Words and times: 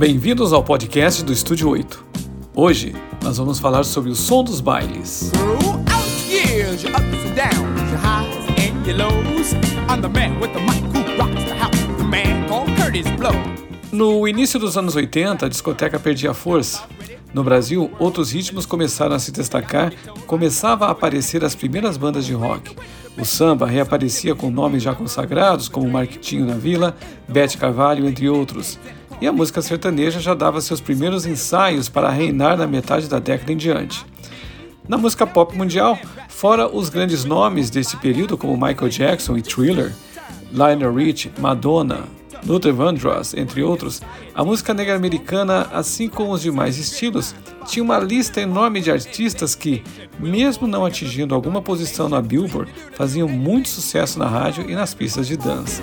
Bem-vindos 0.00 0.54
ao 0.54 0.64
podcast 0.64 1.22
do 1.22 1.30
Estúdio 1.30 1.68
8. 1.68 2.06
Hoje 2.54 2.96
nós 3.22 3.36
vamos 3.36 3.58
falar 3.58 3.84
sobre 3.84 4.08
o 4.08 4.14
som 4.14 4.42
dos 4.42 4.58
bailes. 4.58 5.30
No 13.92 14.26
início 14.26 14.58
dos 14.58 14.78
anos 14.78 14.96
80, 14.96 15.44
a 15.44 15.48
discoteca 15.50 16.00
perdia 16.00 16.32
força. 16.32 16.82
No 17.34 17.44
Brasil, 17.44 17.90
outros 17.98 18.32
ritmos 18.32 18.64
começaram 18.64 19.14
a 19.14 19.18
se 19.18 19.30
destacar, 19.30 19.92
começava 20.26 20.86
a 20.86 20.92
aparecer 20.92 21.44
as 21.44 21.54
primeiras 21.54 21.98
bandas 21.98 22.24
de 22.24 22.32
rock. 22.32 22.74
O 23.18 23.24
samba 23.26 23.66
reaparecia 23.66 24.34
com 24.34 24.50
nomes 24.50 24.82
já 24.82 24.94
consagrados, 24.94 25.68
como 25.68 25.86
Marquitinho 25.90 26.46
da 26.46 26.54
Vila, 26.54 26.96
Bete 27.28 27.58
Carvalho, 27.58 28.08
entre 28.08 28.30
outros. 28.30 28.78
E 29.20 29.26
a 29.26 29.32
música 29.32 29.60
sertaneja 29.60 30.18
já 30.18 30.34
dava 30.34 30.60
seus 30.60 30.80
primeiros 30.80 31.26
ensaios 31.26 31.88
para 31.88 32.08
reinar 32.08 32.56
na 32.56 32.66
metade 32.66 33.06
da 33.06 33.18
década 33.18 33.52
em 33.52 33.56
diante. 33.56 34.06
Na 34.88 34.96
música 34.96 35.26
pop 35.26 35.56
mundial, 35.56 35.98
fora 36.28 36.66
os 36.66 36.88
grandes 36.88 37.24
nomes 37.24 37.68
desse 37.68 37.96
período 37.98 38.38
como 38.38 38.54
Michael 38.54 38.88
Jackson 38.88 39.36
e 39.36 39.42
Thriller, 39.42 39.92
Lionel 40.50 40.94
Rich, 40.94 41.30
Madonna, 41.38 42.04
Luther 42.46 42.74
Vandross, 42.74 43.34
entre 43.34 43.62
outros, 43.62 44.00
a 44.34 44.44
música 44.44 44.72
negra 44.72 44.96
americana, 44.96 45.68
assim 45.72 46.08
como 46.08 46.32
os 46.32 46.40
demais 46.40 46.78
estilos, 46.78 47.34
tinha 47.66 47.82
uma 47.82 47.98
lista 47.98 48.40
enorme 48.40 48.80
de 48.80 48.90
artistas 48.90 49.54
que, 49.54 49.84
mesmo 50.18 50.66
não 50.66 50.84
atingindo 50.84 51.34
alguma 51.34 51.60
posição 51.60 52.08
na 52.08 52.20
Billboard, 52.22 52.72
faziam 52.94 53.28
muito 53.28 53.68
sucesso 53.68 54.18
na 54.18 54.26
rádio 54.26 54.68
e 54.68 54.74
nas 54.74 54.94
pistas 54.94 55.26
de 55.26 55.36
dança. 55.36 55.82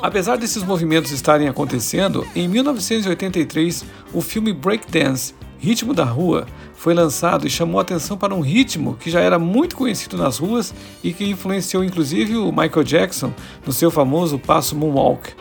Apesar 0.00 0.36
desses 0.36 0.62
movimentos 0.62 1.10
estarem 1.10 1.48
acontecendo, 1.48 2.26
em 2.34 2.46
1983 2.46 3.84
o 4.12 4.20
filme 4.20 4.52
Breakdance 4.52 5.34
Ritmo 5.58 5.92
da 5.92 6.04
Rua 6.04 6.46
foi 6.74 6.94
lançado 6.94 7.46
e 7.46 7.50
chamou 7.50 7.80
atenção 7.80 8.16
para 8.16 8.32
um 8.32 8.40
ritmo 8.40 8.94
que 8.94 9.10
já 9.10 9.20
era 9.20 9.40
muito 9.40 9.76
conhecido 9.76 10.16
nas 10.16 10.38
ruas 10.38 10.72
e 11.02 11.12
que 11.12 11.28
influenciou 11.28 11.82
inclusive 11.82 12.36
o 12.36 12.52
Michael 12.52 12.84
Jackson 12.84 13.32
no 13.66 13.72
seu 13.72 13.90
famoso 13.90 14.38
passo 14.38 14.76
moonwalk. 14.76 15.34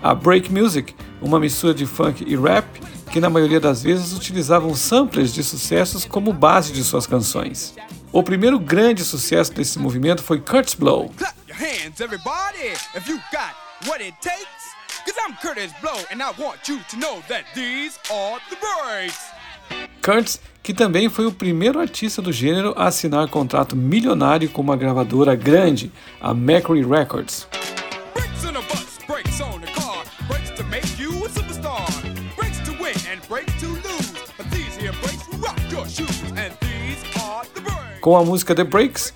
A 0.00 0.14
break 0.14 0.52
music, 0.52 0.94
uma 1.20 1.40
mistura 1.40 1.74
de 1.74 1.84
funk 1.84 2.24
e 2.26 2.36
rap, 2.36 2.64
que 3.10 3.20
na 3.20 3.28
maioria 3.28 3.58
das 3.58 3.82
vezes 3.82 4.12
utilizavam 4.12 4.72
samplers 4.72 5.34
de 5.34 5.42
sucessos 5.42 6.04
como 6.04 6.32
base 6.32 6.72
de 6.72 6.84
suas 6.84 7.08
canções. 7.08 7.74
O 8.12 8.22
primeiro 8.22 8.58
grande 8.58 9.04
sucesso 9.04 9.52
desse 9.52 9.80
movimento 9.80 10.22
foi 10.22 10.40
Kurt's 10.40 10.74
Blow 10.74 11.10
what 13.86 14.02
it 14.02 14.14
takes? 14.20 14.74
Cause 15.04 15.14
I'm 15.26 15.34
Curtis 15.36 15.72
Blow 15.80 15.96
and 16.10 16.22
I 16.22 16.32
want 16.38 16.68
you 16.68 16.80
to 16.90 16.96
know 16.98 17.22
that 17.28 17.44
these 17.54 17.98
are 18.10 18.38
the 18.50 18.56
breaks. 18.56 19.30
Curtis, 20.02 20.40
que 20.62 20.74
também 20.74 21.08
foi 21.08 21.26
o 21.26 21.32
primeiro 21.32 21.78
artista 21.78 22.20
do 22.20 22.32
gênero 22.32 22.74
a 22.76 22.86
assinar 22.86 23.28
contrato 23.28 23.76
milionário 23.76 24.50
com 24.50 24.60
uma 24.60 24.76
gravadora 24.76 25.34
grande, 25.34 25.92
a 26.20 26.34
Mercury 26.34 26.84
Records. 26.84 27.46
Com 38.00 38.16
a 38.16 38.24
música 38.24 38.54
The 38.54 38.64
Breaks, 38.64 39.12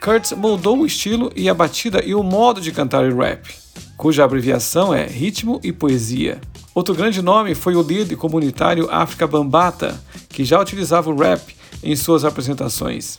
Kurtz 0.00 0.32
moldou 0.32 0.78
o 0.78 0.86
estilo 0.86 1.32
e 1.34 1.48
a 1.48 1.54
batida 1.54 2.04
e 2.04 2.14
o 2.14 2.22
modo 2.22 2.60
de 2.60 2.72
cantar 2.72 3.04
o 3.04 3.16
rap 3.16 3.65
cuja 3.96 4.24
abreviação 4.24 4.92
é 4.94 5.06
Ritmo 5.06 5.60
e 5.62 5.72
Poesia. 5.72 6.40
Outro 6.74 6.94
grande 6.94 7.22
nome 7.22 7.54
foi 7.54 7.74
o 7.74 7.82
líder 7.82 8.16
comunitário 8.16 8.88
África 8.90 9.26
Bambata, 9.26 9.98
que 10.28 10.44
já 10.44 10.60
utilizava 10.60 11.10
o 11.10 11.16
rap 11.16 11.56
em 11.82 11.96
suas 11.96 12.24
apresentações. 12.24 13.18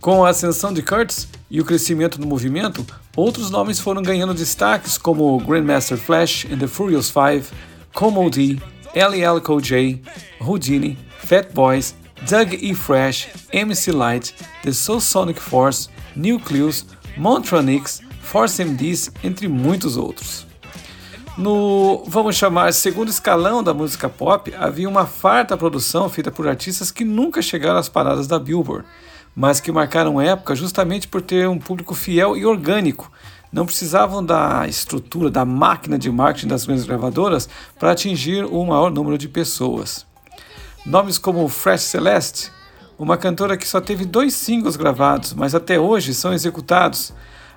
Com 0.00 0.24
a 0.24 0.30
ascensão 0.30 0.72
de 0.72 0.82
Curtis 0.82 1.28
e 1.50 1.60
o 1.60 1.64
crescimento 1.64 2.18
do 2.18 2.26
movimento, 2.26 2.84
outros 3.16 3.50
nomes 3.50 3.78
foram 3.78 4.02
ganhando 4.02 4.34
destaques 4.34 4.98
como 4.98 5.38
Grandmaster 5.40 5.98
Flash 5.98 6.46
and 6.50 6.58
the 6.58 6.66
Furious 6.66 7.10
Five, 7.10 7.46
Como 7.92 8.28
D, 8.28 8.58
LL 8.94 9.40
Cool 9.42 9.60
J, 9.60 10.02
Houdini, 10.40 10.98
Fat 11.18 11.52
Boys, 11.52 11.94
Doug 12.28 12.54
E. 12.54 12.74
Fresh, 12.74 13.28
MC 13.52 13.92
Light, 13.92 14.34
The 14.62 14.72
Soul 14.72 15.00
Sonic 15.00 15.40
Force, 15.40 15.88
Nucleus, 16.16 16.86
Montronix, 17.16 18.00
Force 18.24 18.64
MDs, 18.64 19.12
entre 19.22 19.46
muitos 19.46 19.96
outros. 19.96 20.46
No, 21.36 22.02
vamos 22.06 22.36
chamar, 22.36 22.72
segundo 22.72 23.08
escalão 23.08 23.62
da 23.62 23.74
música 23.74 24.08
pop, 24.08 24.52
havia 24.56 24.88
uma 24.88 25.04
farta 25.04 25.56
produção 25.56 26.08
feita 26.08 26.30
por 26.30 26.48
artistas 26.48 26.90
que 26.90 27.04
nunca 27.04 27.42
chegaram 27.42 27.78
às 27.78 27.88
paradas 27.88 28.26
da 28.26 28.38
Billboard, 28.38 28.86
mas 29.36 29.60
que 29.60 29.70
marcaram 29.70 30.20
época 30.20 30.54
justamente 30.54 31.06
por 31.06 31.20
ter 31.20 31.48
um 31.48 31.58
público 31.58 31.94
fiel 31.94 32.36
e 32.36 32.46
orgânico. 32.46 33.12
Não 33.52 33.66
precisavam 33.66 34.24
da 34.24 34.66
estrutura, 34.66 35.30
da 35.30 35.44
máquina 35.44 35.98
de 35.98 36.10
marketing 36.10 36.48
das 36.48 36.64
grandes 36.64 36.86
gravadoras 36.86 37.48
para 37.78 37.92
atingir 37.92 38.44
o 38.44 38.64
maior 38.64 38.90
número 38.90 39.18
de 39.18 39.28
pessoas. 39.28 40.06
Nomes 40.84 41.18
como 41.18 41.48
Fresh 41.48 41.82
Celeste, 41.82 42.50
uma 42.98 43.16
cantora 43.16 43.56
que 43.56 43.68
só 43.68 43.80
teve 43.80 44.04
dois 44.04 44.34
singles 44.34 44.76
gravados, 44.76 45.34
mas 45.34 45.54
até 45.54 45.78
hoje 45.78 46.14
são 46.14 46.32
executados 46.32 47.12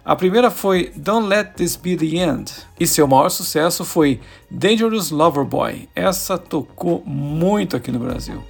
a 0.07 0.15
primeira 0.15 0.49
foi 0.49 0.93
Don't 0.95 1.27
Let 1.27 1.55
This 1.57 1.75
Be 1.75 1.97
the 1.97 2.15
End, 2.15 2.49
e 2.79 2.87
seu 2.87 3.05
maior 3.05 3.27
sucesso 3.27 3.83
foi 3.83 4.21
Dangerous 4.49 5.11
Lover 5.11 5.43
Boy. 5.43 5.89
Essa 5.93 6.37
tocou 6.37 7.03
muito 7.05 7.75
aqui 7.75 7.91
no 7.91 7.99
Brasil. 7.99 8.41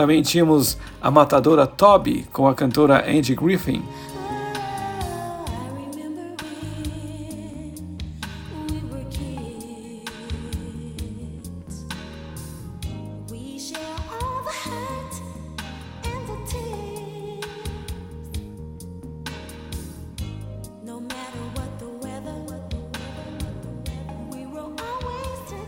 Também 0.00 0.22
tínhamos 0.22 0.78
a 0.98 1.10
matadora 1.10 1.66
Toby 1.66 2.26
com 2.32 2.48
a 2.48 2.54
cantora 2.54 3.04
Andy 3.06 3.34
Griffin. 3.34 3.82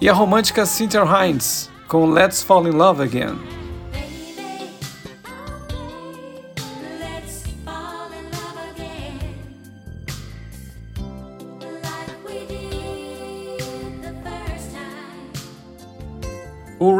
E 0.01 0.09
a 0.09 0.15
romântica 0.15 0.65
Cynthia 0.65 1.03
Hines 1.05 1.71
com 1.87 2.07
Let's 2.07 2.43
Fall 2.43 2.67
in 2.67 2.71
Love 2.71 3.03
Again. 3.03 3.52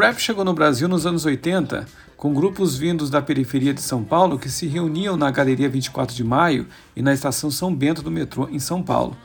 Rap 0.03 0.19
chegou 0.19 0.43
no 0.43 0.53
Brasil 0.53 0.89
nos 0.89 1.05
anos 1.05 1.23
80, 1.23 1.85
com 2.17 2.33
grupos 2.33 2.77
vindos 2.77 3.09
da 3.09 3.21
periferia 3.21 3.73
de 3.73 3.81
São 3.81 4.03
Paulo 4.03 4.37
que 4.37 4.49
se 4.49 4.67
reuniam 4.67 5.15
na 5.15 5.31
Galeria 5.31 5.69
24 5.69 6.13
de 6.13 6.25
Maio 6.25 6.67
e 6.93 7.01
na 7.01 7.13
estação 7.13 7.49
São 7.49 7.73
Bento 7.73 8.01
do 8.01 8.11
metrô 8.11 8.49
em 8.49 8.59
São 8.59 8.83
Paulo. 8.83 9.15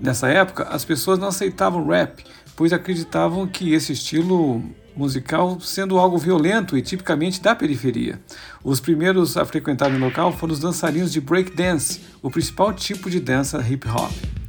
Nessa 0.00 0.26
época, 0.28 0.64
as 0.64 0.84
pessoas 0.84 1.16
não 1.16 1.28
aceitavam 1.28 1.86
rap, 1.86 2.24
pois 2.56 2.72
acreditavam 2.72 3.46
que 3.46 3.72
esse 3.72 3.92
estilo 3.92 4.64
musical 4.96 5.60
sendo 5.60 5.96
algo 5.96 6.18
violento 6.18 6.76
e 6.76 6.82
tipicamente 6.82 7.40
da 7.40 7.54
periferia. 7.54 8.20
Os 8.64 8.80
primeiros 8.80 9.36
a 9.36 9.44
frequentar 9.44 9.92
o 9.92 9.98
local 9.98 10.32
foram 10.32 10.52
os 10.52 10.58
dançarinos 10.58 11.12
de 11.12 11.20
breakdance, 11.20 12.00
o 12.20 12.28
principal 12.28 12.72
tipo 12.72 13.08
de 13.08 13.20
dança 13.20 13.64
hip 13.64 13.88
hop. 13.88 14.39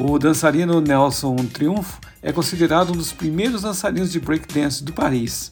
O 0.00 0.16
dançarino 0.16 0.80
Nelson 0.80 1.34
Triunfo 1.52 1.98
é 2.22 2.32
considerado 2.32 2.90
um 2.90 2.96
dos 2.96 3.12
primeiros 3.12 3.62
dançarinos 3.62 4.12
de 4.12 4.20
breakdance 4.20 4.84
do 4.84 4.92
país. 4.92 5.50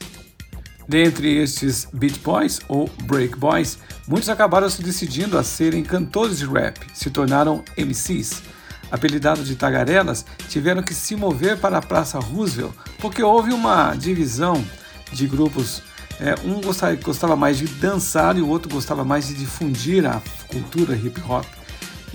Dentre 0.88 1.38
estes 1.38 1.88
Beat 1.92 2.20
Boys 2.20 2.60
ou 2.68 2.88
Break 3.02 3.36
Boys, 3.36 3.76
muitos 4.06 4.28
acabaram 4.28 4.70
se 4.70 4.80
decidindo 4.82 5.36
a 5.36 5.42
serem 5.42 5.82
cantores 5.82 6.38
de 6.38 6.46
rap, 6.46 6.78
se 6.94 7.10
tornaram 7.10 7.64
MCs. 7.76 8.40
Apelidados 8.88 9.48
de 9.48 9.56
tagarelas, 9.56 10.24
tiveram 10.48 10.80
que 10.80 10.94
se 10.94 11.16
mover 11.16 11.58
para 11.58 11.78
a 11.78 11.82
Praça 11.82 12.20
Roosevelt 12.20 12.72
porque 13.00 13.24
houve 13.24 13.52
uma 13.52 13.96
divisão 13.96 14.64
de 15.12 15.26
grupos. 15.26 15.82
É, 16.20 16.36
um 16.44 16.60
gostava, 16.60 16.94
gostava 16.94 17.34
mais 17.34 17.58
de 17.58 17.66
dançar 17.66 18.38
e 18.38 18.42
o 18.42 18.48
outro 18.48 18.72
gostava 18.72 19.04
mais 19.04 19.26
de 19.26 19.34
difundir 19.34 20.06
a 20.06 20.22
cultura 20.46 20.94
hip 20.94 21.20
hop. 21.28 21.44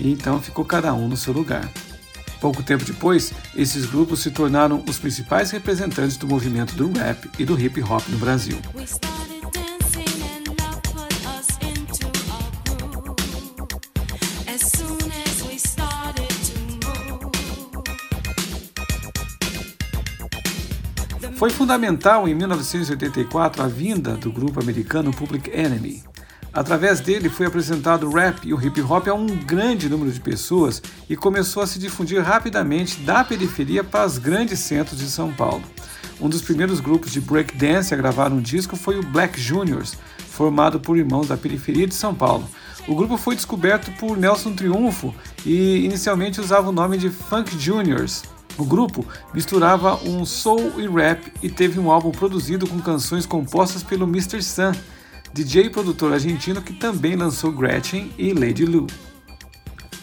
E 0.00 0.10
então 0.10 0.40
ficou 0.40 0.64
cada 0.64 0.94
um 0.94 1.08
no 1.08 1.16
seu 1.16 1.34
lugar. 1.34 1.70
Pouco 2.42 2.60
tempo 2.60 2.84
depois, 2.84 3.32
esses 3.54 3.86
grupos 3.86 4.18
se 4.18 4.28
tornaram 4.32 4.82
os 4.88 4.98
principais 4.98 5.52
representantes 5.52 6.16
do 6.16 6.26
movimento 6.26 6.74
do 6.74 6.90
rap 6.90 7.30
e 7.38 7.44
do 7.44 7.56
hip 7.56 7.80
hop 7.80 8.02
no 8.08 8.18
Brasil. 8.18 8.58
Foi 21.36 21.50
fundamental 21.50 22.26
em 22.26 22.34
1984 22.34 23.62
a 23.62 23.68
vinda 23.68 24.16
do 24.16 24.32
grupo 24.32 24.60
americano 24.60 25.12
Public 25.12 25.48
Enemy. 25.48 26.02
Através 26.52 27.00
dele 27.00 27.30
foi 27.30 27.46
apresentado 27.46 28.06
o 28.06 28.12
rap 28.12 28.46
e 28.46 28.52
o 28.52 28.62
hip 28.62 28.82
hop 28.82 29.08
a 29.08 29.14
um 29.14 29.26
grande 29.26 29.88
número 29.88 30.12
de 30.12 30.20
pessoas 30.20 30.82
e 31.08 31.16
começou 31.16 31.62
a 31.62 31.66
se 31.66 31.78
difundir 31.78 32.20
rapidamente 32.22 33.00
da 33.00 33.24
periferia 33.24 33.82
para 33.82 34.04
os 34.04 34.18
grandes 34.18 34.58
centros 34.58 34.98
de 34.98 35.06
São 35.06 35.32
Paulo. 35.32 35.62
Um 36.20 36.28
dos 36.28 36.42
primeiros 36.42 36.78
grupos 36.78 37.10
de 37.10 37.22
breakdance 37.22 37.94
a 37.94 37.96
gravar 37.96 38.30
um 38.30 38.40
disco 38.40 38.76
foi 38.76 38.98
o 38.98 39.02
Black 39.02 39.40
Juniors, 39.40 39.96
formado 40.28 40.78
por 40.78 40.98
irmãos 40.98 41.28
da 41.28 41.38
periferia 41.38 41.86
de 41.86 41.94
São 41.94 42.14
Paulo. 42.14 42.46
O 42.86 42.94
grupo 42.94 43.16
foi 43.16 43.34
descoberto 43.34 43.90
por 43.92 44.16
Nelson 44.16 44.52
Triunfo 44.52 45.14
e 45.46 45.84
inicialmente 45.84 46.40
usava 46.40 46.68
o 46.68 46.72
nome 46.72 46.98
de 46.98 47.08
Funk 47.08 47.58
Juniors. 47.58 48.24
O 48.58 48.64
grupo 48.66 49.06
misturava 49.32 49.96
um 50.04 50.26
soul 50.26 50.74
e 50.78 50.86
rap 50.86 51.32
e 51.42 51.48
teve 51.48 51.80
um 51.80 51.90
álbum 51.90 52.10
produzido 52.10 52.66
com 52.66 52.78
canções 52.78 53.24
compostas 53.24 53.82
pelo 53.82 54.04
Mr. 54.04 54.42
Sun 54.42 54.72
DJ 55.32 55.66
e 55.66 55.70
produtor 55.70 56.12
argentino 56.12 56.60
que 56.60 56.74
também 56.74 57.16
lançou 57.16 57.50
Gretchen 57.50 58.12
e 58.18 58.32
Lady 58.32 58.66
Lu. 58.66 58.86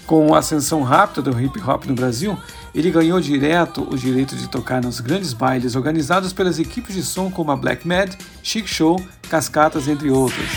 Com 0.07 0.33
a 0.33 0.39
ascensão 0.39 0.81
rápida 0.81 1.21
do 1.21 1.39
hip 1.39 1.61
hop 1.61 1.85
no 1.85 1.93
Brasil, 1.93 2.35
ele 2.73 2.89
ganhou 2.89 3.21
direto 3.21 3.87
o 3.91 3.95
direito 3.95 4.35
de 4.35 4.49
tocar 4.49 4.81
nos 4.81 4.99
grandes 4.99 5.33
bailes 5.33 5.75
organizados 5.75 6.33
pelas 6.33 6.57
equipes 6.57 6.95
de 6.95 7.03
som 7.03 7.29
como 7.29 7.51
a 7.51 7.55
Black 7.55 7.87
Mad, 7.87 8.15
Chic 8.41 8.67
Show, 8.67 8.99
Cascatas, 9.29 9.87
entre 9.87 10.09
outras. 10.09 10.49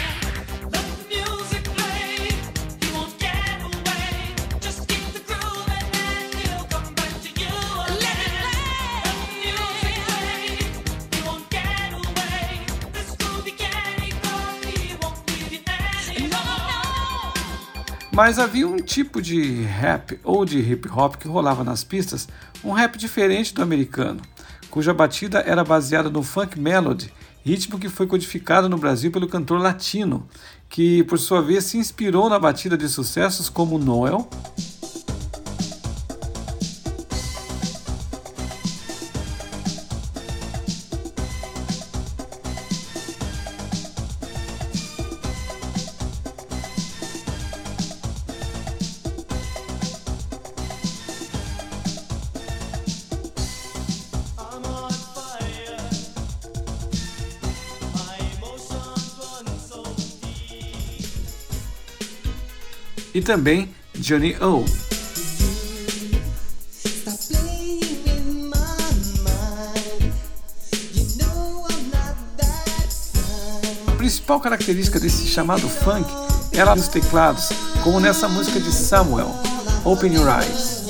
Mas 18.15 18.39
havia 18.39 18.69
um 18.69 18.77
tipo 18.77 19.23
de 19.23 19.63
rap 19.63 20.21
ou 20.23 20.45
de 20.45 20.59
hip 20.59 20.87
hop 20.87 21.17
que 21.17 21.27
rolava 21.27 21.65
nas 21.65 21.83
pistas, 21.83 22.29
um 22.63 22.73
rap 22.73 22.99
diferente 22.99 23.55
do 23.55 23.63
americano, 23.63 24.21
cuja 24.71 24.93
batida 24.93 25.41
era 25.41 25.65
baseada 25.65 26.11
no 26.11 26.23
funk 26.23 26.61
melody, 26.61 27.11
ritmo 27.43 27.79
que 27.79 27.89
foi 27.89 28.07
codificado 28.07 28.69
no 28.69 28.77
Brasil 28.77 29.11
pelo 29.11 29.27
cantor 29.27 29.59
latino, 29.59 30.29
que 30.69 31.03
por 31.05 31.19
sua 31.19 31.41
vez 31.41 31.65
se 31.65 31.79
inspirou 31.79 32.29
na 32.29 32.39
batida 32.39 32.77
de 32.77 32.87
sucessos 32.87 33.49
como 33.49 33.79
Noel, 33.79 34.29
e 63.23 63.25
também 63.25 63.73
Johnny 63.95 64.35
O. 64.41 64.65
A 73.87 73.93
principal 73.97 74.41
característica 74.41 74.99
desse 74.99 75.29
chamado 75.29 75.69
funk 75.69 76.05
era 76.53 76.75
os 76.75 76.89
teclados, 76.89 77.51
como 77.85 78.01
nessa 78.01 78.29
música 78.29 78.59
de 78.59 78.73
Samuel, 78.73 79.33
Open 79.85 80.13
Your 80.15 80.27
Eyes. 80.29 80.82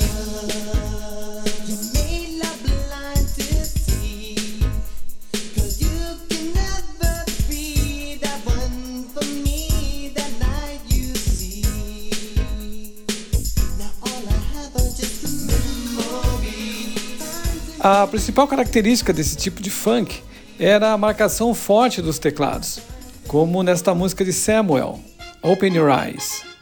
A 17.83 18.07
principal 18.07 18.47
característica 18.47 19.11
desse 19.11 19.35
tipo 19.35 19.61
de 19.61 19.69
funk 19.69 20.23
era 20.57 20.93
a 20.93 20.97
marcação 20.97 21.53
forte 21.53 22.01
dos 22.01 22.17
teclados, 22.17 22.79
como 23.27 23.61
nesta 23.61 23.93
música 23.93 24.23
de 24.23 24.31
Samuel, 24.31 25.01
Open 25.41 25.75
Your 25.75 25.89
Eyes. 25.89 26.52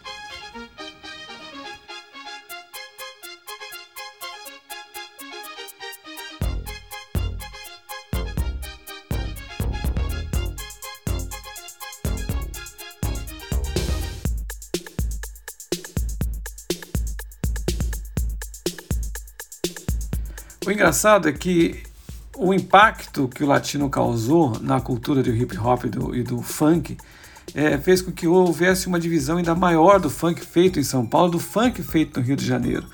Engraçado 20.81 21.29
é 21.29 21.31
que 21.31 21.83
o 22.35 22.51
impacto 22.51 23.27
que 23.27 23.43
o 23.43 23.47
latino 23.47 23.87
causou 23.87 24.59
na 24.59 24.81
cultura 24.81 25.21
do 25.21 25.29
hip 25.29 25.55
hop 25.55 25.85
e 25.85 25.89
do, 25.89 26.15
e 26.15 26.23
do 26.23 26.41
funk 26.41 26.97
é, 27.53 27.77
fez 27.77 28.01
com 28.01 28.11
que 28.11 28.27
houvesse 28.27 28.87
uma 28.87 28.99
divisão 28.99 29.37
ainda 29.37 29.53
maior 29.53 29.99
do 29.99 30.09
funk 30.09 30.43
feito 30.43 30.79
em 30.79 30.83
São 30.83 31.05
Paulo 31.05 31.33
do 31.33 31.39
funk 31.39 31.83
feito 31.83 32.19
no 32.19 32.25
Rio 32.25 32.35
de 32.35 32.43
Janeiro. 32.43 32.87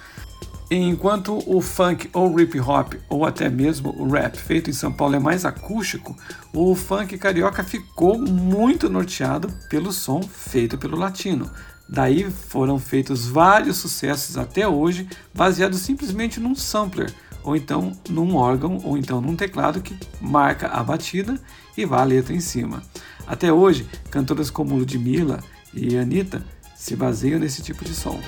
Enquanto 0.69 1.41
o 1.49 1.61
funk 1.61 2.09
ou 2.11 2.37
hip 2.37 2.59
hop 2.59 2.95
ou 3.07 3.25
até 3.25 3.49
mesmo 3.49 3.95
o 3.97 4.11
rap 4.11 4.35
feito 4.35 4.69
em 4.69 4.73
São 4.73 4.91
Paulo 4.91 5.15
é 5.15 5.19
mais 5.19 5.45
acústico, 5.45 6.13
o 6.53 6.75
funk 6.75 7.17
carioca 7.17 7.63
ficou 7.63 8.19
muito 8.19 8.89
norteado 8.89 9.49
pelo 9.69 9.93
som 9.93 10.21
feito 10.21 10.77
pelo 10.77 10.97
latino. 10.97 11.49
Daí 11.87 12.29
foram 12.29 12.77
feitos 12.77 13.29
vários 13.29 13.77
sucessos 13.77 14.37
até 14.37 14.67
hoje 14.67 15.07
baseados 15.33 15.79
simplesmente 15.79 16.37
num 16.37 16.53
sampler 16.53 17.13
ou 17.47 17.55
então 17.55 17.93
num 18.09 18.35
órgão, 18.35 18.77
ou 18.83 18.97
então 18.97 19.21
num 19.21 19.33
teclado 19.33 19.81
que 19.81 19.97
marca 20.19 20.67
a 20.67 20.83
batida 20.83 21.39
e 21.77 21.85
vá 21.85 22.01
a 22.01 22.03
letra 22.03 22.33
em 22.33 22.41
cima. 22.41 22.83
Até 23.25 23.53
hoje, 23.53 23.87
cantoras 24.11 24.49
como 24.49 24.75
Ludmilla 24.75 25.41
e 25.73 25.97
Anitta 25.97 26.43
se 26.75 26.93
baseiam 26.93 27.39
nesse 27.39 27.61
tipo 27.61 27.85
de 27.85 27.93
som. 27.93 28.19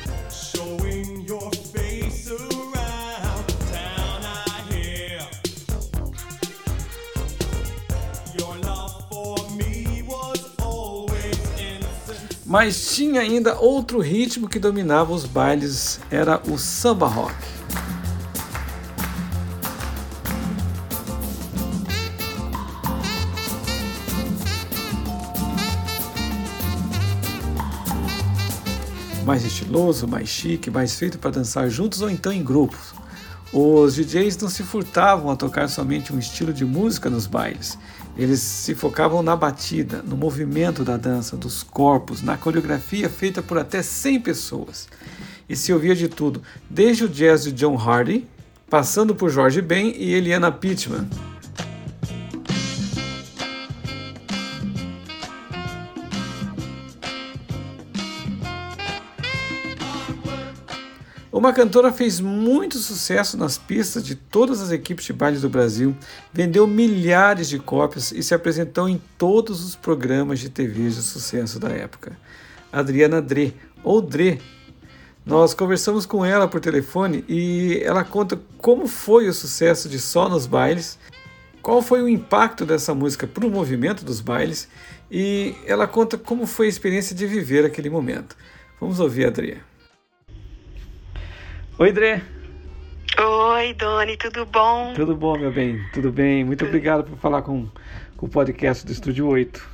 Mas 12.45 12.95
tinha 12.95 13.19
ainda 13.19 13.59
outro 13.59 13.99
ritmo 13.99 14.47
que 14.47 14.57
dominava 14.57 15.11
os 15.11 15.25
bailes, 15.25 15.99
era 16.09 16.41
o 16.49 16.57
samba 16.57 17.05
rock. 17.05 17.58
Mais 29.29 29.45
estiloso, 29.45 30.07
mais 30.07 30.27
chique, 30.27 30.71
mais 30.71 30.95
feito 30.95 31.19
para 31.19 31.29
dançar 31.29 31.69
juntos 31.69 32.01
ou 32.01 32.09
então 32.09 32.33
em 32.33 32.43
grupos. 32.43 32.95
Os 33.53 33.93
DJs 33.93 34.35
não 34.37 34.49
se 34.49 34.63
furtavam 34.63 35.29
a 35.29 35.35
tocar 35.35 35.69
somente 35.69 36.11
um 36.11 36.17
estilo 36.17 36.51
de 36.51 36.65
música 36.65 37.11
nos 37.11 37.27
bailes. 37.27 37.77
Eles 38.17 38.39
se 38.39 38.73
focavam 38.73 39.21
na 39.21 39.35
batida, 39.35 40.01
no 40.01 40.17
movimento 40.17 40.83
da 40.83 40.97
dança, 40.97 41.37
dos 41.37 41.61
corpos, 41.61 42.23
na 42.23 42.37
coreografia 42.37 43.07
feita 43.07 43.39
por 43.43 43.59
até 43.59 43.83
100 43.83 44.19
pessoas. 44.21 44.87
E 45.47 45.55
se 45.55 45.71
ouvia 45.71 45.93
de 45.93 46.07
tudo, 46.07 46.41
desde 46.67 47.03
o 47.03 47.07
jazz 47.07 47.43
de 47.43 47.51
John 47.51 47.77
Hardy, 47.77 48.25
passando 48.67 49.13
por 49.13 49.29
George 49.29 49.61
Ben 49.61 49.93
e 49.95 50.11
Eliana 50.11 50.51
Pittman. 50.51 51.07
Uma 61.39 61.53
cantora 61.53 61.89
fez 61.93 62.19
muito 62.19 62.77
sucesso 62.79 63.37
nas 63.37 63.57
pistas 63.57 64.03
de 64.03 64.13
todas 64.13 64.59
as 64.59 64.71
equipes 64.71 65.05
de 65.05 65.13
baile 65.13 65.39
do 65.39 65.47
Brasil, 65.47 65.95
vendeu 66.33 66.67
milhares 66.67 67.47
de 67.47 67.57
cópias 67.57 68.11
e 68.11 68.21
se 68.21 68.35
apresentou 68.35 68.89
em 68.89 69.01
todos 69.17 69.63
os 69.63 69.73
programas 69.73 70.41
de 70.41 70.49
TV 70.49 70.89
de 70.89 71.01
sucesso 71.01 71.57
da 71.57 71.69
época. 71.69 72.11
Adriana 72.73 73.21
Dre, 73.21 73.55
ou 73.81 74.01
Dre. 74.01 74.41
Nós 75.25 75.53
conversamos 75.53 76.05
com 76.05 76.25
ela 76.25 76.45
por 76.45 76.59
telefone 76.59 77.23
e 77.29 77.79
ela 77.85 78.03
conta 78.03 78.37
como 78.57 78.85
foi 78.85 79.29
o 79.29 79.33
sucesso 79.33 79.87
de 79.87 79.97
Só 79.97 80.27
nos 80.27 80.45
Bailes, 80.45 80.99
qual 81.61 81.81
foi 81.81 82.01
o 82.01 82.09
impacto 82.09 82.65
dessa 82.65 82.93
música 82.93 83.25
para 83.25 83.47
o 83.47 83.49
movimento 83.49 84.03
dos 84.03 84.19
bailes 84.19 84.67
e 85.09 85.55
ela 85.65 85.87
conta 85.87 86.17
como 86.17 86.45
foi 86.45 86.65
a 86.65 86.69
experiência 86.69 87.15
de 87.15 87.25
viver 87.25 87.63
aquele 87.63 87.89
momento. 87.89 88.35
Vamos 88.77 88.99
ouvir 88.99 89.23
a 89.23 89.27
Adriana. 89.29 89.78
Oi, 91.79 91.93
Dre. 91.93 92.21
Oi, 93.17 93.73
Doni, 93.73 94.17
tudo 94.17 94.45
bom? 94.45 94.91
Tudo 94.93 95.15
bom, 95.15 95.37
meu 95.37 95.49
bem, 95.49 95.79
tudo 95.93 96.11
bem. 96.11 96.43
Muito 96.43 96.65
obrigado 96.65 97.05
por 97.05 97.17
falar 97.17 97.41
com, 97.41 97.69
com 98.17 98.25
o 98.25 98.29
podcast 98.29 98.85
do 98.85 98.91
Estúdio 98.91 99.25
8. 99.27 99.65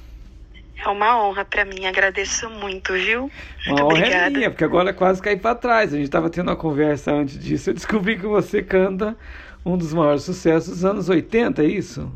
É 0.78 0.88
uma 0.88 1.20
honra 1.20 1.44
para 1.44 1.66
mim, 1.66 1.88
agradeço 1.88 2.48
muito, 2.48 2.94
viu? 2.94 3.22
Muito 3.66 3.82
uma 3.82 3.86
obrigada. 3.86 4.18
honra 4.18 4.28
é 4.28 4.30
minha, 4.30 4.52
porque 4.52 4.64
agora 4.64 4.94
quase 4.94 5.20
caí 5.20 5.36
para 5.36 5.56
trás. 5.56 5.96
A 5.96 5.98
gente 5.98 6.06
estava 6.06 6.30
tendo 6.30 6.50
uma 6.50 6.56
conversa 6.56 7.12
antes 7.12 7.40
disso. 7.40 7.72
Eu 7.72 7.74
descobri 7.74 8.20
que 8.20 8.28
você 8.28 8.62
canta 8.62 9.18
um 9.66 9.76
dos 9.76 9.92
maiores 9.92 10.22
sucessos 10.22 10.76
dos 10.76 10.86
anos 10.86 11.10
80, 11.10 11.64
é 11.64 11.66
isso? 11.66 12.12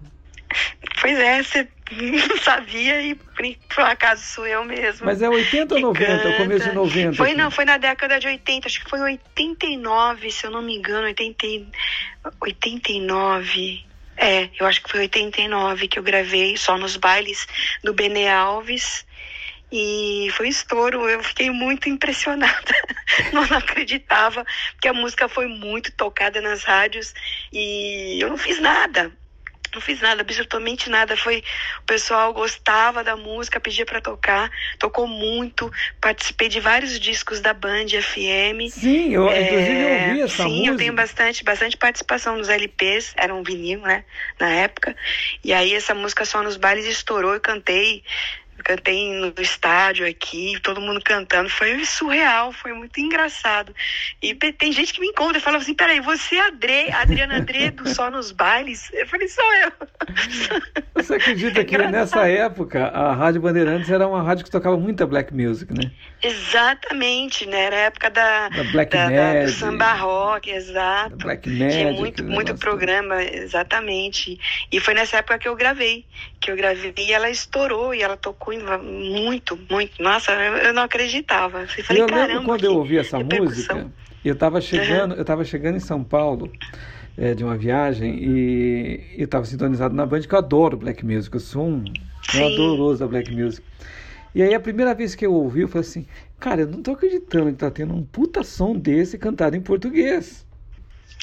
Pois 1.01 1.17
é, 1.17 1.43
você 1.43 1.67
não 1.91 2.37
sabia 2.43 3.01
e 3.01 3.15
por 3.15 3.83
acaso 3.83 4.21
sou 4.23 4.45
eu 4.45 4.63
mesmo. 4.63 5.05
Mas 5.05 5.21
é 5.21 5.29
80 5.29 5.75
ou 5.75 5.81
90, 5.81 6.05
canta. 6.05 6.37
começo 6.37 6.69
de 6.69 6.75
90? 6.75 7.13
Foi, 7.15 7.33
não, 7.33 7.51
foi 7.51 7.65
na 7.65 7.77
década 7.77 8.19
de 8.19 8.27
80, 8.27 8.67
acho 8.67 8.83
que 8.83 8.89
foi 8.89 8.99
89, 8.99 10.31
se 10.31 10.45
eu 10.45 10.51
não 10.51 10.61
me 10.61 10.75
engano, 10.75 11.05
80, 11.05 11.45
89. 12.41 13.85
É, 14.17 14.49
eu 14.59 14.65
acho 14.65 14.83
que 14.83 14.91
foi 14.91 15.01
89 15.01 15.87
que 15.87 15.97
eu 15.97 16.03
gravei 16.03 16.57
só 16.57 16.77
nos 16.77 16.97
bailes 16.97 17.47
do 17.83 17.93
Bene 17.93 18.27
Alves. 18.27 19.07
E 19.71 20.29
foi 20.33 20.47
um 20.47 20.49
estouro, 20.49 21.07
eu 21.07 21.23
fiquei 21.23 21.51
muito 21.51 21.87
impressionada. 21.87 22.73
não, 23.31 23.45
não 23.47 23.57
acreditava, 23.59 24.43
porque 24.73 24.87
a 24.87 24.93
música 24.93 25.29
foi 25.29 25.47
muito 25.47 25.91
tocada 25.91 26.41
nas 26.41 26.63
rádios 26.63 27.13
e 27.53 28.19
eu 28.19 28.29
não 28.29 28.37
fiz 28.37 28.59
nada 28.59 29.11
não 29.73 29.81
fiz 29.81 30.01
nada, 30.01 30.21
absolutamente 30.21 30.89
nada. 30.89 31.15
Foi 31.15 31.43
o 31.79 31.85
pessoal 31.85 32.33
gostava 32.33 33.03
da 33.03 33.15
música, 33.15 33.59
pedia 33.59 33.85
para 33.85 34.01
tocar, 34.01 34.51
tocou 34.77 35.07
muito. 35.07 35.71
Participei 36.01 36.49
de 36.49 36.59
vários 36.59 36.99
discos 36.99 37.39
da 37.41 37.53
Band 37.53 37.87
FM. 37.87 38.69
Sim, 38.69 39.13
eu 39.13 39.29
é, 39.29 39.41
inclusive 39.43 39.79
eu 39.79 39.89
ouvi 39.89 40.21
essa 40.21 40.43
sim, 40.43 40.43
música. 40.43 40.63
Sim, 40.63 40.67
eu 40.67 40.77
tenho 40.77 40.93
bastante, 40.93 41.43
bastante 41.43 41.77
participação 41.77 42.37
nos 42.37 42.49
LPs, 42.49 43.13
era 43.15 43.33
um 43.33 43.43
vinil, 43.43 43.81
né, 43.81 44.03
na 44.39 44.49
época. 44.49 44.95
E 45.43 45.53
aí 45.53 45.73
essa 45.73 45.93
música 45.93 46.25
só 46.25 46.41
nos 46.41 46.57
bailes 46.57 46.85
estourou, 46.85 47.33
eu 47.33 47.41
cantei 47.41 48.03
cantei 48.63 49.13
no 49.13 49.33
estádio 49.39 50.07
aqui, 50.07 50.59
todo 50.61 50.81
mundo 50.81 51.01
cantando. 51.03 51.49
Foi 51.49 51.83
surreal, 51.85 52.51
foi 52.51 52.73
muito 52.73 52.99
engraçado. 52.99 53.73
E 54.21 54.33
tem 54.33 54.71
gente 54.71 54.93
que 54.93 54.99
me 54.99 55.07
encontra 55.07 55.37
e 55.37 55.41
fala 55.41 55.57
assim: 55.57 55.73
peraí, 55.73 55.99
você 55.99 56.35
é 56.35 56.93
Adriana 56.93 57.37
Adre 57.37 57.71
do 57.71 57.87
Só 57.89 58.09
nos 58.09 58.31
Bailes? 58.31 58.89
Eu 58.93 59.07
falei: 59.07 59.27
sou 59.27 59.53
eu. 59.55 59.71
Você 60.95 61.15
acredita 61.15 61.63
que 61.63 61.77
nessa 61.77 62.27
época 62.27 62.87
a 62.87 63.13
Rádio 63.13 63.41
Bandeirantes 63.41 63.89
era 63.89 64.05
uma 64.05 64.21
rádio 64.21 64.43
que 64.43 64.51
tocava 64.51 64.75
muita 64.75 65.07
black 65.07 65.33
music, 65.33 65.73
né? 65.73 65.91
Exatamente, 66.21 67.45
né? 67.45 67.65
Era 67.65 67.75
a 67.75 67.79
época 67.79 68.09
da, 68.09 68.49
da 68.49 68.63
Black 68.65 68.91
da, 68.91 69.09
da, 69.09 69.45
do 69.45 69.51
samba 69.51 69.93
rock, 69.93 70.49
exato. 70.49 71.15
Da 71.15 71.25
black 71.25 71.49
Magic, 71.49 71.71
Tinha 71.71 71.93
muito, 71.93 72.23
muito 72.23 72.57
programa, 72.57 73.23
exatamente. 73.23 74.39
E 74.71 74.79
foi 74.79 74.93
nessa 74.93 75.17
época 75.17 75.39
que 75.39 75.47
eu 75.47 75.55
gravei, 75.55 76.05
que 76.41 76.51
eu 76.51 76.55
gravei 76.55 76.93
e 76.97 77.13
ela 77.13 77.29
estourou 77.29 77.93
e 77.93 78.01
ela 78.01 78.17
tocou 78.17 78.48
muito, 78.57 79.59
muito. 79.69 80.01
Nossa, 80.01 80.31
eu, 80.31 80.73
não 80.73 80.83
acreditava. 80.83 81.61
Eu, 81.61 81.83
falei, 81.83 82.01
eu 82.01 82.07
lembro 82.07 82.43
quando 82.43 82.63
eu 82.63 82.75
ouvi 82.75 82.97
essa 82.97 83.19
música, 83.19 83.91
eu 84.23 84.33
estava 84.33 84.59
chegando, 84.59 85.15
eu 85.15 85.21
estava 85.21 85.43
chegando 85.43 85.75
em 85.75 85.81
São 85.81 86.03
Paulo 86.03 86.51
é, 87.17 87.33
de 87.33 87.43
uma 87.43 87.57
viagem 87.57 88.17
e 88.21 89.15
eu 89.17 89.25
estava 89.25 89.45
sintonizado 89.45 89.93
na 89.93 90.05
Band 90.05 90.21
que 90.21 90.33
eu 90.33 90.39
adoro 90.39 90.77
black 90.77 91.05
music, 91.05 91.35
eu 91.35 91.39
sou 91.39 91.67
um, 91.67 91.83
um 92.35 92.45
adoroso 92.45 92.99
da 92.99 93.07
black 93.07 93.31
music. 93.31 93.65
E 94.33 94.41
aí 94.41 94.53
a 94.53 94.59
primeira 94.59 94.93
vez 94.93 95.15
que 95.15 95.25
eu 95.25 95.33
ouvi, 95.33 95.61
eu 95.61 95.67
falei 95.67 95.87
assim, 95.87 96.05
cara, 96.39 96.61
eu 96.61 96.67
não 96.67 96.81
tô 96.81 96.91
acreditando 96.91 97.51
que 97.51 97.57
tá 97.57 97.69
tendo 97.69 97.93
um 97.93 98.03
puta 98.03 98.43
som 98.43 98.75
desse 98.75 99.17
cantado 99.17 99.55
em 99.55 99.61
português. 99.61 100.47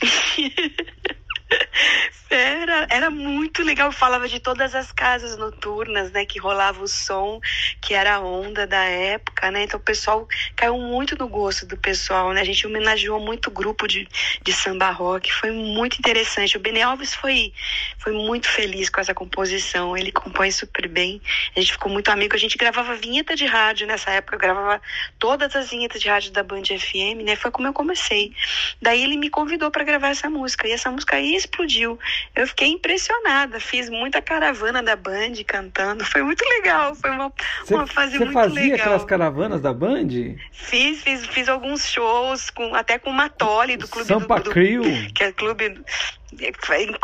Era, 2.29 2.87
era 2.91 3.11
muito 3.11 3.63
legal. 3.63 3.93
Falava 3.93 4.29
de 4.29 4.41
todas 4.41 4.75
as 4.75 4.91
casas 4.91 5.37
noturnas, 5.37 6.11
né? 6.11 6.25
Que 6.25 6.39
rolava 6.41 6.83
o 6.83 6.89
som, 6.89 7.41
que 7.81 7.95
era 7.95 8.17
a 8.17 8.21
onda 8.21 8.67
da 8.67 8.83
época, 8.85 9.51
né? 9.51 9.63
Então 9.63 9.79
o 9.79 9.83
pessoal 9.83 10.27
caiu 10.57 10.77
muito 10.77 11.17
no 11.17 11.29
gosto 11.29 11.65
do 11.65 11.77
pessoal, 11.77 12.33
né? 12.33 12.41
A 12.41 12.45
gente 12.45 12.67
homenageou 12.67 13.21
muito 13.21 13.51
grupo 13.51 13.87
de, 13.87 14.09
de 14.43 14.53
samba 14.53 14.91
rock. 14.91 15.33
Foi 15.33 15.53
muito 15.53 15.99
interessante. 15.99 16.57
O 16.57 16.61
Bene 16.61 16.83
Alves 16.83 17.15
foi, 17.15 17.53
foi 17.99 18.13
muito 18.13 18.49
feliz 18.49 18.91
com 18.91 19.01
essa 19.01 19.15
composição. 19.15 19.97
Ele 19.97 20.11
compõe 20.11 20.51
super 20.51 20.89
bem. 20.89 21.23
A 21.55 21.61
gente 21.61 21.73
ficou 21.73 21.93
muito 21.93 22.11
amigo. 22.11 22.35
A 22.35 22.39
gente 22.39 22.59
gravava 22.59 22.97
vinheta 22.97 23.37
de 23.37 23.47
rádio 23.47 23.87
nessa 23.87 24.11
época. 24.11 24.35
Eu 24.35 24.41
gravava 24.41 24.83
todas 25.19 25.55
as 25.55 25.71
vinhetas 25.71 26.01
de 26.01 26.09
rádio 26.09 26.33
da 26.33 26.43
Band 26.43 26.65
FM, 26.65 27.23
né? 27.25 27.37
Foi 27.37 27.53
como 27.53 27.69
eu 27.69 27.73
comecei. 27.73 28.35
Daí 28.83 29.05
ele 29.05 29.17
me 29.17 29.31
convidou 29.31 29.71
para 29.71 29.85
gravar 29.85 30.09
essa 30.09 30.29
música. 30.29 30.67
E 30.67 30.73
essa 30.73 30.91
música 30.91 31.15
aí 31.15 31.37
explodiu. 31.37 31.97
Eu 32.35 32.47
fiquei 32.47 32.69
impressionada, 32.69 33.59
fiz 33.61 33.89
muita 33.89 34.21
caravana 34.21 34.83
da 34.83 34.97
Band 34.97 35.33
cantando, 35.47 36.05
foi 36.05 36.23
muito 36.23 36.45
legal, 36.45 36.95
foi 36.95 37.11
uma, 37.11 37.33
cê, 37.65 37.75
uma 37.75 37.87
fase 37.87 38.19
muito 38.19 38.29
legal. 38.29 38.49
Você 38.49 38.55
fazia 38.55 38.75
aquelas 38.75 39.05
caravanas 39.05 39.61
da 39.61 39.73
Band? 39.73 40.09
Fiz, 40.53 41.03
fiz, 41.03 41.27
fiz 41.27 41.49
alguns 41.49 41.89
shows, 41.89 42.51
com, 42.51 42.75
até 42.75 42.99
com 42.99 43.11
o 43.11 43.13
Matoli 43.13 43.77
do 43.77 43.89
clube 43.89 44.07
Sampa 44.07 44.37
do, 44.37 44.45
do, 44.45 44.51
Crew. 44.51 44.83
que 45.15 45.25
é 45.25 45.33
clube 45.33 45.81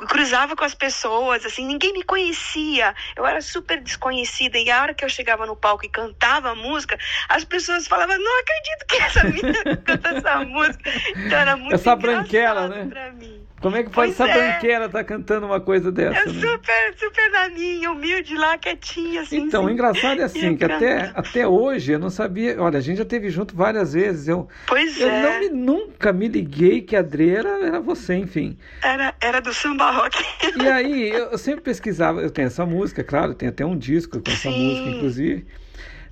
cruzava 0.09 0.57
com 0.57 0.65
as 0.65 0.75
pessoas, 0.75 1.45
assim, 1.47 1.67
ninguém 1.67 1.93
me 1.93 2.03
conhecia. 2.03 2.95
Eu 3.17 3.27
era 3.27 3.41
super 3.41 3.81
desconhecida 3.81 4.59
e 4.59 4.71
a 4.71 4.83
hora 4.83 4.95
que 4.95 5.05
eu 5.05 5.09
chegava 5.09 5.47
no 5.47 5.57
palco 5.57 5.87
e 5.87 5.89
cantava 5.89 6.51
a 6.51 6.55
música, 6.55 6.99
as 7.29 7.45
pessoas 7.45 7.87
falavam: 7.87 8.19
"Não 8.19 8.41
acredito 8.41 8.87
que 8.89 8.97
essa 8.97 9.25
menina 9.25 9.77
canta 9.85 10.09
essa 10.11 10.45
música". 10.45 10.91
Então 11.17 11.39
era 11.39 11.57
muito 11.57 11.75
essa 11.75 11.97
branquela, 11.97 12.69
né? 12.69 12.87
Pra 12.89 13.13
mim. 13.13 13.42
Como 13.63 13.77
é 13.77 13.85
que 13.85 13.91
pode 13.91 14.11
essa 14.11 14.27
é. 14.27 14.35
branquela 14.35 14.89
tá 14.89 15.05
cantando 15.05 15.47
uma 15.47 15.61
coisa 15.61 15.93
dessa? 15.93 16.19
É 16.19 16.27
né? 16.27 16.41
super, 16.41 16.95
super 16.97 17.31
na 17.31 17.49
minha, 17.49 17.93
humilde 17.93 18.37
lá, 18.37 18.59
quietinha, 18.59 19.23
assim. 19.23 19.39
Então, 19.39 19.67
o 19.67 19.71
engraçado 19.71 20.21
é 20.21 20.25
assim, 20.25 20.57
que 20.59 20.65
até, 20.65 21.13
até 21.15 21.47
hoje 21.47 21.93
eu 21.93 21.99
não 21.99 22.11
sabia. 22.11 22.61
Olha, 22.61 22.79
a 22.79 22.81
gente 22.81 22.99
já 22.99 23.05
teve 23.05 23.31
junto 23.31 23.55
várias 23.55 23.93
vezes. 23.93 24.27
Eu, 24.27 24.49
pois 24.67 25.01
eu 25.01 25.09
é. 25.09 25.23
não 25.23 25.41
me, 25.41 25.49
nunca 25.49 26.13
me 26.13 26.27
liguei 26.27 26.83
que 26.83 26.97
a 26.97 26.99
Adri 26.99 27.31
era, 27.31 27.65
era 27.65 27.81
você, 27.81 28.17
enfim. 28.17 28.59
Era, 28.83 29.15
era 29.21 29.41
do 29.41 29.55
samba 29.55 29.93
rock. 29.93 30.19
E 30.61 30.67
aí, 30.69 31.11
eu, 31.11 31.39
sempre 31.39 31.61
pesquisava, 31.63 32.21
eu 32.21 32.31
tenho 32.31 32.47
essa 32.47 32.67
música, 32.67 33.05
claro, 33.05 33.33
tem 33.33 33.49
até 33.49 33.65
um 33.65 33.79
disco 33.79 34.21
com 34.21 34.29
essa 34.29 34.51
Sim. 34.51 34.69
música, 34.69 34.89
inclusive. 34.89 35.47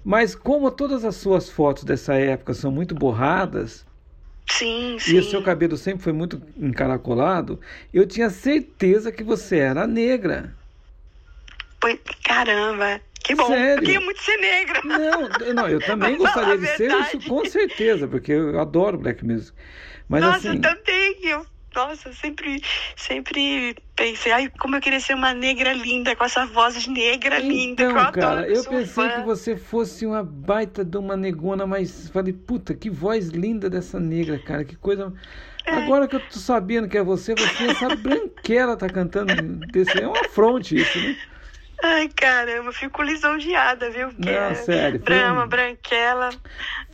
Mas 0.04 0.36
como 0.36 0.70
todas 0.70 1.04
as 1.04 1.16
suas 1.16 1.50
fotos 1.50 1.82
dessa 1.82 2.14
época 2.14 2.54
são 2.54 2.70
muito 2.70 2.94
borradas, 2.94 3.84
Sim, 4.50 4.98
sim. 4.98 5.16
E 5.16 5.18
o 5.18 5.22
seu 5.22 5.42
cabelo 5.42 5.76
sempre 5.76 6.02
foi 6.02 6.12
muito 6.12 6.42
encaracolado. 6.56 7.60
Eu 7.92 8.06
tinha 8.06 8.28
certeza 8.30 9.12
que 9.12 9.22
você 9.22 9.58
era 9.58 9.86
negra. 9.86 10.54
Caramba, 12.24 13.00
Que 13.24 13.34
bom. 13.34 13.46
Sério? 13.46 13.76
Eu 13.76 13.82
queria 13.82 14.00
muito 14.00 14.20
ser 14.22 14.36
negra. 14.36 14.82
Não, 14.84 15.54
não, 15.54 15.68
eu 15.68 15.80
também 15.80 16.16
gostaria 16.18 16.58
de 16.58 16.66
ser 16.66 16.88
verdade. 16.88 17.16
isso 17.16 17.28
com 17.28 17.44
certeza, 17.44 18.08
porque 18.08 18.32
eu 18.32 18.60
adoro 18.60 18.98
black 18.98 19.24
music. 19.24 19.56
Mas 20.08 20.22
Nossa, 20.22 20.38
assim, 20.38 20.56
eu 20.56 20.60
também. 20.60 21.16
Eu, 21.22 21.46
nossa, 21.74 22.12
sempre, 22.12 22.60
sempre 22.96 23.74
pensei, 23.94 24.32
ai, 24.32 24.48
como 24.50 24.76
eu 24.76 24.80
queria 24.80 25.00
ser 25.00 25.14
uma 25.14 25.32
negra 25.34 25.72
linda, 25.72 26.16
com 26.16 26.24
essa 26.24 26.46
voz 26.46 26.80
de 26.82 26.90
negra 26.90 27.38
linda. 27.38 27.82
então, 27.82 27.96
eu 27.96 27.98
adoro, 27.98 28.12
cara, 28.12 28.48
eu 28.48 28.56
sou 28.56 28.72
pensei 28.72 29.04
fã. 29.04 29.14
que 29.14 29.20
você 29.20 29.56
fosse 29.56 30.04
uma 30.04 30.22
baita 30.22 30.84
de 30.84 30.96
uma 30.98 31.16
negona, 31.16 31.66
mas 31.66 32.08
falei, 32.10 32.32
puta, 32.32 32.74
que 32.74 32.90
voz 32.90 33.28
linda 33.28 33.70
dessa 33.70 33.98
negra, 34.00 34.38
cara, 34.38 34.64
que 34.64 34.76
coisa. 34.76 35.12
É. 35.66 35.70
Agora 35.74 36.08
que 36.08 36.16
eu 36.16 36.20
tô 36.20 36.38
sabendo 36.38 36.88
que 36.88 36.98
é 36.98 37.02
você, 37.02 37.34
você 37.34 37.66
essa 37.66 37.90
branquela 37.90 38.76
tá 38.76 38.90
cantando 38.90 39.34
desse. 39.66 40.00
É 40.00 40.08
um 40.08 40.14
afronte 40.16 40.78
isso, 40.78 41.00
né? 41.00 41.16
Ai, 41.82 42.08
caramba, 42.10 42.68
eu 42.68 42.72
fico 42.72 43.02
lisonjeada, 43.02 43.90
viu? 43.90 44.08
Porque 44.10 44.30
Não, 44.30 44.54
sério, 44.54 45.00
foi 45.00 45.06
Brama, 45.06 45.46
um- 45.46 45.48
branquela, 45.48 46.30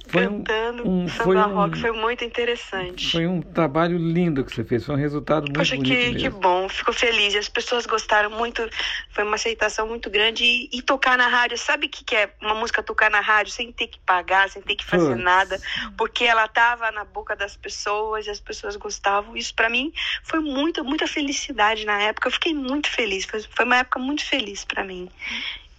foi 0.09 0.27
um- 0.27 0.43
cantando 0.45 0.89
um- 0.89 1.09
samba 1.09 1.25
foi 1.25 1.37
um- 1.37 1.55
rock, 1.55 1.79
foi 1.81 1.93
muito 1.93 2.25
interessante. 2.25 3.13
Foi 3.13 3.27
um 3.27 3.41
trabalho 3.43 3.99
lindo 3.99 4.45
que 4.45 4.55
você 4.55 4.65
fez, 4.65 4.85
foi 4.85 4.95
um 4.95 4.99
resultado 4.99 5.43
muito 5.45 5.55
Poxa, 5.59 5.77
bonito 5.77 5.93
que, 5.93 6.05
mesmo. 6.13 6.19
que 6.21 6.31
bom, 6.31 6.69
fico 6.69 6.93
feliz. 6.93 7.35
As 7.35 7.49
pessoas 7.49 7.87
gostaram 7.87 8.31
muito, 8.31 8.69
foi 9.11 9.25
uma 9.25 9.35
aceitação 9.37 9.87
muito 9.87 10.09
grande. 10.11 10.45
E, 10.45 10.69
e 10.73 10.83
tocar 10.83 11.17
na 11.19 11.27
rádio, 11.29 11.59
sabe 11.59 11.87
o 11.87 11.89
que, 11.91 12.05
que 12.05 12.15
é 12.15 12.31
uma 12.41 12.55
música 12.55 12.83
tocar 12.83 13.11
na 13.11 13.21
rádio 13.21 13.53
sem 13.53 13.73
ter 13.73 13.89
que 13.89 13.99
pagar, 14.01 14.49
sem 14.49 14.63
ter 14.63 14.77
que 14.77 14.85
fazer 14.85 15.13
Putz. 15.13 15.25
nada, 15.25 15.61
porque 15.97 16.25
ela 16.25 16.47
tava 16.49 16.91
na 16.93 17.05
boca 17.05 17.35
das 17.37 17.57
pessoas 17.57 18.27
e 18.27 18.31
as 18.31 18.41
pessoas 18.41 18.77
gostavam. 18.77 19.37
Isso 19.37 19.55
pra 19.55 19.69
mim 19.69 19.93
foi 20.23 20.41
muita, 20.41 20.83
muita 20.83 21.07
felicidade 21.07 21.85
na 21.85 22.01
época. 22.01 22.29
Eu 22.29 22.33
fiquei 22.33 22.55
muito 22.55 22.89
feliz, 22.91 23.25
foi, 23.25 23.41
foi 23.43 23.65
uma 23.65 23.77
época 23.79 23.99
muito 23.99 24.25
feliz 24.25 24.65
pra 24.65 24.85
mim. 24.85 25.09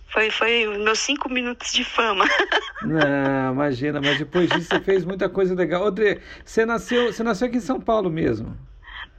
Foi, 0.08 0.32
foi 0.32 0.68
os 0.68 0.78
meus 0.78 1.00
cinco 1.00 1.30
minutos 1.30 1.72
de 1.74 1.84
fama. 1.84 2.26
Não, 2.82 3.54
imagina, 3.54 4.00
mas 4.00 4.18
depois 4.18 4.50
disso 4.50 4.70
você 4.70 4.80
fez 4.80 5.04
muita 5.04 5.28
coisa 5.28 5.54
legal. 5.54 5.86
André, 5.86 6.22
você 6.46 6.66
nasceu, 6.66 7.12
você 7.12 7.24
nasceu 7.24 7.48
aqui 7.48 7.58
em 7.58 7.62
São 7.62 7.80
Paulo 7.80 8.10
mesmo. 8.10 8.58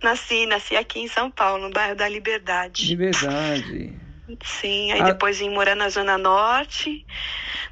Nasci, 0.03 0.47
nasci 0.47 0.77
aqui 0.77 1.01
em 1.01 1.09
São 1.09 1.31
Paulo, 1.31 1.65
no 1.65 1.71
bairro 1.71 1.97
da 1.97 2.09
Liberdade. 2.09 2.87
De 2.87 2.97
verdade. 2.97 4.08
Sim, 4.45 4.93
aí 4.93 5.01
Ah. 5.01 5.05
depois 5.05 5.39
vim 5.39 5.51
morar 5.51 5.75
na 5.75 5.89
Zona 5.89 6.19
Norte. 6.19 7.05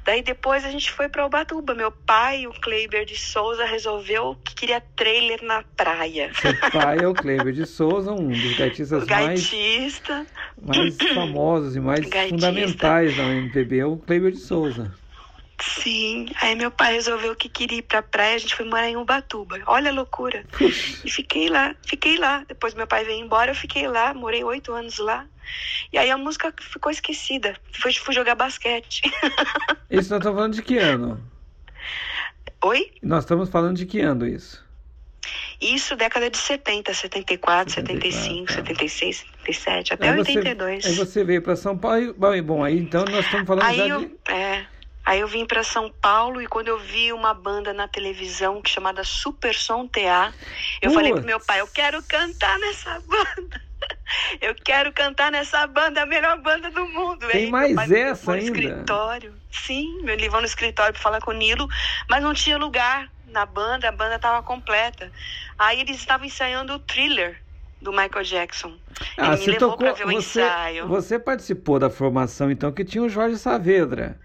Daí 0.03 0.21
depois 0.21 0.63
a 0.65 0.71
gente 0.71 0.91
foi 0.91 1.09
para 1.09 1.25
Ubatuba. 1.25 1.73
Meu 1.75 1.91
pai, 1.91 2.47
o 2.47 2.51
Kleiber 2.61 3.05
de 3.05 3.15
Souza, 3.17 3.65
resolveu 3.65 4.35
que 4.43 4.55
queria 4.55 4.81
trailer 4.95 5.43
na 5.43 5.63
praia. 5.75 6.31
Seu 6.33 6.53
pai 6.71 6.99
é 7.01 7.07
o 7.07 7.13
Kleber 7.13 7.51
de 7.53 7.65
Souza, 7.65 8.11
um 8.13 8.29
dos 8.29 8.57
gaitistas 8.57 9.03
O 9.03 9.07
mais, 9.09 9.49
gaitista. 9.49 10.25
mais 10.61 10.95
famosos 11.13 11.75
e 11.75 11.79
mais 11.79 11.99
Gaitista. 12.07 12.29
fundamentais 12.47 13.15
da 13.17 13.23
MPB, 13.23 13.79
é 13.79 13.85
o 13.85 13.97
Kleber 13.97 14.31
de 14.31 14.39
Souza. 14.39 14.93
Sim, 15.59 16.27
aí 16.41 16.55
meu 16.55 16.69
pai 16.69 16.93
resolveu 16.93 17.35
que 17.35 17.49
queria 17.49 17.79
ir 17.79 17.81
pra 17.81 18.01
praia, 18.03 18.35
a 18.35 18.37
gente 18.37 18.55
foi 18.55 18.65
morar 18.65 18.87
em 18.89 18.95
Ubatuba. 18.97 19.59
Olha 19.65 19.89
a 19.89 19.93
loucura. 19.93 20.45
E 21.03 21.09
fiquei 21.09 21.49
lá, 21.49 21.75
fiquei 21.85 22.17
lá. 22.17 22.43
Depois 22.47 22.73
meu 22.75 22.85
pai 22.85 23.03
veio 23.03 23.23
embora, 23.23 23.51
eu 23.51 23.55
fiquei 23.55 23.87
lá, 23.87 24.13
morei 24.13 24.43
oito 24.43 24.71
anos 24.73 24.97
lá. 24.99 25.25
E 25.91 25.97
aí 25.97 26.11
a 26.11 26.17
música 26.17 26.53
ficou 26.59 26.91
esquecida. 26.91 27.55
Fui, 27.81 27.91
fui 27.93 28.13
jogar 28.13 28.35
basquete. 28.35 29.01
Isso 29.89 30.09
nós 30.11 30.19
estamos 30.19 30.35
falando 30.37 30.53
de 30.53 30.61
que 30.61 30.77
ano? 30.77 31.23
Oi? 32.63 32.91
Nós 33.01 33.23
estamos 33.23 33.49
falando 33.49 33.77
de 33.77 33.85
que 33.85 33.99
ano 34.01 34.27
isso? 34.27 34.65
Isso 35.61 35.95
década 35.95 36.29
de 36.29 36.37
70, 36.37 36.93
74, 36.93 37.73
74, 37.73 38.11
75, 38.11 38.45
tá. 38.47 38.53
76, 38.53 39.17
77, 39.17 39.93
até 39.93 40.09
Aí 40.09 40.15
você, 40.17 40.31
82. 40.37 40.85
aí 40.85 40.93
você 40.95 41.23
veio 41.23 41.41
para 41.41 41.55
São 41.55 41.77
Paulo. 41.77 41.97
e- 41.99 42.13
Bom, 42.13 42.33
e 42.35 42.41
bom, 42.41 42.63
aí 42.63 42.77
então 42.77 43.03
nós 43.05 43.25
estamos 43.25 43.47
falando 43.47 43.65
Aí 43.65 43.77
já 43.77 43.87
eu, 43.87 43.99
de. 44.01 44.15
é, 44.29 44.65
aí 45.07 45.19
eu 45.21 45.27
vim 45.27 45.45
para 45.45 45.63
São 45.63 45.89
Paulo 46.01 46.41
e 46.41 46.47
quando 46.47 46.67
eu 46.67 46.77
vi 46.77 47.11
uma 47.13 47.33
banda 47.33 47.73
na 47.73 47.87
televisão 47.87 48.61
chamada 48.65 49.03
Super 49.03 49.55
Som 49.55 49.87
TA, 49.87 50.33
eu 50.81 50.91
falei 50.91 51.13
pro 51.13 51.23
meu 51.23 51.39
pai, 51.39 51.61
eu 51.61 51.67
quero 51.67 52.03
cantar 52.03 52.59
nessa 52.59 52.99
banda. 53.01 53.61
Eu 54.41 54.55
quero 54.55 54.91
cantar 54.91 55.31
nessa 55.31 55.67
banda, 55.67 56.01
a 56.01 56.05
melhor 56.05 56.41
banda 56.41 56.71
do 56.71 56.87
mundo. 56.87 57.27
Tem 57.27 57.45
Aí 57.45 57.51
mais 57.51 57.75
pai 57.75 57.85
essa 58.01 58.31
levou 58.31 58.35
no 58.35 58.41
ainda? 58.41 58.59
escritório. 58.59 59.33
Sim, 59.51 60.01
me 60.03 60.15
levou 60.15 60.39
no 60.39 60.47
escritório 60.47 60.93
para 60.93 61.01
falar 61.01 61.21
com 61.21 61.31
o 61.31 61.33
Nilo, 61.33 61.67
mas 62.09 62.23
não 62.23 62.33
tinha 62.33 62.57
lugar 62.57 63.07
na 63.27 63.45
banda, 63.45 63.87
a 63.87 63.91
banda 63.91 64.15
estava 64.15 64.41
completa. 64.41 65.11
Aí 65.59 65.79
eles 65.81 65.97
estavam 65.97 66.25
ensaiando 66.25 66.73
o 66.73 66.79
thriller 66.79 67.39
do 67.81 67.91
Michael 67.91 68.23
Jackson. 68.23 68.77
Ah, 69.15 69.33
Ele 69.33 69.37
me 69.37 69.37
você 69.37 69.51
levou 69.51 69.77
para 69.77 69.93
ver 69.93 70.07
o 70.07 70.11
Você, 70.11 70.41
ensaio. 70.41 70.87
você 70.87 71.19
participou 71.19 71.77
da 71.77 71.89
formação, 71.89 72.49
então, 72.49 72.71
que 72.71 72.83
tinha 72.83 73.03
o 73.03 73.09
Jorge 73.09 73.37
Saavedra, 73.37 74.19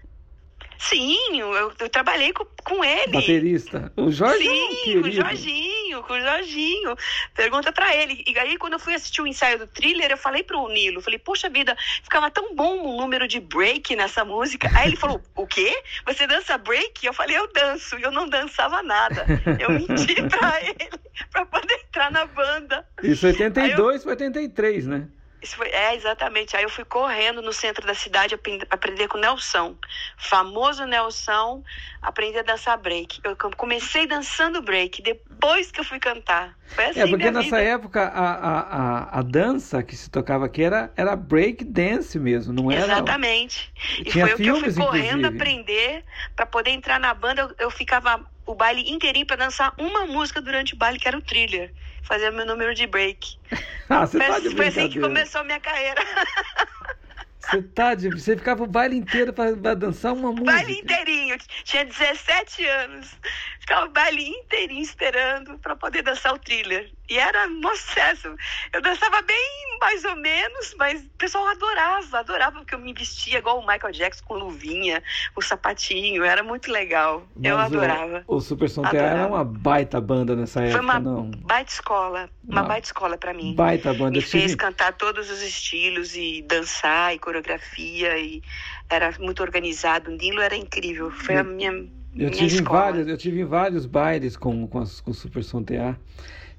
Sim, 0.89 1.39
eu, 1.39 1.71
eu 1.79 1.89
trabalhei 1.89 2.33
com, 2.33 2.45
com 2.63 2.83
ele. 2.83 3.13
baterista. 3.13 3.91
O 3.95 4.11
Jorge 4.11 4.45
é 4.45 4.51
Sim, 4.51 4.67
com 4.67 4.73
o 4.73 4.83
querido. 4.83 5.11
Jorginho, 5.11 6.03
com 6.03 6.13
o 6.13 6.19
Jorginho. 6.19 6.95
Pergunta 7.33 7.71
pra 7.71 7.95
ele. 7.95 8.23
E 8.27 8.37
aí, 8.37 8.57
quando 8.57 8.73
eu 8.73 8.79
fui 8.79 8.93
assistir 8.93 9.21
o 9.21 9.27
ensaio 9.27 9.59
do 9.59 9.67
thriller, 9.67 10.11
eu 10.11 10.17
falei 10.17 10.43
pro 10.43 10.67
Nilo, 10.67 11.01
falei, 11.01 11.19
poxa 11.19 11.49
vida, 11.49 11.75
ficava 12.03 12.29
tão 12.29 12.53
bom 12.53 12.79
o 12.85 12.97
número 12.97 13.27
de 13.27 13.39
break 13.39 13.95
nessa 13.95 14.25
música. 14.25 14.69
Aí 14.75 14.89
ele 14.89 14.97
falou, 14.97 15.21
o 15.35 15.47
quê? 15.47 15.73
Você 16.05 16.27
dança 16.27 16.57
break? 16.57 17.05
Eu 17.05 17.13
falei, 17.13 17.37
eu 17.37 17.51
danço. 17.53 17.97
E 17.97 18.03
eu 18.03 18.11
não 18.11 18.27
dançava 18.27 18.83
nada. 18.83 19.25
Eu 19.59 19.69
menti 19.71 20.15
pra 20.27 20.59
ele 20.61 20.89
pra 21.31 21.45
poder 21.45 21.73
entrar 21.87 22.11
na 22.11 22.25
banda. 22.25 22.85
Isso 23.01 23.25
82 23.25 24.03
para 24.03 24.11
83, 24.11 24.87
né? 24.87 25.07
Isso 25.43 25.57
foi, 25.57 25.67
é, 25.67 25.93
exatamente. 25.93 26.55
Aí 26.55 26.63
eu 26.63 26.69
fui 26.69 26.85
correndo 26.85 27.41
no 27.41 27.51
centro 27.51 27.85
da 27.85 27.93
cidade 27.93 28.33
aprend- 28.33 28.65
aprender 28.69 29.09
com 29.09 29.17
o 29.17 29.21
Nelson. 29.21 29.75
Famoso 30.17 30.85
Nelson, 30.85 31.61
aprender 32.01 32.39
a 32.39 32.43
dançar 32.43 32.77
break. 32.77 33.19
Eu 33.25 33.35
com- 33.35 33.51
comecei 33.51 34.07
dançando 34.07 34.61
break, 34.61 35.01
depois 35.01 35.69
que 35.69 35.81
eu 35.81 35.83
fui 35.83 35.99
cantar. 35.99 36.57
Foi 36.67 36.85
assim 36.85 37.01
É, 37.01 37.07
porque 37.07 37.29
nessa 37.29 37.57
vida. 37.57 37.61
época 37.61 38.03
a, 38.07 38.29
a, 38.61 39.19
a, 39.19 39.21
dança 39.21 39.83
que 39.83 39.95
se 39.97 40.09
tocava 40.09 40.45
aqui 40.45 40.63
era, 40.63 40.91
era 40.95 41.13
break 41.15 41.65
dance 41.65 42.17
mesmo, 42.17 42.53
não 42.53 42.71
era? 42.71 42.85
Exatamente. 42.85 43.69
E 43.99 44.05
Tinha 44.05 44.25
foi 44.25 44.35
o 44.35 44.37
que 44.37 44.47
eu 44.47 44.59
fui 44.61 44.73
correndo 44.73 45.27
inclusive. 45.27 45.27
aprender 45.27 46.05
para 46.35 46.45
poder 46.45 46.71
entrar 46.71 46.99
na 46.99 47.13
banda. 47.13 47.41
Eu, 47.41 47.55
eu 47.65 47.69
ficava 47.69 48.25
o 48.45 48.55
baile 48.55 48.89
inteirinho 48.89 49.25
para 49.25 49.37
dançar 49.37 49.73
uma 49.77 50.05
música 50.05 50.41
durante 50.41 50.73
o 50.73 50.77
baile, 50.77 50.99
que 50.99 51.07
era 51.07 51.17
o 51.17 51.21
thriller. 51.21 51.73
Fazer 52.03 52.31
meu 52.31 52.45
número 52.45 52.73
de 52.73 52.87
break. 52.87 53.37
Ah, 53.89 54.07
você 54.07 54.17
Foi, 54.17 54.27
tá 54.27 54.39
de 54.39 54.49
foi 54.55 54.67
assim 54.67 54.89
que 54.89 54.99
começou 54.99 55.41
a 55.41 55.43
minha 55.43 55.59
carreira. 55.59 56.01
Você 57.39 57.61
tá 57.61 57.93
de... 57.93 58.09
Você 58.09 58.37
ficava 58.37 58.63
o 58.63 58.67
baile 58.67 58.95
inteiro 58.95 59.33
pra, 59.33 59.55
pra 59.55 59.73
dançar 59.73 60.13
uma 60.13 60.31
música. 60.31 60.51
baile 60.53 60.79
inteirinho. 60.79 61.37
Tinha 61.65 61.85
17 61.85 62.65
anos. 62.65 63.11
Ficava 63.59 63.85
o 63.85 63.89
baile 63.89 64.25
inteirinho 64.25 64.81
esperando 64.81 65.59
para 65.59 65.75
poder 65.75 66.01
dançar 66.01 66.33
o 66.33 66.39
thriller. 66.39 66.89
E 67.09 67.17
era 67.19 67.47
um 67.49 67.75
sucesso. 67.75 68.33
Eu 68.71 68.81
dançava 68.81 69.21
bem, 69.23 69.77
mais 69.81 70.05
ou 70.05 70.15
menos, 70.15 70.73
mas 70.79 71.01
o 71.03 71.09
pessoal 71.17 71.45
adorava, 71.49 72.19
adorava 72.19 72.59
porque 72.59 72.73
eu 72.75 72.79
me 72.79 72.93
vestia 72.93 73.39
igual 73.39 73.59
o 73.59 73.67
Michael 73.67 73.91
Jackson 73.91 74.23
com 74.25 74.35
luvinha, 74.35 75.03
o 75.35 75.41
sapatinho. 75.41 76.23
Era 76.23 76.41
muito 76.43 76.71
legal. 76.71 77.27
eu 77.43 77.57
Mas 77.57 77.71
o- 77.71 77.75
adorava. 77.77 78.23
O, 78.25 78.39
Super 78.39 78.69
Som 78.69 78.83
TA 78.83 78.89
Adorava. 78.89 79.17
era 79.19 79.27
uma 79.27 79.43
baita 79.43 79.99
banda 79.99 80.33
nessa 80.35 80.61
época, 80.61 80.77
Foi 80.77 80.81
uma 80.81 80.99
não. 80.99 81.29
baita 81.31 81.71
escola. 81.73 82.29
Uma 82.41 82.61
Uma 82.61 82.67
baita 82.69 82.87
escola 82.87 83.17
para 83.17 83.33
mim. 83.33 83.53
Baita 83.53 83.93
banda. 83.93 84.11
Me 84.11 84.17
Eu 84.19 84.21
fez 84.21 84.43
tive... 84.43 84.55
cantar 84.55 84.93
todos 84.93 85.29
os 85.29 85.41
estilos 85.41 86.15
e 86.15 86.41
dançar 86.47 87.13
e 87.13 87.19
coreografia 87.19 88.17
e 88.17 88.41
era 88.89 89.13
muito 89.19 89.43
organizado. 89.43 90.09
O 90.09 90.15
Nilo 90.15 90.39
era 90.39 90.55
incrível. 90.55 91.11
Foi 91.11 91.35
a 91.35 91.43
minha, 91.43 91.69
Eu 91.71 91.89
minha 92.13 92.29
tive, 92.31 92.43
em 92.55 92.59
escola. 92.59 92.79
vários, 92.79 93.07
eu 93.09 93.17
tive 93.17 93.43
vários 93.43 93.85
bailes 93.85 94.37
com, 94.37 94.65
com, 94.67 94.79
as- 94.79 95.01
com 95.01 95.11
o 95.11 95.13
Super 95.13 95.43
Som 95.43 95.61
TA. 95.63 95.97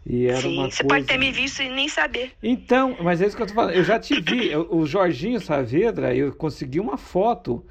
E 0.07 0.27
era 0.27 0.41
Sim, 0.41 0.59
uma 0.59 0.71
você 0.71 0.83
coisa... 0.83 0.89
pode 0.89 1.07
ter 1.07 1.19
me 1.19 1.33
visto 1.33 1.63
e 1.63 1.69
nem 1.69 1.89
saber. 1.89 2.33
Então, 2.43 2.97
mas 3.01 3.23
é 3.23 3.27
isso 3.27 3.37
que 3.37 3.43
eu 3.43 3.47
tô 3.47 3.55
falando. 3.55 3.75
Eu 3.75 3.85
já 3.85 3.99
te 3.99 4.21
vi. 4.21 4.55
O 4.55 4.85
Jorginho 4.85 5.41
Saavedra, 5.41 6.15
eu 6.15 6.33
consegui 6.35 6.79
uma 6.79 6.99
foto 6.99 7.65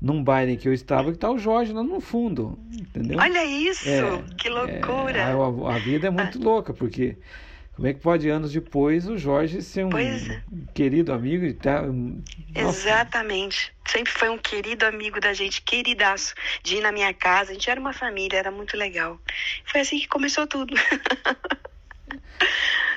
num 0.00 0.22
baile 0.22 0.52
em 0.52 0.56
que 0.56 0.68
eu 0.68 0.72
estava 0.72 1.12
que 1.12 1.18
tá 1.18 1.30
o 1.30 1.38
Jorge 1.38 1.72
lá 1.72 1.82
no 1.82 2.00
fundo. 2.00 2.58
Entendeu? 2.72 3.18
Olha 3.18 3.44
isso, 3.44 3.88
É, 3.88 4.22
que 4.38 4.48
loucura. 4.48 5.18
É, 5.18 5.32
a, 5.32 5.74
a 5.74 5.78
vida 5.78 6.06
é 6.06 6.10
muito 6.10 6.42
louca, 6.42 6.72
porque 6.72 7.16
como 7.74 7.88
é 7.88 7.94
que 7.94 8.00
pode 8.00 8.28
anos 8.28 8.52
depois 8.52 9.08
o 9.08 9.16
Jorge 9.16 9.62
ser 9.62 9.84
um 9.84 9.98
é. 9.98 10.42
querido 10.74 11.12
amigo 11.12 11.44
e 11.44 11.54
tá. 11.54 11.82
Nossa, 11.82 12.88
Exatamente. 12.88 13.72
Sempre 13.88 14.12
foi 14.12 14.28
um 14.28 14.38
querido 14.38 14.86
amigo 14.86 15.20
da 15.20 15.32
gente, 15.32 15.62
queridaço, 15.62 16.34
de 16.62 16.76
ir 16.76 16.82
na 16.82 16.92
minha 16.92 17.12
casa. 17.12 17.50
A 17.50 17.54
gente 17.54 17.68
era 17.68 17.80
uma 17.80 17.92
família, 17.92 18.38
era 18.38 18.50
muito 18.50 18.76
legal. 18.76 19.18
Foi 19.64 19.80
assim 19.80 19.98
que 19.98 20.06
começou 20.06 20.46
tudo. 20.46 20.74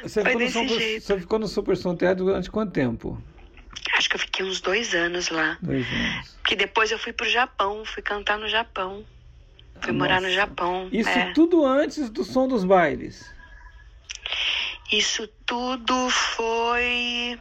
você, 0.02 0.24
ficou 0.24 0.40
no 0.40 0.50
Super, 0.50 1.02
você 1.02 1.20
ficou 1.20 1.40
no 1.40 1.48
Super 1.48 2.16
durante 2.16 2.52
quanto 2.52 2.72
tempo? 2.72 3.22
Acho 3.98 4.10
que 4.10 4.16
eu 4.16 4.20
fiquei 4.20 4.46
uns 4.46 4.62
dois 4.62 4.94
anos 4.94 5.30
lá. 5.30 5.58
Dois 5.62 5.86
anos. 5.88 6.36
Porque 6.42 6.56
depois 6.56 6.92
eu 6.92 6.98
fui 7.00 7.14
pro 7.14 7.30
Japão, 7.30 7.84
fui 7.86 8.02
cantar 8.02 8.38
no 8.38 8.48
Japão. 8.48 9.06
Fui 9.82 9.92
Ah, 9.92 9.94
morar 9.94 10.16
nossa. 10.16 10.28
no 10.28 10.34
Japão. 10.34 10.90
Isso 10.92 11.10
é. 11.10 11.32
tudo 11.34 11.66
antes 11.66 12.10
do 12.10 12.24
som 12.24 12.48
dos 12.48 12.64
bailes. 12.64 13.32
Isso 14.92 15.28
tudo 15.46 16.10
foi. 16.10 17.40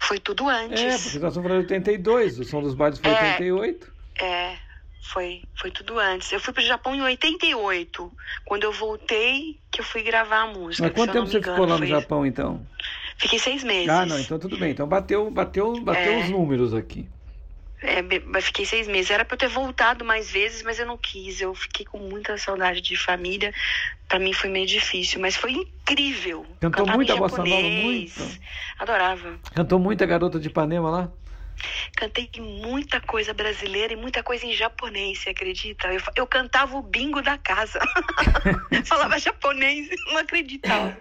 Foi 0.00 0.18
tudo 0.18 0.48
antes. 0.48 0.80
É, 0.80 0.98
porque 0.98 1.18
nós 1.18 1.32
estamos 1.32 1.34
falando 1.48 1.66
de 1.66 1.74
82, 1.74 2.38
o 2.38 2.44
Som 2.44 2.62
dos 2.62 2.74
Bailes 2.74 2.98
foi 2.98 3.10
É. 3.10 3.32
88. 3.32 3.92
É, 4.20 4.56
foi, 5.12 5.42
foi 5.54 5.70
tudo 5.70 5.98
antes. 5.98 6.30
Eu 6.32 6.40
fui 6.40 6.52
pro 6.52 6.62
Japão 6.62 6.94
em 6.94 7.02
88. 7.02 8.12
Quando 8.44 8.64
eu 8.64 8.72
voltei, 8.72 9.58
que 9.70 9.80
eu 9.80 9.84
fui 9.84 10.02
gravar 10.02 10.42
a 10.42 10.46
música. 10.46 10.84
Mas 10.88 10.92
quanto 10.92 11.12
tempo 11.12 11.26
você 11.26 11.38
ficou 11.38 11.54
engano, 11.54 11.66
lá 11.68 11.74
no 11.74 11.78
foi- 11.78 11.86
Japão, 11.88 12.26
então? 12.26 12.66
Fiquei 13.18 13.38
seis 13.38 13.64
meses. 13.64 13.88
Ah, 13.88 14.04
não, 14.04 14.18
então 14.18 14.38
tudo 14.38 14.58
bem. 14.58 14.70
Então 14.72 14.86
bateu, 14.86 15.30
bateu, 15.30 15.80
bateu 15.80 16.12
É. 16.12 16.18
os 16.24 16.30
números 16.30 16.74
aqui. 16.74 17.08
É, 17.82 18.02
fiquei 18.40 18.64
seis 18.64 18.88
meses. 18.88 19.10
Era 19.10 19.24
pra 19.24 19.34
eu 19.34 19.38
ter 19.38 19.48
voltado 19.48 20.04
mais 20.04 20.30
vezes, 20.30 20.62
mas 20.62 20.78
eu 20.78 20.86
não 20.86 20.96
quis. 20.98 21.40
Eu 21.40 21.54
fiquei 21.54 21.84
com 21.86 21.98
muita 21.98 22.36
saudade 22.38 22.80
de 22.80 22.96
família. 22.96 23.52
Pra 24.08 24.18
mim 24.18 24.32
foi 24.32 24.50
meio 24.50 24.66
difícil, 24.66 25.20
mas 25.20 25.36
foi 25.36 25.52
incrível. 25.52 26.44
Cantou 26.60 26.70
Cantava 26.84 26.96
muita 26.96 27.12
em 27.14 27.18
bossa 27.18 27.44
nova, 27.44 27.62
muito? 27.62 28.22
Adorava. 28.78 29.38
Cantou 29.54 29.78
muita 29.78 30.04
garota 30.06 30.38
de 30.40 30.48
Ipanema 30.48 30.90
lá? 30.90 31.12
Cantei 31.96 32.28
muita 32.38 33.00
coisa 33.00 33.32
brasileira 33.32 33.92
e 33.92 33.96
muita 33.96 34.22
coisa 34.22 34.44
em 34.46 34.52
japonês, 34.52 35.18
você 35.20 35.30
acredita? 35.30 35.88
Eu, 35.92 36.00
eu 36.16 36.26
cantava 36.26 36.76
o 36.76 36.82
bingo 36.82 37.22
da 37.22 37.36
casa. 37.38 37.78
Falava 38.84 39.18
japonês, 39.18 39.88
não 40.06 40.18
acreditava. 40.18 40.96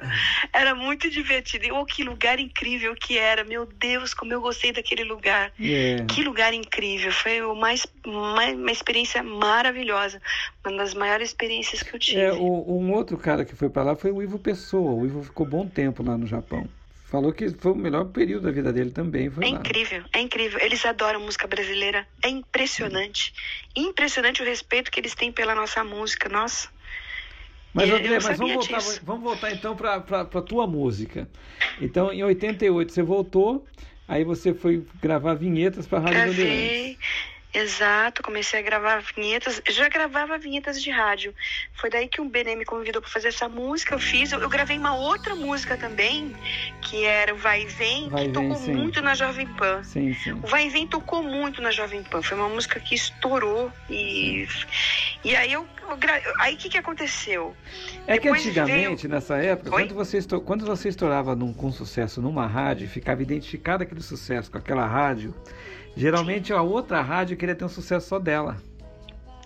Era 0.54 0.74
muito 0.76 1.10
divertido. 1.10 1.66
E, 1.66 1.72
Oh, 1.76 1.86
que 1.86 2.04
lugar 2.04 2.40
incrível 2.40 2.96
que 2.96 3.18
era. 3.18 3.44
Meu 3.44 3.66
Deus, 3.66 4.14
como 4.14 4.32
eu 4.34 4.40
gostei 4.42 4.72
daquele 4.72 5.04
lugar. 5.04 5.52
É. 5.60 6.06
Que 6.08 6.24
lugar 6.24 6.54
incrível. 6.54 7.12
Foi 7.12 7.42
mais, 7.56 7.86
mais- 8.06 8.56
uma 8.58 8.72
experiência 8.72 9.22
maravilhosa. 9.22 10.22
Uma 10.66 10.78
das 10.78 10.94
maiores 10.94 11.30
experiências 11.30 11.84
que 11.84 11.94
eu 11.94 12.00
tive. 12.00 12.22
É, 12.22 12.32
o- 12.34 12.66
um 12.80 12.94
outro 12.94 13.18
cara 13.18 13.44
que 13.44 13.56
foi 13.56 13.70
pra 13.70 13.84
lá 13.84 13.96
foi 13.96 14.12
o 14.12 14.22
Ivo 14.24 14.40
Pessoa. 14.40 14.92
O 14.92 15.06
Ivo 15.06 15.24
ficou 15.24 15.46
bom 15.46 15.68
tempo 15.68 16.02
lá 16.02 16.18
no 16.18 16.26
Japão. 16.26 16.68
Falou 17.06 17.32
que 17.32 17.50
foi 17.50 17.72
o 17.72 17.76
melhor 17.76 18.06
período 18.06 18.44
da 18.46 18.52
vida 18.52 18.74
dele 18.74 18.90
também, 18.90 19.30
foi 19.30 19.46
É 19.48 19.52
lá. 19.52 19.60
incrível, 19.60 20.04
é 20.12 20.20
incrível. 20.20 20.60
Eles 20.60 20.84
adoram 20.84 21.20
música 21.20 21.46
brasileira. 21.46 22.06
É 22.24 22.30
impressionante. 22.30 23.32
Impressionante 23.76 24.42
o 24.42 24.46
respeito 24.46 24.90
que 24.90 25.00
eles 25.00 25.14
têm 25.14 25.32
pela 25.32 25.54
nossa 25.54 25.84
música. 25.84 26.28
Nossa. 26.28 26.68
Mas, 27.74 27.90
Eu 27.90 27.98
André, 27.98 28.20
mas 28.24 28.38
vamos 28.38 28.54
voltar, 28.54 28.80
vamos 29.04 29.24
voltar 29.24 29.52
então 29.52 29.76
pra, 29.76 30.00
pra, 30.00 30.26
pra 30.26 30.42
tua 30.42 30.66
música. 30.66 31.30
Então, 31.80 32.12
em 32.12 32.24
88 32.24 32.92
você 32.92 33.04
voltou, 33.04 33.68
aí 34.08 34.24
você 34.24 34.54
foi 34.54 34.84
gravar 35.00 35.36
vinhetas 35.36 35.86
pra 35.86 36.00
Rádio 36.00 36.26
Bandeirantes. 36.26 36.98
Exato, 37.56 38.22
comecei 38.22 38.60
a 38.60 38.62
gravar 38.62 39.02
vinhetas. 39.16 39.62
Já 39.70 39.88
gravava 39.88 40.38
vinhetas 40.38 40.82
de 40.84 40.92
rádio. 40.92 41.34
Foi 41.74 41.90
daí 41.90 42.08
que 42.10 42.20
o 42.20 42.26
Benê 42.26 42.54
me 42.54 42.66
convidou 42.66 43.02
para 43.02 43.10
fazer 43.10 43.30
essa 43.30 43.48
música. 43.48 43.96
Eu 43.96 44.00
fiz. 44.00 44.32
Eu, 44.34 44.42
eu 44.42 44.50
gravei 44.50 44.78
uma 44.78 44.94
outra 44.96 45.34
música 45.36 45.78
também, 45.78 46.36
que 46.82 47.06
era 47.06 47.34
o 47.34 47.38
Vai 47.38 47.66
Vem, 47.66 48.10
Vai 48.10 48.26
que 48.26 48.34
tocou 48.34 48.60
muito 48.60 49.02
na 49.02 49.16
Jovem 49.16 49.48
Pan. 49.48 49.82
Sim, 49.84 50.14
sim. 50.14 50.34
O 50.34 50.48
Vai 50.48 50.68
Vem 50.70 50.86
tocou 50.86 51.24
muito 51.24 51.62
na 51.62 51.72
Jovem 51.72 52.04
Pan. 52.04 52.22
Foi 52.22 52.38
uma 52.38 52.50
música 52.50 52.78
que 52.78 52.94
estourou. 52.94 53.72
E, 53.90 54.46
e 55.24 55.34
aí 55.34 55.54
eu, 55.54 55.66
eu 55.90 55.96
gra- 55.96 56.22
aí 56.42 56.56
o 56.56 56.58
que, 56.58 56.68
que 56.68 56.78
aconteceu? 56.78 57.56
É 58.06 58.18
que 58.18 58.24
Depois 58.24 58.46
antigamente, 58.46 59.08
nessa 59.08 59.38
época, 59.38 59.74
Oi? 59.74 59.84
quando 59.84 59.96
você, 59.96 60.18
estou- 60.18 60.42
quando 60.42 60.66
você 60.66 60.90
estourava 60.90 61.34
num- 61.36 61.54
com 61.54 61.72
sucesso 61.72 62.22
numa 62.22 62.46
rádio, 62.46 62.86
ficava 62.90 63.22
identificado 63.24 63.82
aquele 63.84 64.02
sucesso 64.02 64.52
com 64.52 64.58
aquela 64.58 64.86
rádio, 64.86 65.34
geralmente 65.96 66.54
a 66.54 66.62
outra 66.62 67.02
rádio 67.02 67.38
queria 67.38 67.56
ter 67.56 67.66
um 67.66 67.70
sucesso 67.70 68.08
só 68.08 68.20
dela. 68.20 68.58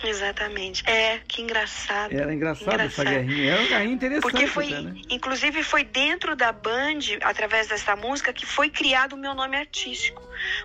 Exatamente. 0.04 0.84
É, 0.90 1.20
que 1.28 1.42
engraçado. 1.42 2.14
Era 2.14 2.34
engraçado, 2.34 2.80
essa 2.80 3.02
Engraçado. 3.02 3.10
guerrinha. 3.10 3.52
Era 3.52 3.62
uma 3.62 3.68
guerrinha 3.68 3.94
interessante 3.94 4.22
Porque 4.32 4.48
foi, 4.48 4.66
até, 4.68 4.82
né? 4.82 5.02
inclusive 5.10 5.64
foi 5.64 5.84
dentro 5.84 6.36
da 6.36 6.52
Band, 6.52 7.00
através 7.22 7.68
dessa 7.68 7.96
música, 7.96 8.32
que 8.32 8.46
foi 8.46 8.70
criado 8.70 9.14
o 9.14 9.18
meu 9.18 9.34
nome 9.34 9.58
artístico. 9.58 10.22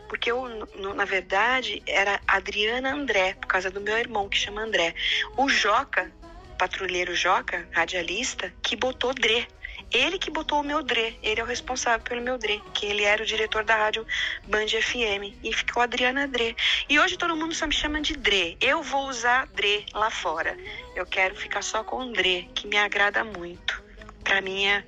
Porque 0.09 0.31
eu, 0.31 0.47
na 0.94 1.05
verdade, 1.05 1.83
era 1.87 2.20
Adriana 2.27 2.92
André, 2.94 3.35
por 3.35 3.49
causa 3.49 3.70
do 3.70 3.81
meu 3.81 3.99
irmão, 3.99 4.29
que 4.29 4.37
chama 4.37 4.62
André. 4.62 4.94
O 5.37 5.49
Joca, 5.49 6.12
patrulheiro 6.57 7.14
Joca, 7.14 7.66
radialista, 7.73 8.53
que 8.62 8.77
botou 8.77 9.12
Dre. 9.12 9.49
Ele 9.94 10.18
que 10.18 10.28
botou 10.28 10.61
o 10.61 10.64
meu 10.64 10.83
Dre, 10.83 11.16
ele 11.22 11.40
é 11.40 11.44
o 11.44 11.46
responsável 11.46 12.00
pelo 12.00 12.20
meu 12.20 12.37
Dre, 12.37 12.61
que 12.74 12.85
ele 12.85 13.04
era 13.04 13.22
o 13.22 13.26
diretor 13.26 13.62
da 13.62 13.76
rádio 13.76 14.04
Band 14.48 14.66
FM. 14.66 15.38
E 15.42 15.52
ficou 15.52 15.80
Adriana 15.80 16.26
Dre. 16.26 16.57
E 16.88 16.98
hoje 16.98 17.16
todo 17.16 17.37
mundo 17.37 17.54
só 17.54 17.64
me 17.64 17.72
chama 17.72 18.00
de 18.00 18.14
Dre. 18.16 18.57
Eu 18.61 18.83
vou 18.83 19.09
usar 19.09 19.46
Dre 19.54 19.87
lá 19.94 20.11
fora. 20.11 20.59
Eu 20.96 21.07
quero 21.07 21.37
ficar 21.37 21.62
só 21.62 21.85
com 21.85 21.98
o 21.98 22.12
Dre, 22.12 22.50
que 22.54 22.66
me 22.66 22.76
agrada 22.76 23.22
muito. 23.22 23.80
Pra 24.24 24.40
mim 24.40 24.66
é 24.66 24.85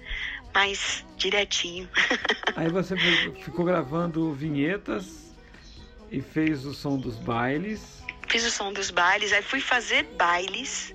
mais 0.52 1.04
direitinho. 1.16 1.88
Aí 2.56 2.68
você 2.68 2.96
ficou 3.44 3.64
gravando 3.64 4.32
vinhetas 4.32 5.32
e 6.10 6.20
fez 6.20 6.64
o 6.66 6.74
som 6.74 6.98
dos 6.98 7.16
bailes. 7.16 8.02
Fiz 8.28 8.44
o 8.44 8.50
som 8.50 8.72
dos 8.72 8.90
bailes, 8.90 9.32
aí 9.32 9.42
fui 9.42 9.60
fazer 9.60 10.02
bailes. 10.16 10.92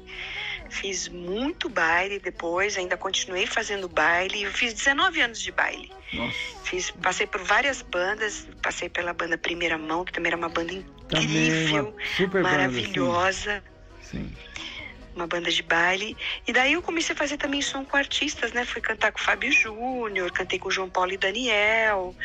Fiz 0.72 1.10
muito 1.10 1.68
baile 1.68 2.18
depois, 2.18 2.78
ainda 2.78 2.96
continuei 2.96 3.46
fazendo 3.46 3.90
baile. 3.90 4.44
Eu 4.44 4.52
fiz 4.52 4.74
19 4.74 5.22
anos 5.22 5.42
de 5.42 5.52
baile. 5.52 5.92
Nossa, 6.14 6.38
Fiz, 6.64 6.90
passei 6.92 7.28
por 7.28 7.42
várias 7.44 7.82
bandas, 7.82 8.48
passei 8.64 8.88
pela 8.88 9.14
banda 9.14 9.38
Primeira 9.38 9.78
Mão, 9.78 10.06
que 10.06 10.14
também 10.14 10.30
era 10.30 10.38
uma 10.38 10.48
banda 10.48 10.74
incrível, 10.74 11.90
uma 11.90 12.06
super 12.16 12.42
banda. 12.42 12.58
maravilhosa. 12.58 13.62
Sim. 14.02 14.34
sim. 14.34 14.36
uma 15.14 15.28
banda 15.28 15.52
de 15.52 15.62
baile. 15.62 16.16
E 16.48 16.54
daí 16.54 16.72
eu 16.72 16.82
comecei 16.82 17.14
a 17.14 17.18
fazer 17.18 17.36
também 17.36 17.62
som 17.62 17.84
com 17.84 17.98
artistas, 17.98 18.54
né? 18.54 18.64
Fui 18.64 18.82
cantar 18.82 19.12
com 19.12 19.20
o 19.20 19.22
Fábio 19.22 19.52
Júnior, 19.52 20.32
cantei 20.32 20.58
com 20.58 20.70
o 20.70 20.72
João 20.72 20.90
Paulo 20.90 21.12
e 21.12 21.18
Daniel. 21.18 22.16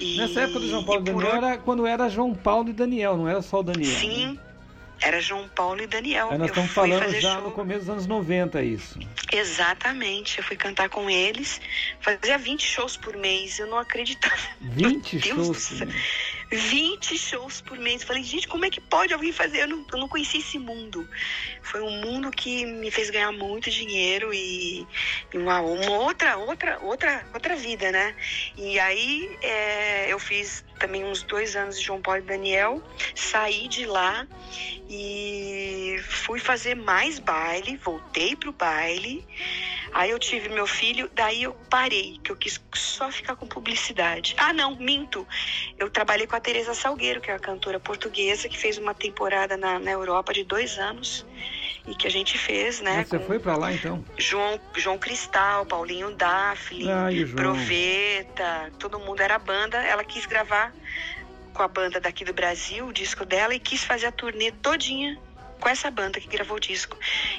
E, 0.00 0.16
Nessa 0.16 0.40
época 0.40 0.58
do 0.58 0.68
João 0.68 0.84
Paulo 0.84 1.04
e 1.06 1.08
e 1.08 1.12
por 1.12 1.22
Daniel 1.22 1.44
era 1.44 1.58
quando 1.58 1.86
era 1.86 2.08
João 2.08 2.34
Paulo 2.34 2.70
e 2.70 2.72
Daniel, 2.72 3.16
não 3.16 3.28
era 3.28 3.40
só 3.40 3.60
o 3.60 3.62
Daniel. 3.62 4.00
Sim, 4.00 4.32
né? 4.32 4.51
Era 5.02 5.20
João 5.20 5.48
Paulo 5.48 5.82
e 5.82 5.86
Daniel. 5.86 6.30
Aí 6.30 6.38
nós 6.38 6.48
eu 6.48 6.52
estamos 6.52 6.70
falando 6.70 7.20
já 7.20 7.34
show. 7.34 7.42
no 7.42 7.50
começo 7.52 7.80
dos 7.80 7.88
anos 7.90 8.06
90 8.06 8.62
isso. 8.62 8.98
Exatamente, 9.32 10.38
eu 10.38 10.44
fui 10.44 10.56
cantar 10.56 10.88
com 10.88 11.08
eles. 11.10 11.60
Fazia 12.00 12.38
20 12.38 12.62
shows 12.62 12.96
por 12.96 13.16
mês, 13.16 13.58
eu 13.58 13.66
não 13.66 13.78
acreditava. 13.78 14.36
20 14.60 15.18
Deus 15.18 15.36
shows. 15.36 15.70
né? 15.80 15.94
20 16.50 17.18
shows 17.18 17.60
por 17.62 17.78
mês. 17.78 18.02
Falei, 18.02 18.22
gente, 18.22 18.46
como 18.46 18.64
é 18.64 18.70
que 18.70 18.80
pode 18.80 19.12
alguém 19.12 19.32
fazer? 19.32 19.62
Eu 19.62 19.68
não, 19.68 19.86
eu 19.90 19.98
não 19.98 20.08
conhecia 20.08 20.38
esse 20.38 20.58
mundo. 20.58 21.08
Foi 21.62 21.80
um 21.80 22.00
mundo 22.02 22.30
que 22.30 22.66
me 22.66 22.90
fez 22.90 23.08
ganhar 23.10 23.32
muito 23.32 23.70
dinheiro 23.70 24.32
e, 24.34 24.86
e 25.32 25.38
uma, 25.38 25.60
uma 25.60 25.90
outra, 25.98 26.36
outra, 26.36 26.78
outra, 26.80 27.24
outra 27.32 27.56
vida, 27.56 27.90
né? 27.90 28.14
E 28.56 28.78
aí 28.78 29.38
é, 29.40 30.12
eu 30.12 30.18
fiz 30.18 30.62
também 30.82 31.04
uns 31.04 31.22
dois 31.22 31.54
anos 31.54 31.78
de 31.78 31.86
João 31.86 32.02
Paulo 32.02 32.20
e 32.20 32.24
Daniel, 32.24 32.82
saí 33.14 33.68
de 33.68 33.86
lá 33.86 34.26
e 34.90 35.96
fui 36.08 36.40
fazer 36.40 36.74
mais 36.74 37.20
baile, 37.20 37.76
voltei 37.76 38.34
pro 38.34 38.50
baile. 38.50 39.24
Aí 39.92 40.10
eu 40.10 40.18
tive 40.18 40.48
meu 40.48 40.66
filho, 40.66 41.08
daí 41.14 41.44
eu 41.44 41.54
parei, 41.70 42.18
que 42.24 42.32
eu 42.32 42.36
quis 42.36 42.60
só 42.74 43.12
ficar 43.12 43.36
com 43.36 43.46
publicidade. 43.46 44.34
Ah, 44.38 44.52
não, 44.52 44.74
minto. 44.74 45.26
Eu 45.78 45.88
trabalhei 45.88 46.26
com 46.26 46.34
a 46.34 46.40
Teresa 46.40 46.74
Salgueiro, 46.74 47.20
que 47.20 47.30
é 47.30 47.34
a 47.34 47.38
cantora 47.38 47.78
portuguesa, 47.78 48.48
que 48.48 48.58
fez 48.58 48.76
uma 48.76 48.94
temporada 48.94 49.56
na, 49.56 49.78
na 49.78 49.90
Europa 49.92 50.32
de 50.32 50.42
dois 50.42 50.78
anos 50.78 51.24
e 51.86 51.94
que 51.94 52.06
a 52.06 52.10
gente 52.10 52.38
fez, 52.38 52.80
né? 52.80 52.96
Mas 52.98 53.08
você 53.08 53.18
foi 53.18 53.38
pra 53.38 53.56
lá 53.56 53.72
então? 53.72 54.04
João, 54.16 54.60
João 54.76 54.98
Cristal, 54.98 55.66
Paulinho 55.66 56.14
Daphne, 56.14 56.90
Ai, 56.90 57.16
João. 57.16 57.34
Proveta, 57.34 58.72
todo 58.78 58.98
mundo 58.98 59.20
era 59.20 59.38
banda. 59.38 59.78
Ela 59.78 60.04
quis 60.04 60.26
gravar 60.26 60.72
com 61.52 61.62
a 61.62 61.68
banda 61.68 62.00
daqui 62.00 62.24
do 62.24 62.32
Brasil, 62.32 62.86
o 62.86 62.92
disco 62.92 63.24
dela, 63.24 63.54
e 63.54 63.60
quis 63.60 63.84
fazer 63.84 64.06
a 64.06 64.12
turnê 64.12 64.50
todinha 64.50 65.18
com 65.60 65.68
essa 65.68 65.90
banda 65.90 66.20
que 66.20 66.28
gravou 66.28 66.56
o 66.56 66.60
disco. 66.60 66.96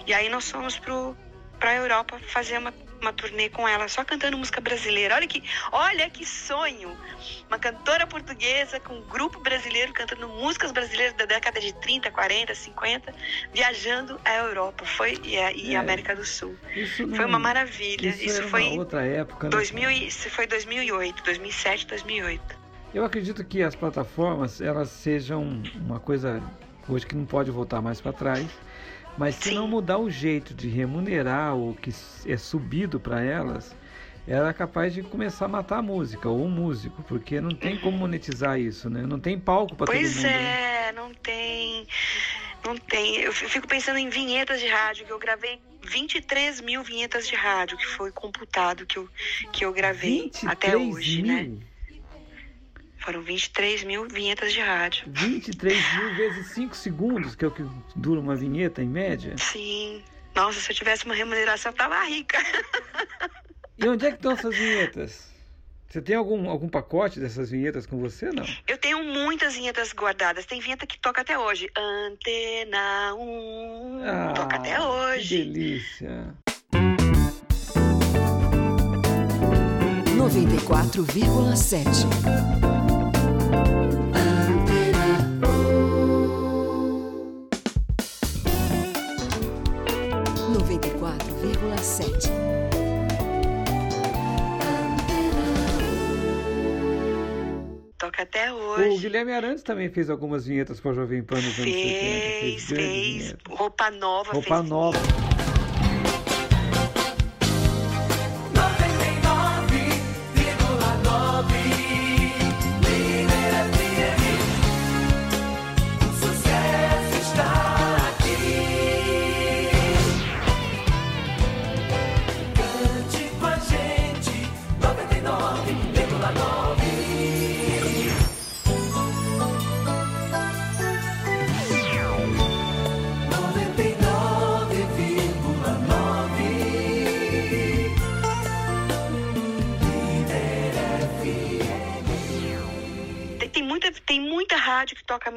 E 0.08 0.14
aí 0.14 0.30
nós 0.30 0.50
fomos 0.50 0.78
pro, 0.78 1.16
pra 1.60 1.76
Europa 1.76 2.20
fazer 2.28 2.58
uma, 2.58 2.74
uma 3.04 3.14
turnê 3.14 3.50
com 3.50 3.68
ela, 3.68 3.88
só 3.88 4.04
cantando 4.04 4.38
música 4.38 4.60
brasileira. 4.62 5.16
Olha 5.16 5.28
que, 5.28 5.44
olha 5.72 6.10
que 6.10 6.26
sonho! 6.26 6.98
Uma 7.48 7.60
cantora 7.60 8.08
portuguesa 8.08 8.80
com 8.80 8.96
um 8.96 9.02
grupo 9.02 9.40
brasileiro 9.40 9.94
cantando 9.94 10.28
músicas 10.28 10.72
brasileiras 10.72 11.14
da 11.16 11.26
década 11.26 11.60
de 11.60 11.74
30, 11.74 12.10
40, 12.10 12.56
50, 12.56 13.14
viajando 13.54 14.20
a 14.26 14.36
Europa 14.36 14.86
foi, 14.86 15.20
e 15.24 15.38
a, 15.38 15.52
e 15.52 15.76
É. 15.76 15.78
América 15.78 16.16
do 16.16 16.26
Sul. 16.26 16.56
Isso 16.76 17.06
não, 17.06 17.16
Foi 17.16 17.26
uma 17.26 17.40
maravilha. 17.40 18.08
Isso, 18.10 18.24
Isso, 18.26 18.44
foi 18.44 18.64
uma 18.64 18.80
outra 18.80 19.06
época. 19.06 19.46
né? 19.48 19.52
2000 19.52 19.92
e, 19.92 20.08
isso 20.08 20.30
foi 20.30 20.48
2008, 20.48 21.24
2007, 21.24 21.88
2008. 21.88 22.64
Eu 22.94 23.04
acredito 23.04 23.44
que 23.44 23.62
as 23.62 23.76
plataformas 23.76 24.62
elas 24.62 24.90
sejam 24.90 25.62
uma 25.76 26.00
coisa 26.00 26.42
hoje 26.88 27.06
que 27.06 27.16
não 27.16 27.26
pode 27.26 27.50
voltar 27.52 27.82
mais 27.82 28.00
para 28.00 28.14
trás, 28.14 28.46
mas 29.18 29.36
se 29.36 29.50
Sim. 29.50 29.56
não 29.56 29.68
mudar 29.68 29.98
o 29.98 30.10
jeito 30.10 30.54
de 30.54 30.68
remunerar 30.68 31.56
o 31.56 31.76
que 31.76 31.92
é 32.26 32.38
subido 32.38 33.00
para 33.00 33.22
elas, 33.22 33.76
ela 34.28 34.50
é 34.50 34.54
capaz 34.54 34.94
de 34.94 35.04
começar 35.04 35.46
a 35.46 35.50
matar 35.50 35.80
a 35.80 35.82
música 35.82 36.30
ou 36.30 36.46
o 36.46 36.50
músico, 36.50 37.04
porque 37.04 37.42
não 37.42 37.52
tem 37.52 37.78
como 37.78 37.98
monetizar 37.98 38.60
isso, 38.60 38.90
né? 38.90 39.02
Não 39.04 39.20
tem 39.20 39.38
palco 39.40 39.76
para 39.76 39.88
todo 39.88 39.96
mundo. 39.96 40.04
Pois 40.04 40.24
né? 40.24 40.88
é, 40.88 40.92
não 40.94 41.14
tem. 41.14 41.88
Não 42.66 42.78
tem. 42.78 43.18
Eu 43.18 43.34
fico 43.34 43.68
pensando 43.68 43.98
em 43.98 44.10
vinhetas 44.10 44.62
de 44.62 44.68
rádio, 44.68 45.06
que 45.06 45.12
eu 45.12 45.20
gravei 45.20 45.60
23 45.84 46.62
mil 46.62 46.82
vinhetas 46.82 47.28
de 47.28 47.36
rádio, 47.36 47.78
que 47.78 47.86
foi 47.86 48.12
computado 48.12 48.86
que 48.86 48.98
eu, 48.98 49.10
que 49.52 49.66
eu 49.66 49.74
gravei 49.74 50.24
23 50.24 50.52
até 50.54 50.78
hoje, 50.78 51.22
mil? 51.22 51.34
né? 51.34 51.73
Foram 53.04 53.22
23 53.22 53.84
mil 53.84 54.08
vinhetas 54.08 54.54
de 54.54 54.62
rádio. 54.62 55.04
23 55.08 55.96
mil 55.98 56.16
vezes 56.16 56.48
5 56.54 56.74
segundos, 56.74 57.36
que 57.36 57.44
é 57.44 57.48
o 57.50 57.52
que 57.52 57.64
dura 57.96 58.20
uma 58.20 58.36
vinheta 58.36 58.82
em 58.82 58.88
média? 58.88 59.36
Sim. 59.38 60.02
Nossa, 60.34 60.60
se 60.62 60.72
eu 60.72 60.76
tivesse 60.76 61.06
uma 61.06 61.14
remuneração, 61.14 61.72
eu 61.72 61.76
tava 61.76 62.02
rica. 62.06 62.38
E 63.76 63.88
onde 63.88 64.06
é 64.06 64.12
que 64.12 64.18
estão 64.18 64.32
essas 64.32 64.56
vinhetas? 64.56 65.34
Você 65.90 66.00
tem 66.00 66.16
algum, 66.16 66.48
algum 66.48 66.70
pacote 66.70 67.20
dessas 67.20 67.50
vinhetas 67.50 67.88
com 67.88 67.98
você, 68.00 68.32
não? 68.32 68.46
Eu 68.68 68.78
tenho 68.78 69.04
muitas 69.04 69.56
vinhetas 69.56 69.92
guardadas. 69.92 70.46
Tem 70.46 70.60
vinheta 70.60 70.86
que 70.86 70.98
toca 71.00 71.22
até 71.22 71.38
hoje. 71.38 71.70
Antena 71.76 73.16
1. 73.16 74.02
Ah, 74.06 74.34
toca 74.34 74.56
até 74.56 74.80
hoje. 74.80 75.28
Que 75.28 75.44
delícia. 75.44 76.34
94,7 80.24 81.84
Toca 81.84 82.22
até 82.22 82.68
hoje. 82.68 82.73
O 98.94 98.98
Guilherme 99.00 99.32
Arantes 99.32 99.64
também 99.64 99.90
fez 99.90 100.10
algumas 100.10 100.46
vinhetas 100.46 100.80
para 100.80 100.94
Jovem 100.94 101.24
Pan 101.24 101.36
nos 101.36 101.58
anos 101.60 101.74
70. 101.74 101.74
Fez, 101.74 102.64
fez. 102.66 103.36
Roupa 103.50 103.92
Nova 103.92 104.32
Roupa 104.32 104.58
fez 104.58 104.70
Nova. 104.70 104.98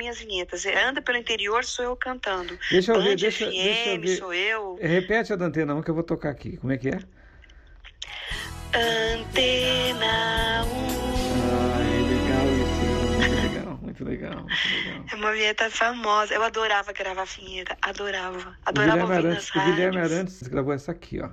Minhas 0.06 0.18
vinhetas. 0.20 0.64
É, 0.64 0.84
anda 0.84 1.02
pelo 1.02 1.18
interior, 1.18 1.64
sou 1.64 1.84
eu 1.84 1.96
cantando. 1.96 2.56
Deixa 2.70 2.92
eu 2.92 2.98
Band 2.98 3.04
ver, 3.04 3.16
deixa, 3.16 3.46
FM, 3.46 3.50
deixa 3.50 3.90
eu 3.90 4.00
ver. 4.00 4.16
sou 4.16 4.34
eu. 4.34 4.78
Repete 4.80 5.32
a 5.32 5.36
da 5.36 5.46
Antena 5.46 5.74
1 5.74 5.82
que 5.82 5.90
eu 5.90 5.94
vou 5.94 6.04
tocar 6.04 6.30
aqui. 6.30 6.56
Como 6.56 6.72
é 6.72 6.78
que 6.78 6.88
é? 6.88 6.98
Antena 8.72 10.64
1. 10.64 10.68
Ah, 11.42 11.80
é 11.82 12.00
legal 12.08 12.46
isso. 12.62 12.86
Muito 13.16 13.42
legal, 13.42 13.78
muito 13.82 14.04
legal, 14.04 14.36
muito 14.36 14.64
legal. 14.84 15.04
É 15.10 15.14
uma 15.16 15.32
vinheta 15.32 15.70
famosa. 15.70 16.34
Eu 16.34 16.42
adorava 16.42 16.92
gravar 16.92 17.24
vinheta. 17.24 17.76
Adorava. 17.82 18.56
Adorava 18.64 19.04
o 19.04 19.06
Guilherme 19.08 19.14
ouvir 19.14 19.26
Arantes, 19.26 19.50
nas 19.54 19.62
o 19.62 19.66
Guilherme 19.66 19.96
rádios. 19.96 20.12
Arantes 20.12 20.42
gravou 20.48 20.72
essa 20.72 20.92
aqui, 20.92 21.20
ó. 21.20 21.30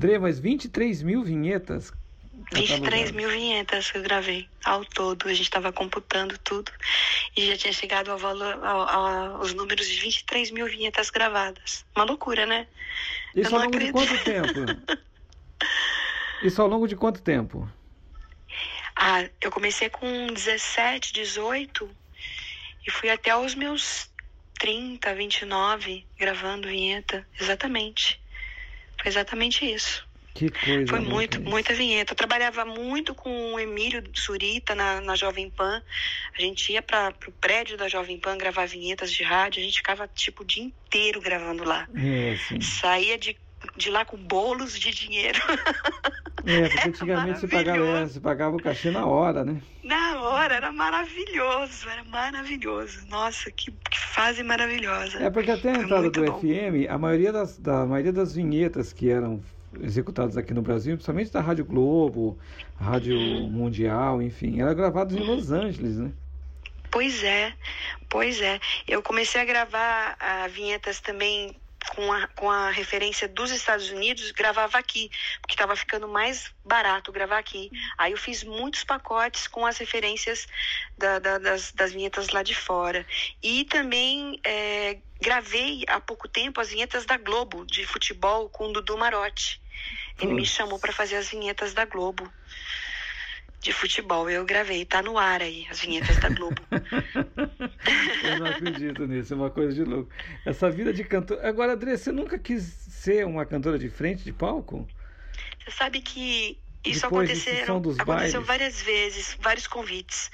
Dre, 0.00 0.18
mas 0.18 0.38
23 0.38 1.02
mil 1.02 1.22
vinhetas. 1.22 1.92
23 2.52 2.70
catalogadas. 2.70 3.10
mil 3.12 3.28
vinhetas 3.28 3.90
que 3.90 3.98
eu 3.98 4.02
gravei 4.02 4.48
ao 4.64 4.82
todo. 4.84 5.28
A 5.28 5.32
gente 5.34 5.42
estava 5.42 5.70
computando 5.72 6.38
tudo 6.38 6.72
e 7.36 7.46
já 7.46 7.56
tinha 7.56 7.72
chegado 7.72 8.10
ao 8.10 8.16
valor, 8.16 8.64
ao- 8.64 8.88
ao- 8.88 9.36
aos 9.36 9.52
números 9.52 9.86
de 9.86 10.00
23 10.00 10.50
mil 10.50 10.66
vinhetas 10.66 11.10
gravadas. 11.10 11.84
Uma 11.94 12.04
loucura, 12.06 12.46
né? 12.46 12.66
Isso 13.36 13.54
Eu 13.54 13.58
ao 13.58 13.64
longo 13.66 13.78
de 13.78 13.88
acredito. 13.90 13.92
quanto 13.92 14.24
tempo? 14.24 14.58
Isso 16.42 16.62
ao 16.62 16.68
longo 16.68 16.88
de 16.88 16.96
quanto 16.96 17.20
tempo? 17.22 17.68
Ah, 18.96 19.28
eu 19.40 19.50
comecei 19.50 19.90
com 19.90 20.26
17, 20.28 21.12
18 21.12 21.94
e 22.86 22.90
fui 22.90 23.10
até 23.10 23.36
os 23.36 23.54
meus 23.54 24.08
30, 24.58 25.14
29 25.14 26.06
gravando 26.18 26.68
vinheta. 26.68 27.26
Exatamente. 27.38 28.18
Foi 29.00 29.08
exatamente 29.08 29.64
isso. 29.64 30.08
Que 30.34 30.48
coisa. 30.48 30.86
Foi 30.86 30.98
louca 30.98 31.14
muito, 31.14 31.40
isso. 31.40 31.50
muita 31.50 31.74
vinheta. 31.74 32.12
Eu 32.12 32.16
trabalhava 32.16 32.64
muito 32.64 33.14
com 33.14 33.54
o 33.54 33.60
Emílio 33.60 34.02
Surita 34.14 34.74
na, 34.74 35.00
na 35.00 35.16
Jovem 35.16 35.50
Pan. 35.50 35.82
A 36.36 36.40
gente 36.40 36.72
ia 36.72 36.80
para 36.80 37.12
o 37.26 37.32
prédio 37.32 37.76
da 37.76 37.88
Jovem 37.88 38.18
Pan 38.18 38.38
gravar 38.38 38.66
vinhetas 38.66 39.12
de 39.12 39.22
rádio. 39.22 39.60
A 39.60 39.64
gente 39.64 39.78
ficava 39.78 40.08
tipo 40.08 40.42
o 40.42 40.46
dia 40.46 40.62
inteiro 40.62 41.20
gravando 41.20 41.64
lá. 41.64 41.88
É, 41.96 42.36
sim. 42.48 42.60
Saía 42.60 43.18
de, 43.18 43.36
de 43.76 43.90
lá 43.90 44.04
com 44.04 44.16
bolos 44.16 44.78
de 44.78 44.90
dinheiro. 44.92 45.40
É, 46.46 46.68
porque 46.70 46.88
antigamente 46.88 47.40
se 47.40 47.48
pagava, 47.48 47.98
é, 47.98 48.06
se 48.06 48.20
pagava 48.20 48.56
o 48.56 48.62
cachê 48.62 48.90
na 48.90 49.04
hora, 49.04 49.44
né? 49.44 49.60
Na 49.82 50.22
hora, 50.22 50.54
era 50.54 50.70
maravilhoso, 50.70 51.88
era 51.88 52.04
maravilhoso. 52.04 53.04
Nossa, 53.08 53.50
que, 53.50 53.72
que 53.72 53.99
fase 54.10 54.42
maravilhosa. 54.42 55.18
É 55.22 55.30
porque 55.30 55.50
até 55.50 55.70
a 55.70 55.76
entrada 55.76 56.10
do 56.10 56.24
bom. 56.24 56.40
FM, 56.40 56.88
a 56.88 56.98
maioria 56.98 57.32
das, 57.32 57.58
da 57.58 57.82
a 57.82 57.86
maioria 57.86 58.12
das 58.12 58.34
vinhetas 58.34 58.92
que 58.92 59.08
eram 59.08 59.40
executadas 59.80 60.36
aqui 60.36 60.52
no 60.52 60.62
Brasil, 60.62 60.94
principalmente 60.94 61.32
da 61.32 61.40
Rádio 61.40 61.64
Globo, 61.64 62.38
Rádio 62.78 63.16
Mundial, 63.48 64.20
enfim, 64.20 64.60
eram 64.60 64.74
gravadas 64.74 65.16
em 65.16 65.20
Los 65.20 65.52
Angeles, 65.52 65.96
né? 65.96 66.10
Pois 66.90 67.22
é, 67.22 67.52
pois 68.08 68.40
é. 68.40 68.58
Eu 68.88 69.00
comecei 69.00 69.40
a 69.40 69.44
gravar 69.44 70.16
ah, 70.18 70.48
vinhetas 70.48 71.00
também 71.00 71.54
com 71.94 72.12
a, 72.12 72.28
com 72.28 72.48
a 72.50 72.70
referência 72.70 73.26
dos 73.28 73.50
Estados 73.50 73.90
Unidos, 73.90 74.30
gravava 74.30 74.78
aqui, 74.78 75.10
porque 75.40 75.54
estava 75.54 75.74
ficando 75.74 76.06
mais 76.06 76.50
barato 76.64 77.10
gravar 77.10 77.38
aqui. 77.38 77.70
Aí 77.98 78.12
eu 78.12 78.18
fiz 78.18 78.44
muitos 78.44 78.84
pacotes 78.84 79.48
com 79.48 79.66
as 79.66 79.76
referências 79.78 80.46
da- 80.96 81.18
da- 81.18 81.38
das, 81.38 81.72
das 81.72 81.92
vinhetas 81.92 82.28
lá 82.28 82.42
de 82.42 82.54
fora. 82.54 83.04
E 83.42 83.64
também 83.64 84.40
eh, 84.46 84.98
gravei 85.20 85.84
há 85.88 85.98
pouco 86.00 86.28
tempo 86.28 86.60
as 86.60 86.70
vinhetas 86.70 87.04
da 87.04 87.16
Globo, 87.16 87.66
de 87.66 87.84
futebol, 87.84 88.48
com 88.48 88.68
o 88.68 88.72
Dudu 88.72 88.96
Marotti. 88.96 89.60
Ele 90.20 90.32
me 90.34 90.46
chamou 90.46 90.78
para 90.78 90.92
fazer 90.92 91.16
as 91.16 91.28
vinhetas 91.30 91.74
da 91.74 91.84
Globo. 91.84 92.30
De 93.60 93.72
futebol, 93.72 94.30
eu 94.30 94.44
gravei, 94.44 94.84
tá 94.84 95.02
no 95.02 95.18
ar 95.18 95.42
aí, 95.42 95.66
as 95.70 95.80
vinhetas 95.80 96.16
da 96.18 96.28
Globo. 96.30 96.62
Eu 98.22 98.38
não 98.38 98.46
acredito 98.46 99.06
nisso, 99.06 99.32
é 99.32 99.36
uma 99.36 99.50
coisa 99.50 99.72
de 99.72 99.84
louco. 99.84 100.10
Essa 100.44 100.70
vida 100.70 100.92
de 100.92 101.04
cantor. 101.04 101.44
Agora, 101.44 101.72
André, 101.74 101.96
você 101.96 102.12
nunca 102.12 102.38
quis 102.38 102.62
ser 102.62 103.26
uma 103.26 103.46
cantora 103.46 103.78
de 103.78 103.88
frente 103.88 104.22
de 104.24 104.32
palco? 104.32 104.86
Você 105.64 105.70
sabe 105.70 106.00
que 106.00 106.58
isso 106.84 107.02
Depois 107.02 107.30
aconteceu 107.30 108.04
bailes. 108.04 108.46
várias 108.46 108.82
vezes, 108.82 109.36
vários 109.40 109.66
convites. 109.66 110.30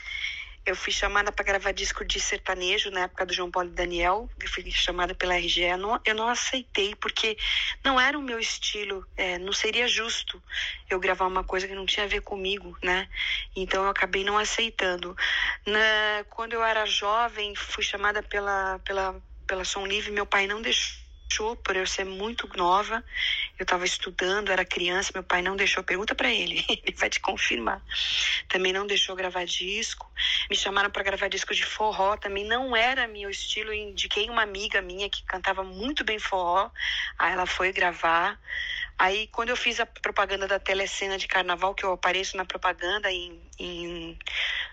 Eu 0.66 0.74
fui 0.74 0.92
chamada 0.92 1.30
para 1.30 1.44
gravar 1.44 1.70
disco 1.70 2.04
de 2.04 2.18
sertanejo 2.18 2.90
na 2.90 3.02
época 3.02 3.24
do 3.24 3.32
João 3.32 3.52
Paulo 3.52 3.68
e 3.68 3.72
Daniel. 3.72 4.28
Eu 4.42 4.48
fui 4.48 4.68
chamada 4.72 5.14
pela 5.14 5.36
RGE. 5.36 5.62
Eu 5.62 5.78
não, 5.78 6.00
eu 6.04 6.14
não 6.14 6.28
aceitei, 6.28 6.92
porque 6.96 7.38
não 7.84 8.00
era 8.00 8.18
o 8.18 8.22
meu 8.22 8.40
estilo. 8.40 9.06
é, 9.16 9.38
não 9.38 9.52
seria 9.52 9.86
justo 9.86 10.42
eu 10.90 10.98
gravar 10.98 11.26
uma 11.26 11.44
coisa 11.44 11.68
que 11.68 11.74
não 11.74 11.86
tinha 11.86 12.04
a 12.04 12.08
ver 12.08 12.20
comigo, 12.20 12.76
né? 12.82 13.08
Então 13.54 13.84
eu 13.84 13.90
acabei 13.90 14.24
não 14.24 14.36
aceitando. 14.36 15.16
Na, 15.64 16.24
quando 16.30 16.54
eu 16.54 16.64
era 16.64 16.84
jovem, 16.84 17.54
fui 17.54 17.84
chamada 17.84 18.20
pela, 18.20 18.80
pela, 18.80 19.22
pela 19.46 19.64
Som 19.64 19.86
Livre. 19.86 20.10
Meu 20.10 20.26
pai 20.26 20.48
não 20.48 20.60
deixou 20.60 21.05
por 21.64 21.76
eu 21.76 21.86
ser 21.86 22.04
muito 22.04 22.48
nova. 22.56 23.04
Eu 23.58 23.64
estava 23.64 23.84
estudando, 23.84 24.50
era 24.50 24.64
criança, 24.64 25.12
meu 25.14 25.22
pai 25.22 25.42
não 25.42 25.56
deixou. 25.56 25.82
Pergunta 25.82 26.14
para 26.14 26.30
ele, 26.30 26.64
ele 26.68 26.96
vai 26.96 27.10
te 27.10 27.20
confirmar. 27.20 27.82
Também 28.48 28.72
não 28.72 28.86
deixou 28.86 29.14
gravar 29.16 29.44
disco. 29.44 30.10
Me 30.48 30.56
chamaram 30.56 30.90
para 30.90 31.02
gravar 31.02 31.28
disco 31.28 31.54
de 31.54 31.64
forró, 31.64 32.16
também 32.16 32.44
não 32.44 32.74
era 32.74 33.06
meu 33.06 33.28
estilo. 33.28 33.72
Indiquei 33.72 34.30
uma 34.30 34.42
amiga 34.42 34.80
minha 34.80 35.10
que 35.10 35.22
cantava 35.24 35.62
muito 35.62 36.04
bem 36.04 36.18
forró. 36.18 36.70
Aí 37.18 37.32
ela 37.32 37.46
foi 37.46 37.72
gravar. 37.72 38.40
Aí 38.98 39.26
quando 39.26 39.50
eu 39.50 39.56
fiz 39.56 39.78
a 39.78 39.84
propaganda 39.84 40.46
da 40.46 40.58
telecena 40.58 41.18
de 41.18 41.28
carnaval, 41.28 41.74
que 41.74 41.84
eu 41.84 41.92
apareço 41.92 42.36
na 42.36 42.46
propaganda 42.46 43.10
em, 43.12 43.42
em 43.58 44.18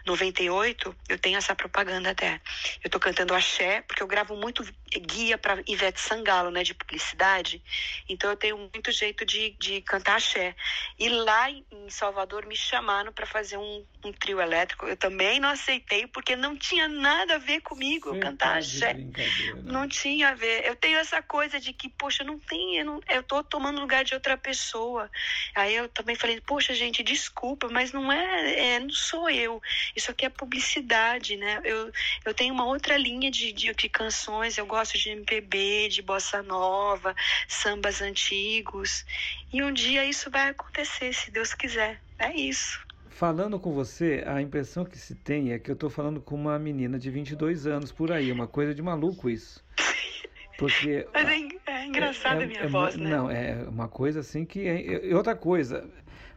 98, 0.05 0.95
eu 1.07 1.17
tenho 1.17 1.37
essa 1.37 1.55
propaganda 1.55 2.11
até. 2.11 2.41
Eu 2.83 2.89
tô 2.89 2.99
cantando 2.99 3.33
axé, 3.33 3.81
porque 3.81 4.03
eu 4.03 4.07
gravo 4.07 4.35
muito 4.35 4.63
guia 4.99 5.37
para 5.37 5.61
Ivete 5.67 5.99
Sangalo, 5.99 6.51
né, 6.51 6.63
de 6.63 6.73
publicidade. 6.73 7.63
Então 8.07 8.29
eu 8.29 8.35
tenho 8.35 8.57
muito 8.57 8.91
jeito 8.91 9.25
de, 9.25 9.51
de 9.59 9.81
cantar 9.81 10.17
axé. 10.17 10.55
E 10.99 11.09
lá 11.09 11.49
em 11.49 11.65
Salvador 11.89 12.45
me 12.45 12.55
chamaram 12.55 13.11
para 13.11 13.25
fazer 13.25 13.57
um, 13.57 13.85
um 14.03 14.11
trio 14.11 14.41
elétrico. 14.41 14.85
Eu 14.85 14.97
também 14.97 15.39
não 15.39 15.49
aceitei, 15.49 16.05
porque 16.07 16.35
não 16.35 16.55
tinha 16.55 16.87
nada 16.87 17.35
a 17.35 17.39
ver 17.39 17.61
comigo 17.61 18.09
Você 18.09 18.19
cantar 18.19 18.51
tá 18.51 18.57
axé. 18.57 18.93
brincadeira. 18.93 19.61
Não 19.63 19.87
tinha 19.87 20.29
a 20.29 20.35
ver. 20.35 20.65
Eu 20.65 20.75
tenho 20.75 20.97
essa 20.97 21.21
coisa 21.21 21.59
de 21.59 21.73
que, 21.73 21.89
poxa, 21.89 22.23
não 22.23 22.37
tem, 22.37 22.77
eu, 22.77 22.85
não, 22.85 23.01
eu 23.09 23.23
tô 23.23 23.43
tomando 23.43 23.79
lugar 23.79 24.03
de 24.03 24.13
outra 24.13 24.37
pessoa. 24.37 25.09
Aí 25.55 25.75
eu 25.75 25.87
também 25.89 26.15
falei, 26.15 26.41
poxa, 26.41 26.73
gente, 26.73 27.01
desculpa, 27.01 27.67
mas 27.69 27.91
não 27.91 28.11
é, 28.11 28.72
é 28.72 28.72
não 28.79 28.89
sou 28.89 29.29
eu. 29.29 29.61
Isso 29.95 30.11
aqui 30.11 30.25
é 30.25 30.29
publicidade, 30.29 31.37
né? 31.37 31.61
Eu, 31.63 31.91
eu 32.25 32.33
tenho 32.33 32.53
uma 32.53 32.65
outra 32.65 32.97
linha 32.97 33.29
de, 33.31 33.51
de, 33.51 33.73
de 33.73 33.89
canções, 33.89 34.57
eu 34.57 34.65
gosto 34.65 34.97
de 34.97 35.09
MPB, 35.09 35.89
de 35.89 36.01
bossa 36.01 36.41
nova, 36.43 37.15
sambas 37.47 38.01
antigos. 38.01 39.05
E 39.51 39.61
um 39.63 39.71
dia 39.71 40.05
isso 40.05 40.29
vai 40.29 40.49
acontecer, 40.49 41.13
se 41.13 41.31
Deus 41.31 41.53
quiser. 41.53 42.01
É 42.19 42.31
isso. 42.33 42.79
Falando 43.09 43.59
com 43.59 43.71
você, 43.71 44.23
a 44.25 44.41
impressão 44.41 44.83
que 44.83 44.97
se 44.97 45.13
tem 45.13 45.51
é 45.51 45.59
que 45.59 45.69
eu 45.69 45.75
tô 45.75 45.89
falando 45.89 46.19
com 46.19 46.33
uma 46.35 46.57
menina 46.57 46.97
de 46.97 47.11
22 47.11 47.67
anos 47.67 47.91
por 47.91 48.11
aí, 48.11 48.31
uma 48.31 48.47
coisa 48.47 48.73
de 48.73 48.81
maluco 48.81 49.29
isso. 49.29 49.63
Porque 50.57 51.07
Mas 51.13 51.27
é, 51.27 51.71
é 51.71 51.85
engraçada 51.85 52.41
É- 52.41 52.43
a 52.43 52.47
minha 52.47 52.61
é 52.61 52.67
voz, 52.67 52.95
né? 52.95 53.09
Não, 53.09 53.29
é 53.29 53.53
uma 53.67 53.87
coisa 53.87 54.19
assim 54.21 54.45
que. 54.45 54.67
É, 54.67 55.15
outra 55.15 55.35
coisa, 55.35 55.87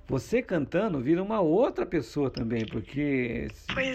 você 0.06 0.42
cantando 0.42 1.00
vira 1.00 1.22
uma 1.22 1.40
outra 1.40 1.86
pessoa 1.86 2.30
também, 2.30 2.66
porque 2.66 3.48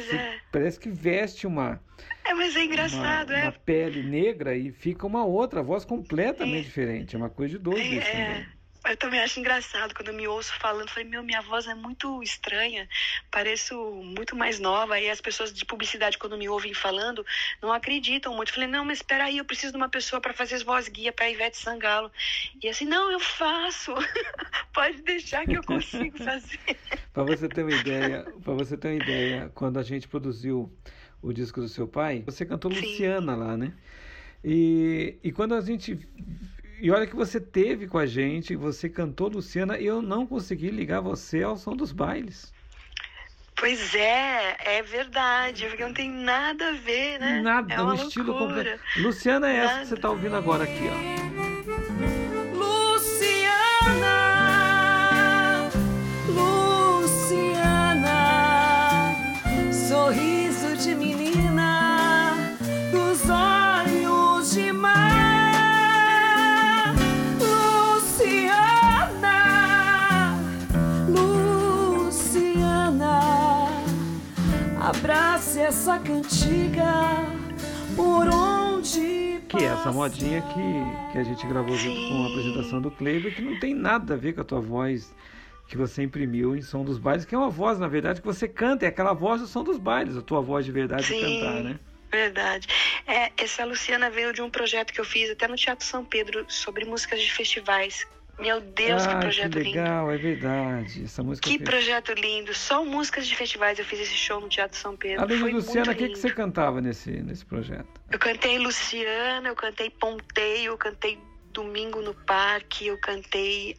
é. 0.10 0.40
parece 0.52 0.80
que 0.80 0.90
veste 0.90 1.48
uma, 1.48 1.82
É, 2.24 2.34
mas 2.34 2.56
é 2.56 2.64
engraçado, 2.66 3.32
uma, 3.32 3.40
é. 3.40 3.44
uma 3.44 3.52
pele 3.52 4.02
negra 4.04 4.56
e 4.56 4.72
fica 4.72 5.06
uma 5.08 5.26
outra 5.26 5.62
voz 5.64 5.86
completamente 5.86 6.66
diferente. 6.66 7.16
É 7.16 7.20
uma 7.20 7.30
coisa 7.30 7.58
de 7.58 7.64
doido 7.64 7.94
isso 7.94 8.16
É, 8.16 8.16
também. 8.16 8.61
Eu 8.86 8.98
também 8.98 9.20
acho 9.20 9.40
engraçado 9.40 9.94
quando 9.94 10.08
eu 10.08 10.14
me 10.14 10.28
ouço 10.28 10.54
falando. 10.60 10.90
Falei, 10.90 11.08
meu, 11.08 11.24
minha 11.24 11.42
voz 11.42 11.68
é 11.68 11.76
muito 11.76 12.22
estranha, 12.24 12.90
pareço 13.30 13.76
muito 14.04 14.36
mais 14.36 14.60
nova. 14.60 15.00
E 15.00 15.10
as 15.10 15.22
pessoas 15.22 15.54
de 15.54 15.64
publicidade, 15.66 16.18
quando 16.18 16.38
me 16.38 16.50
ouvem 16.50 16.74
falando, 16.74 17.26
não 17.62 17.72
acreditam 17.72 18.36
muito. 18.36 18.52
Falei, 18.52 18.68
não, 18.68 18.84
mas 18.84 18.98
espera 18.98 19.26
aí, 19.26 19.38
eu 19.38 19.46
preciso 19.46 19.74
de 19.74 19.78
uma 19.78 19.90
pessoa 19.90 20.20
para 20.20 20.34
fazer 20.34 20.56
as 20.56 20.64
voz 20.64 20.88
guia 20.88 21.12
para 21.12 21.30
Ivete 21.30 21.58
Sangalo. 21.58 22.12
E 22.62 22.68
assim, 22.68 22.86
não, 22.86 23.12
eu 23.12 23.20
faço. 23.20 23.94
Pode 24.74 25.02
deixar 25.04 25.46
que 25.46 25.54
eu 25.54 25.64
consigo 25.64 26.18
fazer. 26.18 26.60
Para 27.14 27.24
você 27.24 27.50
ter 27.50 27.64
uma 27.64 27.76
ideia, 27.76 28.26
para 28.42 28.54
você 28.54 28.78
ter 28.78 28.88
uma 28.88 29.04
ideia, 29.04 29.52
quando 29.54 29.78
a 29.78 29.84
gente 29.84 30.08
produziu 30.08 30.72
o 31.22 31.34
disco 31.34 31.60
do 31.60 31.68
seu 31.68 31.86
pai, 31.86 32.24
você 32.26 32.46
cantou 32.46 32.74
Sim. 32.74 32.80
Luciana 32.80 33.36
lá, 33.36 33.58
né? 33.58 33.74
E, 34.44 35.20
e 35.22 35.32
quando 35.34 35.54
a 35.54 35.62
gente 35.62 36.00
e 36.82 36.92
olha 36.92 37.06
que 37.08 37.16
você 37.16 37.40
teve 37.40 37.88
com 37.88 37.98
a 37.98 38.06
gente, 38.06 38.56
você 38.56 38.90
cantou 38.90 39.28
Luciana 39.30 39.78
e 39.78 39.86
eu 39.86 40.02
não 40.02 40.26
consegui 40.26 40.70
ligar 40.70 41.00
você 41.00 41.44
ao 41.44 41.56
som 41.58 41.76
dos 41.76 41.92
bailes. 41.92 42.52
Pois 43.56 43.94
é, 43.94 44.58
é 44.60 44.82
verdade, 44.82 45.68
porque 45.68 45.84
não 45.84 45.94
tem 45.94 46.10
nada 46.10 46.70
a 46.70 46.72
ver, 46.72 47.20
né? 47.20 47.42
Nada, 47.42 47.72
é 47.72 47.78
no 47.78 47.84
uma 47.84 47.96
estilo 47.96 48.34
loucura. 48.34 48.56
completo. 48.56 48.84
Luciana 48.98 49.48
é 49.52 49.56
essa 49.58 49.68
que 49.68 49.74
Nada. 49.76 49.86
você 49.86 49.94
está 49.94 50.10
ouvindo 50.10 50.36
agora 50.36 50.64
aqui, 50.64 50.90
ó. 50.90 51.91
Abrace 74.92 75.58
essa 75.58 75.98
cantiga 76.00 76.84
por 77.96 78.28
onde 78.28 79.42
Que 79.48 79.64
é 79.64 79.68
essa 79.68 79.90
modinha 79.90 80.42
que, 80.42 81.12
que 81.14 81.18
a 81.18 81.24
gente 81.24 81.48
gravou 81.48 81.78
junto 81.78 81.96
com 81.96 82.26
a 82.26 82.28
Sim. 82.28 82.32
apresentação 82.32 82.82
do 82.82 82.92
Kleber, 82.92 83.34
que 83.34 83.42
não 83.42 83.58
tem 83.58 83.74
nada 83.74 84.16
a 84.16 84.18
ver 84.18 84.34
com 84.34 84.42
a 84.42 84.44
tua 84.44 84.60
voz 84.60 85.16
que 85.70 85.78
você 85.78 86.04
imprimiu 86.04 86.58
em 86.58 86.62
som 86.62 86.84
dos 86.84 86.98
bailes, 86.98 87.24
que 87.24 87.34
é 87.34 87.38
uma 87.38 87.50
voz, 87.50 87.80
na 87.80 87.88
verdade, 87.88 88.20
que 88.20 88.28
você 88.28 88.50
canta, 88.50 88.84
é 88.84 88.90
aquela 88.90 89.14
voz 89.14 89.40
do 89.40 89.48
som 89.48 89.64
dos 89.64 89.78
bailes, 89.78 90.18
a 90.18 90.22
tua 90.22 90.42
voz 90.42 90.66
de 90.66 90.74
verdade 90.74 91.04
de 91.04 91.14
Sim. 91.14 91.22
cantar, 91.22 91.64
né? 91.64 91.80
Verdade. 92.12 92.68
É, 93.08 93.32
essa 93.38 93.64
Luciana 93.64 94.10
veio 94.10 94.34
de 94.34 94.42
um 94.42 94.50
projeto 94.50 94.92
que 94.92 95.00
eu 95.00 95.06
fiz 95.06 95.30
até 95.30 95.48
no 95.48 95.56
Teatro 95.56 95.86
São 95.86 96.04
Pedro 96.04 96.46
sobre 96.50 96.84
músicas 96.84 97.22
de 97.22 97.32
festivais. 97.32 98.06
Meu 98.42 98.60
Deus, 98.60 99.06
que 99.06 99.14
ah, 99.14 99.20
projeto 99.20 99.52
que 99.52 99.60
lindo. 99.60 99.78
legal, 99.80 100.12
é 100.12 100.18
verdade. 100.18 101.04
Essa 101.04 101.22
música 101.24 101.48
Que 101.48 101.58
fez- 101.58 101.70
projeto 101.70 102.14
lindo. 102.14 102.54
Só 102.54 102.84
músicas 102.84 103.28
de 103.28 103.36
festivais 103.36 103.78
eu 103.80 103.86
fiz 103.86 104.00
esse 104.00 104.16
show 104.16 104.40
no 104.42 104.50
Teatro 104.50 104.78
São 104.78 104.98
Pedro. 104.98 105.22
Além 105.24 105.38
de 105.38 105.42
Foi 105.44 105.52
Luciana, 105.54 105.92
o 105.92 105.96
que, 105.96 106.02
que 106.02 106.08
lindo. 106.08 106.18
você 106.18 106.30
cantava 106.32 106.82
nesse, 106.82 107.12
nesse 107.12 107.46
projeto? 107.46 107.88
Eu 108.12 108.18
cantei 108.20 108.58
Luciana, 108.58 109.48
eu 109.50 109.56
cantei 109.56 109.90
Ponteio, 109.92 110.72
eu 110.74 110.78
cantei 110.78 111.20
Domingo 111.54 112.02
no 112.02 112.14
Parque, 112.14 112.88
eu 112.88 112.98
cantei 112.98 113.76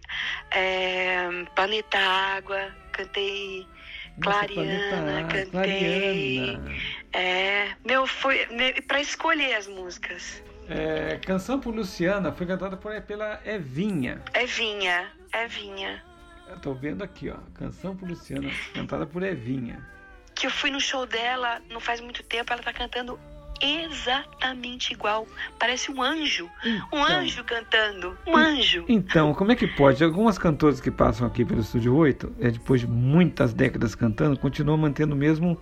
é, 0.50 1.26
Planeta 1.56 1.98
Água, 1.98 2.70
cantei 2.92 3.66
Nossa, 4.18 4.46
Clariana, 4.46 5.24
cantei. 5.28 5.46
Clariana. 5.50 6.72
É, 7.14 7.68
meu, 7.84 8.06
foi 8.06 8.46
pra 8.86 9.00
escolher 9.00 9.54
as 9.54 9.66
músicas. 9.66 10.42
É, 10.68 11.18
Canção 11.24 11.58
por 11.58 11.74
Luciana 11.74 12.32
foi 12.32 12.46
cantada 12.46 12.76
por, 12.76 12.98
pela 13.02 13.40
Evinha. 13.44 14.22
É 14.32 14.46
Vinha, 14.46 15.06
é 15.32 15.46
Vinha. 15.46 16.02
Eu 16.48 16.58
tô 16.58 16.74
vendo 16.74 17.02
aqui, 17.02 17.30
ó. 17.30 17.36
Canção 17.54 17.96
por 17.96 18.08
Luciana, 18.08 18.50
cantada 18.74 19.06
por 19.06 19.22
Evinha. 19.22 19.86
Que 20.34 20.46
eu 20.46 20.50
fui 20.50 20.70
no 20.70 20.80
show 20.80 21.06
dela 21.06 21.60
não 21.70 21.80
faz 21.80 22.00
muito 22.00 22.22
tempo, 22.22 22.52
ela 22.52 22.62
tá 22.62 22.72
cantando 22.72 23.18
exatamente 23.60 24.92
igual. 24.92 25.26
Parece 25.58 25.90
um 25.90 26.02
anjo. 26.02 26.50
Um 26.64 26.98
Então. 27.00 27.02
anjo 27.04 27.44
cantando. 27.44 28.18
Um 28.26 28.36
anjo. 28.36 28.84
Então, 28.88 29.32
como 29.34 29.52
é 29.52 29.54
que 29.56 29.66
pode? 29.68 30.02
Algumas 30.02 30.36
cantoras 30.36 30.80
que 30.80 30.90
passam 30.90 31.26
aqui 31.26 31.44
pelo 31.44 31.60
Estúdio 31.60 31.94
8, 31.94 32.32
é, 32.40 32.50
depois 32.50 32.80
de 32.80 32.86
muitas 32.86 33.54
décadas 33.54 33.94
cantando, 33.94 34.38
continuam 34.38 34.76
mantendo 34.78 35.14
o 35.14 35.18
mesmo 35.18 35.60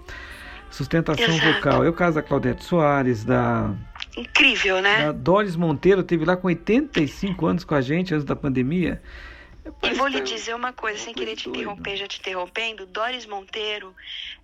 sustentação 0.71 1.25
Exato. 1.27 1.53
vocal. 1.55 1.85
É 1.85 1.89
o 1.89 1.93
caso 1.93 2.15
da 2.17 2.23
Claudete 2.23 2.65
Soares, 2.65 3.25
da, 3.25 3.75
Incrível, 4.17 4.83
né? 4.83 5.07
da 5.07 5.13
Doris 5.13 5.57
Monteiro, 5.57 6.03
teve 6.03 6.25
lá 6.25 6.37
com 6.37 6.49
85 6.49 7.47
anos 7.47 7.65
com 7.65 7.75
a 7.75 7.81
gente 7.81 8.15
antes 8.15 8.25
da 8.25 8.35
pandemia. 8.35 9.03
E 9.83 9.95
vou 9.95 10.09
lhe 10.09 10.21
dizer 10.21 10.55
uma 10.55 10.73
coisa, 10.73 10.99
sem 10.99 11.15
querer 11.15 11.37
te 11.37 11.49
interromper, 11.49 11.97
já 11.97 12.07
te 12.07 12.19
interrompendo. 12.19 12.87
Doris 12.87 13.27
Monteiro 13.27 13.95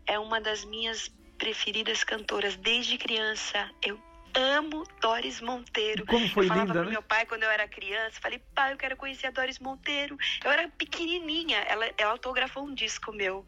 é 0.07 0.19
uma 0.19 0.41
das 0.41 0.65
minhas 0.65 1.11
preferidas 1.39 2.05
cantoras 2.05 2.57
desde 2.57 2.97
criança. 2.97 3.71
Eu 3.83 3.99
amo 4.35 4.85
Doris 5.01 5.41
Monteiro. 5.41 6.05
Como 6.07 6.29
foi 6.29 6.45
eu 6.45 6.49
falava 6.49 6.67
linda, 6.67 6.81
pro 6.81 6.85
né? 6.85 6.91
meu 6.93 7.03
pai 7.03 7.27
quando 7.27 7.43
eu 7.43 7.51
era 7.51 7.67
criança, 7.67 8.21
falei, 8.21 8.41
pai, 8.55 8.73
eu 8.73 8.77
quero 8.77 8.97
conhecer 8.97 9.29
a 9.29 9.31
Doris 9.31 9.59
Monteiro. 9.59 10.17
Eu 10.45 10.51
era 10.51 10.69
pequenininha, 10.69 11.59
ela, 11.61 11.89
ela 11.97 12.13
autografou 12.13 12.65
um 12.65 12.75
disco 12.75 13.13
meu. 13.13 13.45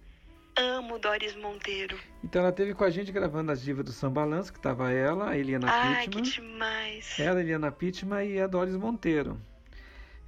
Amo 0.56 0.98
Doris 0.98 1.36
Monteiro. 1.36 1.98
Então 2.24 2.42
ela 2.42 2.52
teve 2.52 2.74
com 2.74 2.84
a 2.84 2.90
gente 2.90 3.12
gravando 3.12 3.52
as 3.52 3.62
divas 3.62 3.84
do 3.84 3.92
Sambalanço, 3.92 4.52
que 4.52 4.60
tava 4.60 4.90
ela, 4.90 5.30
a 5.30 5.38
Eliana 5.38 5.68
Ai, 5.70 6.08
que 6.08 6.20
demais. 6.20 7.18
Ela, 7.18 7.38
a 7.38 7.42
Eliana 7.42 7.70
Pittman 7.70 8.28
e 8.28 8.40
a 8.40 8.46
Doris 8.46 8.76
Monteiro. 8.76 9.40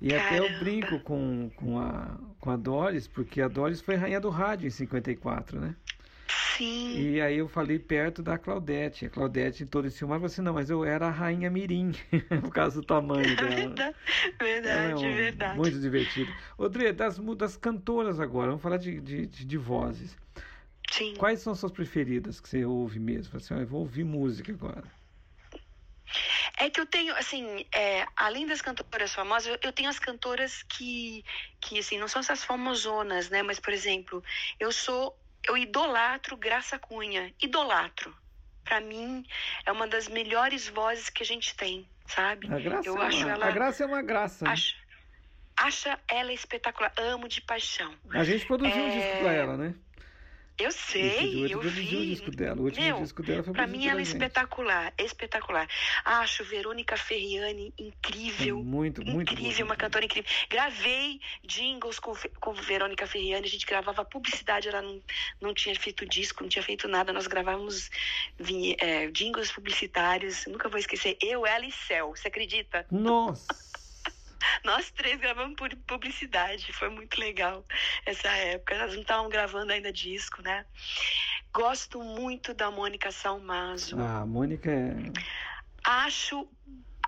E 0.01 0.15
até 0.15 0.39
eu 0.39 0.45
Caramba. 0.45 0.59
brinco 0.61 1.01
com, 1.01 1.51
com, 1.57 1.79
a, 1.79 2.17
com 2.41 2.51
a 2.51 2.57
Doris, 2.57 3.07
porque 3.07 3.43
a 3.43 3.49
Doris 3.49 3.81
foi 3.81 3.97
rainha 3.97 4.21
do 4.21 4.31
rádio 4.31 4.67
em 4.67 4.71
54, 4.71 5.61
né? 5.61 5.75
Sim. 6.31 7.01
E 7.01 7.21
aí 7.21 7.39
eu 7.39 7.49
falei 7.49 7.79
perto 7.79 8.23
da 8.23 8.39
Claudete. 8.39 9.07
A 9.07 9.11
Claudete, 9.11 9.67
filme, 9.67 9.91
falou 10.15 10.27
assim, 10.27 10.43
não, 10.43 10.55
mas 10.55 10.71
eu 10.71 10.85
era 10.85 11.07
a 11.07 11.11
rainha 11.11 11.51
Mirim, 11.51 11.93
por 12.41 12.53
causa 12.53 12.81
do 12.81 12.87
tamanho 12.87 13.37
dela. 13.37 13.69
Verdade, 13.69 13.97
é 14.39 14.45
verdade, 14.45 14.95
um- 14.95 15.15
verdade. 15.15 15.59
muito 15.59 15.81
divertido. 15.81 16.33
Odre, 16.59 16.93
das, 16.93 17.19
das 17.37 17.57
cantoras 17.57 18.21
agora, 18.21 18.49
vamos 18.49 18.63
falar 18.63 18.77
de, 18.77 19.01
de, 19.01 19.27
de, 19.27 19.57
vozes. 19.59 20.17
Sim. 20.91 21.15
Quais 21.17 21.41
são 21.41 21.55
suas 21.55 21.73
preferidas 21.73 22.41
que 22.41 22.49
você 22.49 22.65
ouve 22.65 22.99
mesmo? 22.99 23.37
Assim, 23.37 23.55
eu 23.55 23.67
vou 23.67 23.81
ouvir 23.81 24.05
música 24.05 24.53
agora. 24.53 24.85
É 26.57 26.69
que 26.69 26.81
eu 26.81 26.87
tenho, 26.87 27.15
assim, 27.17 27.65
é, 27.75 28.07
além 28.17 28.47
das 28.47 28.61
cantoras 28.61 29.15
famosas, 29.15 29.47
eu, 29.47 29.59
eu 29.63 29.73
tenho 29.73 29.89
as 29.89 29.99
cantoras 29.99 30.63
que, 30.65 31.25
que, 31.61 31.79
assim, 31.79 31.99
não 31.99 32.09
são 32.09 32.21
essas 32.21 32.45
famosonas, 32.45 33.31
né? 33.31 33.43
Mas, 33.43 33.59
por 33.61 33.73
exemplo, 33.73 34.23
eu 34.59 34.73
sou, 34.73 35.17
eu 35.47 35.57
idolatro 35.57 36.37
Graça 36.37 36.79
Cunha, 36.79 37.33
idolatro. 37.43 38.15
Pra 38.65 38.81
mim, 38.81 39.27
é 39.67 39.73
uma 39.73 39.87
das 39.89 40.07
melhores 40.09 40.69
vozes 40.69 41.09
que 41.11 41.23
a 41.23 41.27
gente 41.27 41.57
tem, 41.57 41.89
sabe? 42.07 42.47
A 42.53 42.59
graça, 42.61 42.89
eu 42.89 43.03
é, 43.03 43.07
acho 43.07 43.19
uma, 43.25 43.31
ela, 43.31 43.47
a 43.47 43.51
graça 43.51 43.83
é 43.83 43.87
uma 43.87 44.03
graça. 44.03 44.45
né? 44.45 44.53
acho, 44.53 44.75
acha 45.57 45.99
ela 46.09 46.33
espetacular, 46.33 46.93
amo 46.97 47.27
de 47.29 47.41
paixão. 47.41 47.93
A 48.13 48.23
gente 48.23 48.47
produziu 48.47 48.77
um 48.83 48.87
É. 48.87 48.91
disco 48.91 49.19
pra 49.19 49.33
ela, 49.33 49.57
né? 49.57 49.75
Eu 50.61 50.71
sei, 50.73 51.33
dueto 51.33 51.53
eu 51.55 51.59
produziu 51.61 51.99
o 51.99 52.03
vi. 52.03 52.07
disco 52.11 52.31
dela. 52.31 52.61
O 52.61 52.65
último 52.65 52.85
Meu, 52.85 53.01
disco 53.01 53.23
dela 53.23 53.43
foi 53.43 53.53
Pra 53.53 53.67
mim 53.67 53.87
ela 53.87 53.87
é 53.87 53.91
pela 53.93 54.05
gente. 54.05 54.13
espetacular, 54.15 54.93
espetacular. 54.99 55.69
Acho 56.05 56.45
Verônica 56.45 56.97
Ferriani 56.97 57.73
incrível. 57.79 58.59
É 58.59 58.63
muito, 58.63 59.05
muito 59.05 59.33
incrível, 59.33 59.59
boa. 59.59 59.71
uma 59.71 59.77
cantora 59.77 60.05
incrível. 60.05 60.31
Gravei 60.49 61.21
jingles 61.45 61.99
com, 61.99 62.13
com 62.39 62.53
Verônica 62.53 63.07
Ferriani, 63.07 63.47
a 63.47 63.51
gente 63.51 63.67
gravava 63.67 64.05
publicidade, 64.05 64.69
ela 64.69 64.83
não, 64.83 65.01
não 65.41 65.55
tinha 65.55 65.75
feito 65.75 66.05
disco, 66.07 66.43
não 66.43 66.49
tinha 66.51 66.63
feito 66.63 66.87
nada, 66.89 67.13
nós 67.13 67.27
gravávamos 67.27 67.91
é, 68.79 69.07
jingles 69.11 69.51
publicitários, 69.51 70.47
nunca 70.47 70.69
vou 70.69 70.79
esquecer, 70.79 71.17
eu, 71.23 71.47
ela 71.47 71.65
e 71.65 71.73
Cel, 71.73 72.11
você 72.15 72.29
acredita? 72.29 72.87
Nossa! 72.91 73.70
Nós 74.65 74.91
três 74.91 75.19
gravamos 75.21 75.57
por 75.57 75.75
publicidade, 75.87 76.73
foi 76.73 76.89
muito 76.89 77.19
legal 77.21 77.65
essa 78.07 78.29
época. 78.29 78.79
Nós 78.79 78.93
não 78.95 79.03
estávamos 79.03 79.31
gravando 79.33 79.73
ainda 79.73 79.93
disco, 79.93 80.43
né? 80.43 80.65
Gosto 81.53 82.03
muito 82.03 82.55
da 82.55 82.71
Mônica 82.71 83.11
Salmazo. 83.11 83.99
Ah, 83.99 84.21
a 84.21 84.27
Mônica 84.27 84.71
é. 84.71 84.95
Acho 85.85 86.49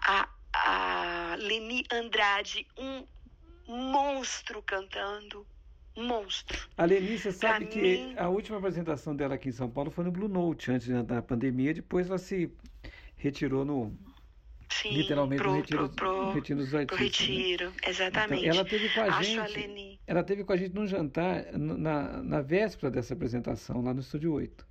a, 0.00 0.28
a 0.52 1.36
Leni 1.38 1.84
Andrade 1.92 2.66
um 2.78 3.06
monstro 3.66 4.62
cantando. 4.62 5.46
Monstro. 5.94 6.58
A 6.78 6.86
Lenice 6.86 7.30
sabe 7.32 7.66
Pra 7.66 7.74
que 7.74 7.80
mim- 7.82 8.14
a 8.16 8.26
última 8.26 8.56
apresentação 8.56 9.14
dela 9.14 9.34
aqui 9.34 9.50
em 9.50 9.52
São 9.52 9.68
Paulo 9.68 9.90
foi 9.90 10.02
no 10.04 10.10
Blue 10.10 10.26
Note, 10.26 10.70
antes 10.70 10.88
da 11.04 11.20
pandemia. 11.20 11.74
Depois 11.74 12.08
ela 12.08 12.16
se 12.16 12.50
retirou 13.14 13.62
no. 13.62 13.94
Sim, 14.72 14.90
literalmente 14.90 15.42
pro, 15.42 15.52
retiro, 15.52 15.88
pro, 15.90 15.94
pro, 15.94 16.32
retiro 16.32 16.58
dos 16.60 16.70
pro 16.70 16.78
artistas. 16.78 17.28
né? 17.28 17.34
retiro, 17.34 17.72
exatamente. 17.86 18.46
Então, 18.46 18.58
ela 18.58 18.64
teve 18.68 18.88
com 18.88 19.00
a 19.00 19.04
Acho 19.04 19.22
gente. 19.30 19.38
a 19.38 19.46
Leni. 19.46 20.00
Ela 20.06 20.24
teve 20.24 20.44
com 20.44 20.52
a 20.52 20.56
gente 20.56 20.74
num 20.74 20.86
jantar 20.86 21.52
na, 21.52 22.22
na 22.22 22.40
véspera 22.40 22.90
dessa 22.90 23.12
apresentação, 23.14 23.82
lá 23.82 23.92
no 23.92 24.00
Estúdio 24.00 24.32
8. 24.32 24.66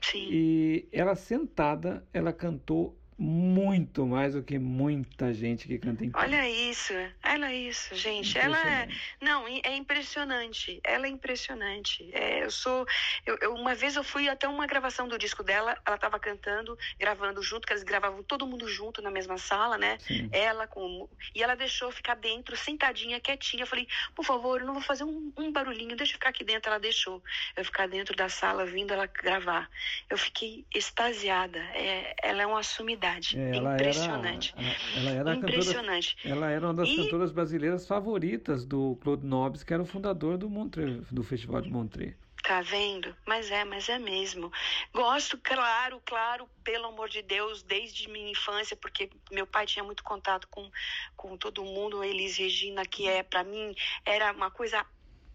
Sim. 0.00 0.28
E 0.30 0.88
ela 0.92 1.14
sentada, 1.14 2.06
ela 2.12 2.32
cantou 2.32 2.98
muito 3.18 4.06
mais 4.06 4.34
do 4.34 4.42
que 4.44 4.58
muita 4.60 5.34
gente 5.34 5.66
que 5.66 5.76
canta 5.76 6.04
em. 6.04 6.12
Olha 6.14 6.48
isso, 6.48 6.92
olha 7.26 7.52
isso, 7.52 7.92
gente. 7.96 8.38
Ela 8.38 8.56
é. 8.64 8.88
Não, 9.20 9.44
é 9.48 9.74
impressionante. 9.74 10.80
Ela 10.84 11.06
é 11.06 11.10
impressionante. 11.10 12.08
É, 12.12 12.44
eu 12.44 12.50
sou. 12.50 12.86
Eu, 13.26 13.36
eu- 13.40 13.54
uma 13.54 13.74
vez 13.74 13.96
eu 13.96 14.04
fui 14.04 14.28
até 14.28 14.46
uma 14.46 14.68
gravação 14.68 15.08
do 15.08 15.18
disco 15.18 15.42
dela, 15.42 15.76
ela 15.84 15.96
estava 15.96 16.20
cantando, 16.20 16.78
gravando 16.96 17.42
junto, 17.42 17.66
que 17.66 17.72
eles 17.72 17.82
gravavam 17.82 18.22
todo 18.22 18.46
mundo 18.46 18.68
junto 18.68 19.02
na 19.02 19.10
mesma 19.10 19.36
sala, 19.36 19.76
né? 19.76 19.98
Sim. 19.98 20.28
Ela 20.30 20.68
com. 20.68 21.08
E 21.34 21.42
ela 21.42 21.56
deixou 21.56 21.90
ficar 21.90 22.14
dentro, 22.14 22.56
sentadinha, 22.56 23.18
quietinha. 23.18 23.64
Eu 23.64 23.66
falei, 23.66 23.88
por 24.14 24.24
favor, 24.24 24.60
eu 24.60 24.66
não 24.66 24.74
vou 24.74 24.82
fazer 24.82 25.02
um, 25.02 25.32
um 25.36 25.50
barulhinho, 25.50 25.96
deixa 25.96 26.12
eu 26.12 26.18
ficar 26.18 26.28
aqui 26.28 26.44
dentro. 26.44 26.70
Ela 26.70 26.78
deixou 26.78 27.20
eu 27.56 27.64
ficar 27.64 27.88
dentro 27.88 28.14
da 28.14 28.28
sala, 28.28 28.64
vindo 28.64 28.92
ela 28.92 29.06
gravar. 29.06 29.68
Eu 30.08 30.16
fiquei 30.16 30.64
extasiada. 30.72 31.58
É, 31.74 32.14
ela 32.22 32.42
é 32.42 32.46
uma 32.46 32.62
sumidade. 32.62 33.07
É, 33.34 33.56
ela 33.56 33.74
impressionante. 33.74 34.54
Era, 34.56 35.00
ela 35.00 35.10
era 35.10 35.32
a 35.32 35.34
cantora 35.34 35.52
impressionante. 35.52 36.16
Ela 36.24 36.50
era 36.50 36.66
uma 36.66 36.74
das 36.74 36.88
E- 36.88 36.96
cantoras 36.96 37.32
brasileiras 37.32 37.86
favoritas 37.86 38.64
do 38.64 38.96
Claude 39.02 39.26
Nobis, 39.26 39.62
que 39.64 39.72
era 39.72 39.82
o 39.82 39.86
fundador 39.86 40.36
do, 40.36 40.48
Montreux, 40.48 41.10
do 41.10 41.22
Festival 41.22 41.60
de 41.60 41.70
Montreux. 41.70 42.16
Tá 42.42 42.62
vendo? 42.62 43.14
Mas 43.26 43.50
é, 43.50 43.62
mas 43.64 43.88
é 43.90 43.98
mesmo. 43.98 44.50
Gosto, 44.94 45.38
claro, 45.42 46.00
claro, 46.06 46.48
pelo 46.64 46.86
amor 46.86 47.08
de 47.10 47.20
Deus, 47.20 47.62
desde 47.62 48.08
minha 48.08 48.30
infância, 48.30 48.74
porque 48.76 49.10
meu 49.30 49.46
pai 49.46 49.66
tinha 49.66 49.84
muito 49.84 50.02
contato 50.02 50.46
com, 50.50 50.70
com 51.14 51.36
todo 51.36 51.62
mundo, 51.64 52.02
Elis 52.02 52.38
Regina, 52.38 52.86
que 52.86 53.06
é, 53.06 53.22
pra 53.22 53.44
mim, 53.44 53.74
era 54.06 54.32
uma 54.32 54.50
coisa 54.50 54.86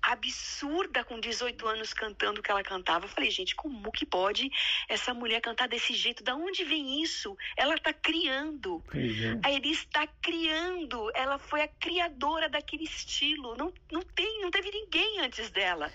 absurda 0.04 1.04
com 1.04 1.20
18 1.20 1.66
anos 1.68 1.94
cantando 1.94 2.40
o 2.40 2.44
que 2.44 2.52
ela 2.52 2.62
cantava. 2.62 3.06
Eu 3.06 3.10
falei, 3.10 3.32
gente, 3.32 3.56
como 3.56 3.92
que 3.92 4.06
pode 4.06 4.52
essa 4.90 5.14
mulher 5.14 5.40
cantar 5.42 5.68
desse 5.68 5.94
jeito? 5.94 6.24
Da 6.24 6.36
onde 6.36 6.64
vem 6.64 7.02
isso? 7.02 7.38
Ela 7.56 7.78
tá 7.78 7.94
criando. 7.94 8.84
É. 8.94 9.48
A 9.48 9.52
Elis 9.52 9.80
está 9.80 10.06
criando, 10.22 11.10
ela 11.16 11.38
foi 11.38 11.62
a 11.62 11.68
criadora 11.68 12.50
daquele 12.50 12.84
estilo. 12.84 13.56
Não, 13.56 13.74
não 13.92 14.02
tem, 14.02 14.42
não 14.42 14.52
teve 14.52 14.70
ninguém 14.72 15.22
antes 15.22 15.50
dela. 15.50 15.92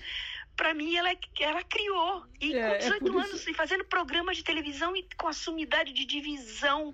Pra 0.57 0.75
mim, 0.75 0.97
ela, 0.97 1.11
ela 1.39 1.63
criou. 1.63 2.27
E 2.41 2.53
É, 2.55 2.59
é 2.59 2.71
com 2.73 2.79
18 2.79 2.99
por 3.05 3.09
isso- 3.11 3.29
anos, 3.29 3.47
e 3.47 3.55
fazendo 3.55 3.85
programas 3.85 4.37
de 4.37 4.43
televisão 4.43 4.97
e 4.97 5.07
com 5.17 5.29
a 5.29 5.33
sumidade 5.33 5.93
de 5.93 6.05
divisão, 6.05 6.93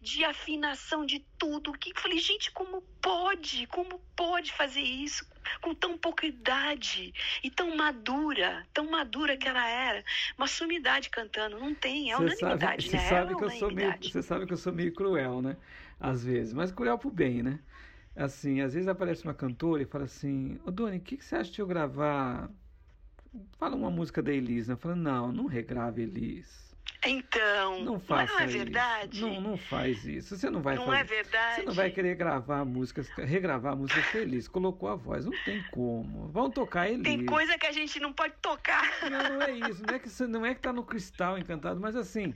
de 0.00 0.24
afinação, 0.24 1.06
de 1.06 1.24
tudo. 1.38 1.72
Que 1.74 1.90
eu 1.92 2.00
falei, 2.00 2.18
gente, 2.18 2.50
como 2.50 2.82
pode? 3.00 3.66
Como 3.68 4.00
pode 4.16 4.50
fazer 4.52 4.80
isso 4.80 5.24
com 5.60 5.74
tão 5.74 5.96
pouca 5.98 6.26
idade? 6.26 7.12
E 7.42 7.50
tão 7.50 7.76
madura, 7.76 8.66
tão 8.72 8.90
madura 8.90 9.36
que 9.36 9.48
ela 9.48 9.66
era. 9.66 10.04
Uma 10.36 10.46
sumidade 10.46 11.10
cantando. 11.10 11.58
Não 11.58 11.74
tem, 11.74 12.10
é 12.10 12.16
sabe, 12.16 12.24
unanimidade, 12.24 12.90
você 12.90 12.96
né? 12.96 13.08
sabe 13.08 13.32
é 13.32 13.36
que 13.36 13.44
eu 13.44 13.50
sou 13.50 13.70
meio, 13.70 13.88
unanimidade. 13.88 14.12
você 14.12 14.22
sabe 14.22 14.46
que 14.46 14.52
eu 14.52 14.56
sou 14.56 14.72
meio 14.72 14.92
cruel, 14.92 15.42
né? 15.42 15.56
Às 15.98 16.24
vezes, 16.24 16.52
mas 16.52 16.72
cruel 16.72 16.98
pro 16.98 17.10
bem, 17.10 17.42
né? 17.42 17.60
Assim, 18.16 18.60
às 18.60 18.74
vezes 18.74 18.88
aparece 18.88 19.24
uma 19.24 19.34
cantora 19.34 19.82
e 19.82 19.86
fala 19.86 20.04
assim: 20.04 20.58
Ô 20.64 20.70
Doni, 20.70 20.98
o 20.98 21.00
que, 21.00 21.16
que 21.16 21.24
você 21.24 21.36
acha 21.36 21.50
de 21.50 21.60
eu 21.60 21.66
gravar? 21.66 22.50
Fala 23.58 23.74
uma 23.74 23.90
música 23.90 24.22
da 24.22 24.32
Elis, 24.32 24.68
né? 24.68 24.76
Fala, 24.76 24.94
não, 24.94 25.32
não 25.32 25.46
regrave 25.46 26.02
Elis. 26.02 26.73
Então, 27.06 27.84
Não 27.84 27.94
mas 27.94 28.04
faça 28.06 28.32
não 28.32 28.40
é 28.40 28.44
isso. 28.46 28.58
verdade? 28.58 29.20
Não, 29.20 29.40
não 29.40 29.56
faz 29.56 30.04
isso. 30.04 30.36
Você 30.36 30.48
não 30.50 30.62
vai 30.62 30.76
Não 30.76 30.86
fazer. 30.86 30.98
é 31.00 31.04
verdade? 31.04 31.54
Você 31.56 31.62
não 31.62 31.72
vai 31.74 31.90
querer 31.90 32.14
gravar 32.14 32.64
músicas, 32.64 33.08
regravar 33.10 33.76
músicas 33.76 34.04
felizes. 34.06 34.48
Colocou 34.48 34.88
a 34.88 34.94
voz, 34.94 35.24
não 35.26 35.32
tem 35.44 35.62
como. 35.70 36.28
Vão 36.28 36.50
tocar 36.50 36.88
Elis. 36.88 37.02
Tem 37.02 37.24
coisa 37.26 37.58
que 37.58 37.66
a 37.66 37.72
gente 37.72 38.00
não 38.00 38.12
pode 38.12 38.34
tocar. 38.40 38.82
Não, 39.10 39.34
não 39.34 39.42
é 39.42 39.52
isso. 39.52 39.82
Não 39.86 39.94
é 39.94 39.98
que 39.98 40.26
não 40.26 40.46
é 40.46 40.54
que 40.54 40.60
tá 40.60 40.72
no 40.72 40.82
cristal 40.84 41.36
encantado, 41.38 41.78
mas 41.80 41.94
assim, 41.94 42.34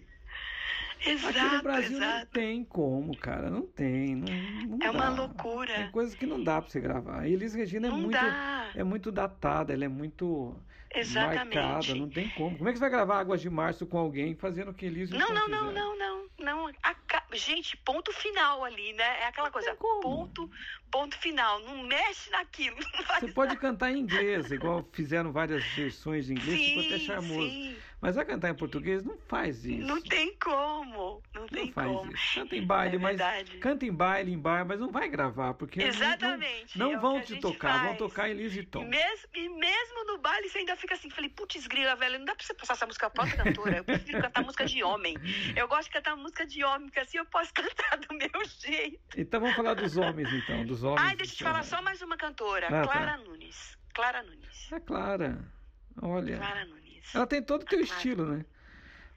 exato, 1.05 1.39
aqui 1.39 1.57
no 1.57 1.63
Brasil 1.63 1.99
não 1.99 2.07
exato. 2.07 2.27
tem 2.33 2.65
como, 2.65 3.17
cara. 3.17 3.49
Não 3.51 3.63
tem. 3.63 4.17
Não, 4.17 4.27
não 4.69 4.79
É 4.87 4.91
uma 4.91 5.05
dá. 5.11 5.23
loucura. 5.23 5.73
Tem 5.75 5.91
coisas 5.91 6.15
que 6.15 6.27
não 6.27 6.43
dá 6.43 6.61
pra 6.61 6.71
você 6.71 6.81
gravar. 6.81 7.21
A 7.21 7.29
Elis 7.29 7.55
Regina 7.55 7.87
é 7.87 7.91
Não 7.91 7.99
muito, 7.99 8.13
dá. 8.13 8.71
é 8.75 8.85
muito 8.85 9.11
datada, 9.11 9.73
ela 9.73 9.85
é 9.85 9.89
muito 9.89 10.55
Exatamente. 10.95 11.55
marcada. 11.57 11.95
Não 11.95 12.09
tem 12.09 12.29
como. 12.31 12.57
Como 12.57 12.69
é 12.69 12.73
que 12.73 12.79
você 12.79 12.83
vai 12.83 12.91
gravar 12.91 13.19
Águas 13.19 13.41
de 13.41 13.51
Março 13.51 13.87
com 13.87 13.99
alguém 13.99 14.35
fazendo 14.35 14.71
o 14.71 14.75
que 14.75 14.87
Elis 14.87 15.11
Não, 15.11 15.29
não, 15.33 15.49
não, 15.49 15.71
não, 15.73 15.97
não, 15.99 16.29
não. 16.39 16.67
Aca- 16.83 17.25
Gente, 17.35 17.77
ponto 17.79 18.11
final 18.13 18.65
ali, 18.65 18.93
né? 18.95 19.21
É 19.21 19.27
aquela 19.27 19.51
coisa, 19.51 19.75
ponto, 19.75 20.51
ponto 20.91 21.17
final. 21.19 21.61
Não 21.61 21.83
mexe 21.83 22.31
naquilo. 22.31 22.77
Não 23.21 23.21
Você 23.21 23.29
pode 23.33 23.57
cantar 23.57 23.91
em 23.93 23.99
inglês, 23.99 24.51
igual 24.51 24.89
fizeram 24.93 25.31
várias 25.31 25.63
versões 25.75 26.27
de 26.27 26.33
inglês, 26.33 26.61
ficou 26.69 26.83
até 26.85 26.99
Sim, 26.99 27.05
charmoso. 27.05 27.49
sim. 27.51 27.77
Mas 28.01 28.15
vai 28.15 28.25
cantar 28.25 28.51
em 28.51 28.55
português, 28.55 29.03
não 29.05 29.19
faz 29.27 29.65
isso. 29.67 29.85
Não 29.87 30.01
tem 30.01 30.33
como. 30.39 31.21
Não, 31.35 31.41
Não 31.43 31.49
tem 31.49 31.73
faz 31.73 31.89
como. 31.91 32.13
isso. 32.13 32.35
Canta 32.35 32.57
em 32.57 32.65
baile, 32.65 32.97
É 32.97 32.99
mas 32.99 33.21
canta 33.61 33.85
em 33.87 33.93
baile, 33.93 34.33
em 34.33 34.39
bar, 34.39 34.65
mas 34.65 34.79
não 34.79 34.91
vai 34.93 35.09
gravar, 35.09 35.55
porque 35.55 35.81
não- 35.81 35.89
Exatamente, 35.89 36.79
não, 36.79 36.87
é 36.87 36.93
não 36.93 36.99
o 36.99 37.03
vão 37.03 37.21
te 37.21 37.41
tocar, 37.41 37.79
vão 37.79 37.87
faz. 37.89 37.99
tocar 37.99 38.31
Elis 38.31 38.55
e 38.55 38.61
E 38.61 38.65
Tom. 38.67 38.85
mesmo, 38.85 39.29
e 39.35 39.49
mesmo 39.49 40.05
no 40.07 40.19
baile 40.19 40.49
você 40.49 40.59
ainda 40.59 40.77
fica 40.79 40.95
assim, 40.95 41.11
falei, 41.11 41.29
putz, 41.31 41.67
grila, 41.67 41.95
velho, 41.97 42.19
não 42.19 42.25
dá 42.25 42.35
pra 42.35 42.45
você 42.45 42.55
passar 42.55 42.75
essa 42.75 42.87
música 42.87 43.11
pra 43.11 43.25
outra 43.25 43.45
cantora. 43.45 43.77
Eu 43.79 43.85
prefiro 43.85 44.21
cantar 44.21 44.43
música 44.43 44.65
de 44.65 44.83
homem. 44.83 45.17
Eu 45.57 45.69
gosto 45.69 45.85
de 45.85 45.91
cantar 45.91 46.17
música 46.17 46.47
de 46.47 46.65
homem, 46.65 46.89
porque 46.89 47.01
assim 47.01 47.19
eu 47.19 47.27
posso 47.27 47.53
cantar 47.55 47.99
do 47.99 48.15
meu 48.15 48.45
jeito. 48.61 49.01
Então 49.17 49.41
vamos 49.41 49.57
falar 49.57 49.75
dos 49.75 49.97
homens, 49.97 50.33
então, 50.33 50.65
dos 50.65 50.83
homens. 50.83 51.03
Ai, 51.03 51.17
deixa 51.17 51.33
eu 51.35 51.37
te 51.39 51.45
falar 51.45 51.63
só 51.65 51.83
mais 51.83 52.01
uma 52.03 52.17
cantora. 52.17 52.67
Ah, 52.69 52.71
tá. 52.71 52.93
Clara 52.93 53.17
Nunes. 53.19 53.79
Clara 53.95 54.23
Nunes. 54.23 54.73
A 54.73 54.81
Clara, 54.81 55.53
olha, 56.01 56.37
Clara 56.39 56.65
Nunes. 56.67 57.15
ela 57.15 57.27
tem 57.27 57.43
todo 57.43 57.63
o 57.63 57.67
teu 57.67 57.81
estilo, 57.81 58.25
né? 58.27 58.45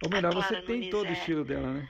Ou 0.03 0.09
melhor, 0.09 0.34
você 0.34 0.62
tem 0.64 0.78
Nunes 0.78 0.89
todo 0.89 1.05
o 1.05 1.09
é- 1.09 1.14
estilo 1.14 1.45
dela, 1.45 1.74
né? 1.74 1.89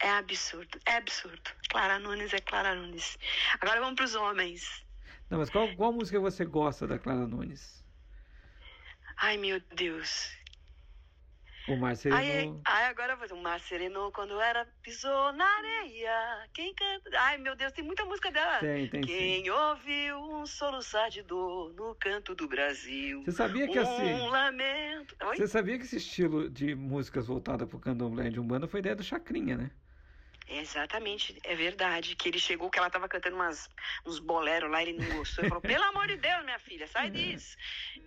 É 0.00 0.10
absurdo, 0.10 0.78
é 0.86 0.96
absurdo. 0.96 1.50
Clara 1.68 1.98
Nunes 1.98 2.32
é 2.32 2.38
Clara 2.38 2.74
Nunes. 2.74 3.18
Agora 3.60 3.80
vamos 3.80 3.96
pros 3.96 4.14
homens. 4.14 4.84
Não, 5.28 5.38
mas 5.38 5.50
qual, 5.50 5.68
qual 5.74 5.92
música 5.92 6.20
você 6.20 6.44
gosta 6.44 6.86
da 6.86 6.98
Clara 6.98 7.26
Nunes? 7.26 7.84
Ai, 9.20 9.36
meu 9.36 9.60
Deus. 9.74 10.30
O 11.68 11.76
Mar 11.76 11.94
Ai, 12.10 12.50
ai, 12.64 12.84
agora 12.86 13.12
eu 13.12 13.28
vou 13.28 13.38
O 13.38 13.42
mar 13.42 13.60
serenou 13.60 14.10
quando 14.10 14.40
era 14.40 14.66
pisou 14.82 15.32
na 15.34 15.44
areia. 15.44 16.48
Quem 16.54 16.74
canta? 16.74 17.10
Ai, 17.20 17.36
meu 17.36 17.54
Deus, 17.54 17.72
tem 17.72 17.84
muita 17.84 18.06
música 18.06 18.30
dela. 18.30 18.58
Tem, 18.58 18.88
tem 18.88 19.02
sim. 19.02 19.08
Quem 19.08 19.50
ouviu 19.50 20.18
um 20.18 20.46
soluçar 20.46 21.10
de 21.10 21.22
dor 21.22 21.74
no 21.74 21.94
canto 21.96 22.34
do 22.34 22.48
Brasil? 22.48 23.22
Você 23.22 23.32
sabia 23.32 23.68
que 23.68 23.78
assim. 23.78 24.14
Um 24.14 24.28
lamento. 24.28 25.14
Oi? 25.26 25.36
Você 25.36 25.46
sabia 25.46 25.76
que 25.76 25.84
esse 25.84 25.96
estilo 25.96 26.48
de 26.48 26.74
músicas 26.74 27.26
voltada 27.26 27.66
pro 27.66 27.78
candomblé 27.78 28.30
de 28.30 28.40
Umbanda 28.40 28.66
foi 28.66 28.80
ideia 28.80 28.96
do 28.96 29.02
Chacrinha, 29.02 29.58
né? 29.58 29.70
Exatamente, 30.48 31.38
é 31.44 31.54
verdade. 31.54 32.16
Que 32.16 32.28
ele 32.28 32.38
chegou, 32.38 32.70
que 32.70 32.78
ela 32.78 32.88
tava 32.90 33.08
cantando 33.08 33.36
umas, 33.36 33.68
uns 34.06 34.18
boleros 34.18 34.70
lá, 34.70 34.82
ele 34.82 34.94
não 34.94 35.18
gostou. 35.18 35.44
Ele 35.44 35.50
falou: 35.50 35.62
pelo 35.62 35.84
amor 35.84 36.06
de 36.06 36.16
Deus, 36.16 36.44
minha 36.44 36.58
filha, 36.58 36.86
sai 36.86 37.10
disso. 37.10 37.56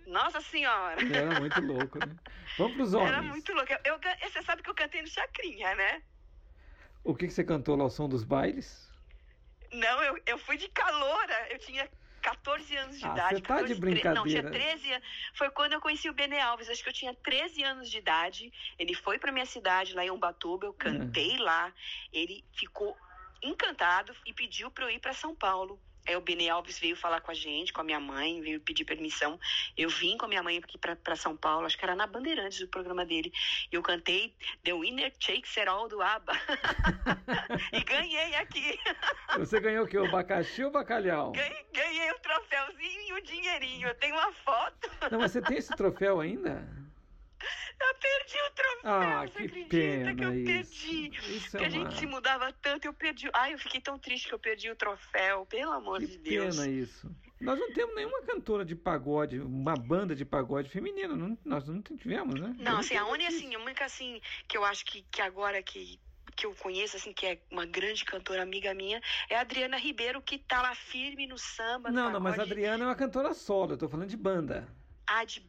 Nossa 0.06 0.40
Senhora. 0.40 1.00
Era 1.14 1.40
muito 1.40 1.60
louco, 1.60 1.98
né? 1.98 2.16
Vamos 2.58 2.74
pros 2.74 2.94
homens. 2.94 3.12
Era 3.12 3.22
muito 3.22 3.52
louco. 3.52 3.72
Eu, 3.84 3.98
can- 4.00 4.16
você 4.20 4.42
sabe 4.42 4.62
que 4.62 4.70
eu 4.70 4.74
cantei 4.74 5.02
no 5.02 5.08
Chacrinha, 5.08 5.74
né? 5.74 6.02
O 7.04 7.14
que, 7.14 7.26
que 7.26 7.32
você 7.32 7.44
cantou 7.44 7.76
lá 7.76 7.84
ao 7.84 7.90
som 7.90 8.08
dos 8.08 8.24
bailes? 8.24 8.90
Não, 9.72 10.02
eu, 10.02 10.20
eu 10.26 10.38
fui 10.38 10.56
de 10.56 10.68
caloura. 10.68 11.48
Eu 11.50 11.58
tinha 11.58 11.88
14 12.22 12.76
anos 12.76 12.98
de 12.98 13.04
Ah, 13.04 13.12
idade. 13.12 13.34
você 13.36 13.42
tá 13.42 13.62
de 13.62 13.74
14, 13.74 13.80
tre- 13.80 14.14
Não, 14.14 14.24
tinha 14.24 14.42
brincadeira. 14.42 14.50
13 14.50 14.92
anos. 14.92 15.08
Foi 15.34 15.50
quando 15.50 15.72
eu 15.74 15.80
conheci 15.80 16.08
o 16.08 16.14
Bene 16.14 16.38
Alves. 16.40 16.68
Acho 16.70 16.82
que 16.82 16.88
eu 16.88 16.92
tinha 16.94 17.12
13 17.14 17.62
anos 17.62 17.90
de 17.90 17.98
idade. 17.98 18.52
Ele 18.78 18.94
foi 18.94 19.18
pra 19.18 19.32
minha 19.32 19.44
cidade, 19.46 19.92
lá 19.94 20.04
em 20.04 20.10
Ubatuba. 20.10 20.66
Eu 20.66 20.72
cantei 20.72 21.36
lá. 21.38 21.72
Ele 22.12 22.44
ficou 22.54 22.96
encantado 23.42 24.14
e 24.24 24.32
pediu 24.32 24.70
pra 24.70 24.84
eu 24.84 24.90
ir 24.90 25.00
pra 25.00 25.12
São 25.12 25.34
Paulo. 25.34 25.78
Aí 26.06 26.16
o 26.16 26.20
Bene 26.20 26.48
Alves 26.48 26.78
veio 26.78 26.96
falar 26.96 27.20
com 27.20 27.30
a 27.30 27.34
gente, 27.34 27.72
com 27.72 27.80
a 27.80 27.84
minha 27.84 28.00
mãe, 28.00 28.40
veio 28.40 28.60
pedir 28.60 28.84
permissão. 28.84 29.38
Eu 29.76 29.88
vim 29.88 30.16
com 30.16 30.26
a 30.26 30.28
minha 30.28 30.42
mãe 30.42 30.58
aqui 30.58 30.78
pra 30.78 31.16
São 31.16 31.36
Paulo, 31.36 31.66
acho 31.66 31.78
que 31.78 31.84
era 31.84 31.94
na 31.94 32.06
Bandeirantes 32.06 32.60
o 32.60 32.68
programa 32.68 33.04
dele. 33.04 33.32
E 33.70 33.76
eu 33.76 33.82
cantei 33.82 34.34
The 34.64 34.74
Winner 34.74 35.12
Takes 35.12 35.56
It 35.56 35.68
All 35.68 35.88
do 35.88 36.00
ABBA. 36.02 36.32
e 37.72 37.84
ganhei 37.84 38.34
aqui. 38.34 38.78
Você 39.38 39.60
ganhou 39.60 39.84
o 39.84 39.88
quê? 39.88 39.98
O 39.98 40.06
abacaxi 40.06 40.64
ou 40.64 40.70
o 40.70 40.72
bacalhau? 40.72 41.32
Ganhei, 41.32 41.66
ganhei 41.72 42.10
o 42.10 42.18
troféuzinho 42.18 43.00
e 43.08 43.12
o 43.12 43.22
dinheirinho. 43.22 43.88
Eu 43.88 43.94
tenho 43.94 44.14
uma 44.14 44.32
foto. 44.32 44.90
Não, 45.10 45.20
mas 45.20 45.32
você 45.32 45.40
tem 45.40 45.58
esse 45.58 45.74
troféu 45.76 46.20
ainda? 46.20 46.81
Eu 47.80 47.94
perdi 47.96 48.36
o 48.38 48.50
troféu. 48.54 48.80
Ah, 48.84 49.26
você 49.26 49.32
que 49.32 49.44
acredita 49.44 49.68
pena 49.68 50.14
que 50.14 50.24
eu 50.24 50.34
isso. 50.34 50.44
perdi? 50.44 51.36
Isso 51.36 51.56
é 51.56 51.60
que 51.60 51.64
a 51.64 51.68
uma- 51.68 51.70
gente 51.90 51.98
se 51.98 52.06
mudava 52.06 52.52
tanto, 52.62 52.84
eu 52.86 52.94
perdi. 52.94 53.28
Ai, 53.32 53.54
eu 53.54 53.58
fiquei 53.58 53.80
tão 53.80 53.98
triste 53.98 54.28
que 54.28 54.34
eu 54.34 54.38
perdi 54.38 54.70
o 54.70 54.76
troféu. 54.76 55.44
Pelo 55.46 55.72
amor 55.72 55.98
Que 56.00 56.06
de 56.06 56.18
Deus. 56.18 56.56
pena 56.56 56.68
isso. 56.68 57.10
Nós 57.40 57.58
não 57.58 57.72
temos 57.72 57.94
nenhuma 57.96 58.22
cantora 58.22 58.64
de 58.64 58.76
pagode, 58.76 59.40
uma 59.40 59.74
banda 59.74 60.14
de 60.14 60.24
pagode 60.24 60.68
feminina. 60.68 61.16
não- 61.16 61.36
nós 61.44 61.66
não 61.66 61.82
tivemos, 61.82 62.40
né? 62.40 62.54
Não, 62.58 62.72
Eu 62.72 62.78
assim, 62.78 62.96
a 62.96 63.04
única, 63.06 63.28
assim, 63.28 63.54
a 63.54 63.58
única, 63.58 63.84
assim, 63.84 64.20
que 64.46 64.56
eu 64.56 64.64
acho 64.64 64.84
que, 64.84 65.02
que 65.10 65.20
agora 65.20 65.60
que, 65.62 65.98
que 66.36 66.46
eu 66.46 66.54
conheço, 66.54 66.96
assim, 66.96 67.12
que 67.12 67.26
é 67.26 67.42
uma 67.50 67.66
grande 67.66 68.04
cantora 68.04 68.42
amiga 68.42 68.72
minha, 68.72 69.00
é 69.28 69.36
a 69.36 69.40
Adriana 69.40 69.76
Ribeiro, 69.76 70.22
que 70.22 70.38
tá 70.38 70.62
lá 70.62 70.74
firme 70.74 71.26
no 71.26 71.36
samba. 71.36 71.90
no 71.90 71.96
Não, 71.96 72.10
não, 72.12 72.20
mas 72.20 72.38
a. 72.38 72.42
Adriana 72.42 72.84
é 72.84 72.86
uma 72.86 72.94
cantora 72.94 73.34
solo, 73.34 73.72
eu 73.72 73.76
tô 73.78 73.88
falando 73.88 74.08
de 74.08 74.16
banda. 74.16 74.68
Ah, 75.14 75.24
de. 75.24 75.42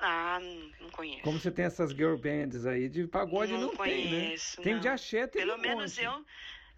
Ah, 0.00 0.38
não, 0.80 0.90
conheço. 0.90 1.22
Como 1.22 1.38
você 1.40 1.50
tem 1.50 1.64
essas 1.64 1.90
girl 1.90 2.16
bands 2.16 2.64
aí, 2.66 2.88
de 2.88 3.06
pagode 3.06 3.52
não, 3.52 3.60
Não 3.62 3.76
tem, 3.76 4.04
né? 4.04 4.10
conheço, 4.20 4.62
Tem 4.62 4.74
não. 4.74 4.80
de 4.80 4.88
axé, 4.88 5.26
tem 5.26 5.42
Pelo 5.42 5.54
um 5.54 5.58
menos 5.58 5.96
monte. 5.96 6.04
eu. 6.04 6.24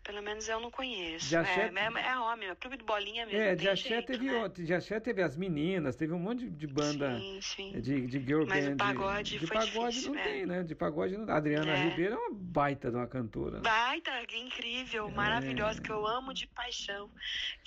Pelo 0.02 0.22
menos 0.22 0.48
eu 0.48 0.58
não 0.58 0.70
conheço. 0.70 1.28
De 1.28 1.36
axé- 1.36 1.70
É, 1.74 1.78
é, 1.78 2.08
é 2.12 2.18
homem, 2.18 2.48
é 2.48 2.54
clube 2.54 2.78
de 2.78 2.82
bolinha 2.84 3.26
mesmo. 3.26 3.38
É, 3.38 3.54
de 3.54 3.68
axé 3.68 3.88
jeito, 3.90 4.06
teve 4.06 4.24
né? 4.32 4.48
de 4.48 4.72
axé 4.72 4.98
teve 4.98 5.20
as 5.22 5.36
meninas, 5.36 5.94
teve 5.94 6.14
um 6.14 6.18
monte 6.18 6.44
de, 6.48 6.50
de 6.50 6.66
banda 6.66 7.18
Sim, 7.18 7.38
sim. 7.42 7.72
de, 7.82 8.06
de 8.06 8.18
girl 8.18 8.46
Mas 8.46 8.66
band. 8.66 8.76
pagode 8.78 9.38
de 9.38 9.46
foi 9.46 9.56
pagode 9.58 9.90
difícil, 9.96 10.14
não 10.14 10.20
é. 10.20 10.24
tem, 10.24 10.46
né? 10.46 10.62
De 10.62 10.74
pagode 10.74 11.18
não. 11.18 11.28
A 11.30 11.36
Adriana 11.36 11.72
É. 11.72 11.84
Ribeiro 11.90 12.14
é 12.14 12.16
uma 12.16 12.30
baita 12.32 12.90
de 12.90 12.96
uma 12.96 13.06
cantora. 13.06 13.60
Baita, 13.60 14.10
incrível, 14.34 15.06
É. 15.06 15.10
maravilhosa, 15.12 15.82
que 15.82 15.92
eu 15.92 16.06
amo 16.06 16.32
de 16.32 16.46
paixão. 16.46 17.10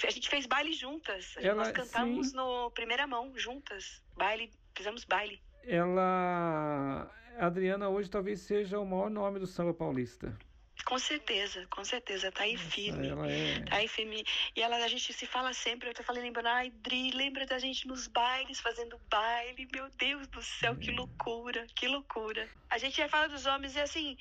A 0.03 0.09
gente 0.09 0.27
fez 0.27 0.47
baile 0.47 0.73
juntas. 0.73 1.35
Ela- 1.37 1.53
Nós 1.65 1.71
cantamos 1.71 2.29
sim. 2.29 2.35
no 2.35 2.71
primeira 2.71 3.05
mão, 3.05 3.31
juntas. 3.35 4.01
Baile, 4.17 4.51
fizemos 4.75 5.03
baile. 5.03 5.41
Ela. 5.63 7.09
Adriana 7.39 7.89
hoje 7.89 8.09
talvez 8.09 8.41
seja 8.41 8.79
o 8.79 8.85
maior 8.85 9.09
nome 9.09 9.39
do 9.39 9.47
samba 9.47 9.73
paulista. 9.73 10.37
Com 10.85 10.99
certeza, 10.99 11.65
com 11.67 11.83
certeza. 11.83 12.31
Tá 12.31 12.43
aí 12.43 12.57
firme. 12.57 13.07
Ela 13.07 13.31
é. 13.31 13.59
Tá 13.61 13.77
aí 13.77 13.87
firme. 13.87 14.23
E 14.55 14.61
ela, 14.61 14.75
a 14.77 14.87
gente 14.87 15.13
se 15.13 15.25
fala 15.25 15.53
sempre. 15.53 15.89
Eu 15.89 15.93
tô 15.93 16.03
falando, 16.03 16.23
lembrando, 16.23 16.47
ai, 16.47 16.69
Dri, 16.69 17.11
lembra 17.11 17.45
da 17.45 17.57
gente 17.57 17.87
nos 17.87 18.07
bailes, 18.07 18.59
fazendo 18.59 18.99
baile. 19.09 19.67
Meu 19.71 19.89
Deus 19.97 20.27
do 20.27 20.41
céu, 20.41 20.75
que 20.75 20.91
loucura, 20.91 21.65
que 21.75 21.87
loucura. 21.87 22.49
A 22.69 22.77
gente 22.77 22.97
já 22.97 23.07
fala 23.07 23.29
dos 23.29 23.45
homens 23.45 23.75
e 23.75 23.79
assim, 23.79 24.17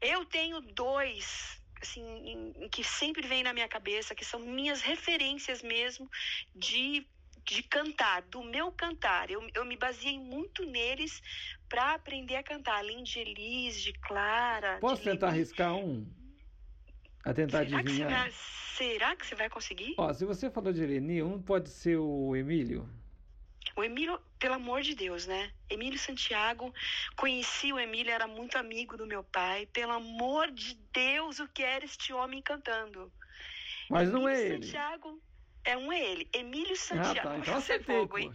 eu 0.00 0.24
tenho 0.24 0.60
dois. 0.60 1.60
Assim, 1.82 2.02
em- 2.02 2.64
em 2.64 2.68
que 2.70 2.82
sempre 2.82 3.26
vem 3.28 3.42
na 3.42 3.52
minha 3.52 3.68
cabeça, 3.68 4.14
que 4.14 4.24
são 4.24 4.40
minhas 4.40 4.80
referências 4.80 5.62
mesmo 5.62 6.08
de, 6.54 7.06
de 7.54 7.62
cantar, 7.62 8.22
do 8.22 8.42
meu 8.42 8.72
cantar. 8.72 9.30
Eu, 9.30 9.48
eu 9.54 9.64
me 9.64 9.76
baseei 9.76 10.18
muito 10.18 10.64
neles 10.64 11.22
para 11.68 11.94
aprender 11.94 12.36
a 12.36 12.42
cantar, 12.42 12.78
além 12.78 13.02
de 13.02 13.20
Elis, 13.20 13.80
de 13.80 13.92
Clara. 13.92 14.78
Posso 14.80 15.02
de 15.02 15.10
tentar 15.10 15.28
arriscar 15.28 15.74
um? 15.74 16.06
A 17.24 17.32
tentar 17.32 17.66
Será 17.66 17.82
que, 17.82 17.88
adivinhar? 17.88 18.10
vai, 18.10 18.30
será 18.30 19.16
que 19.16 19.26
você 19.26 19.34
vai 19.34 19.48
conseguir? 19.48 19.94
Ó, 19.96 20.12
se 20.12 20.24
você 20.24 20.50
falou 20.50 20.72
de 20.72 20.82
Eleni, 20.82 21.22
um 21.22 21.40
pode 21.40 21.70
ser 21.70 21.96
o 21.96 22.34
Emílio. 22.36 22.88
O 23.74 23.84
Emílio, 23.84 24.18
pelo 24.38 24.54
amor 24.54 24.82
de 24.82 24.94
Deus, 24.94 25.26
né? 25.26 25.50
Emílio 25.68 25.98
Santiago, 25.98 26.72
conheci 27.16 27.72
o 27.72 27.78
Emílio, 27.78 28.12
era 28.12 28.26
muito 28.26 28.56
amigo 28.56 28.96
do 28.96 29.06
meu 29.06 29.22
pai. 29.22 29.66
Pelo 29.66 29.92
amor 29.92 30.50
de 30.50 30.78
Deus, 30.92 31.40
o 31.40 31.48
que 31.48 31.62
era 31.62 31.84
este 31.84 32.12
homem 32.12 32.40
cantando? 32.40 33.12
Mas 33.90 34.10
não 34.10 34.28
é 34.28 34.32
Emílio 34.34 34.54
ele. 34.54 34.64
Santiago, 34.64 35.20
é 35.66 35.76
um 35.76 35.92
ele. 35.92 36.28
Emílio 36.32 36.72
Ah, 36.72 36.76
Santiago. 36.76 37.28
tá. 37.28 37.38
Então 37.38 37.60
Você 37.60 37.72
é 37.72 37.76
acertei, 37.76 37.96
fogo, 38.00 38.18
hein? 38.18 38.32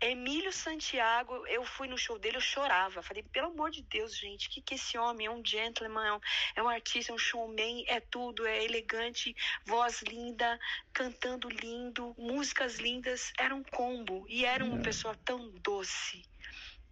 Emílio 0.00 0.52
Santiago, 0.52 1.46
eu 1.46 1.64
fui 1.64 1.86
no 1.86 1.96
show 1.96 2.18
dele, 2.18 2.36
eu 2.36 2.40
chorava. 2.40 3.02
Falei, 3.04 3.22
pelo 3.22 3.48
amor 3.48 3.70
de 3.70 3.82
Deus, 3.82 4.16
gente, 4.18 4.48
que 4.50 4.60
que 4.60 4.74
esse 4.74 4.98
homem 4.98 5.28
é 5.28 5.30
um 5.30 5.44
gentleman, 5.44 6.04
é 6.04 6.12
um, 6.12 6.20
é 6.56 6.62
um 6.64 6.68
artista, 6.68 7.12
é 7.12 7.14
um 7.14 7.18
showman, 7.18 7.84
é 7.86 8.00
tudo, 8.00 8.44
é 8.44 8.64
elegante, 8.64 9.32
voz 9.64 10.02
linda, 10.02 10.58
cantando 10.92 11.48
lindo, 11.48 12.14
músicas 12.18 12.78
lindas. 12.80 13.32
Era 13.38 13.54
um 13.54 13.62
combo 13.62 14.26
e 14.28 14.44
era 14.44 14.64
uma 14.64 14.78
É. 14.78 14.82
pessoa 14.82 15.14
tão 15.24 15.50
doce. 15.60 16.22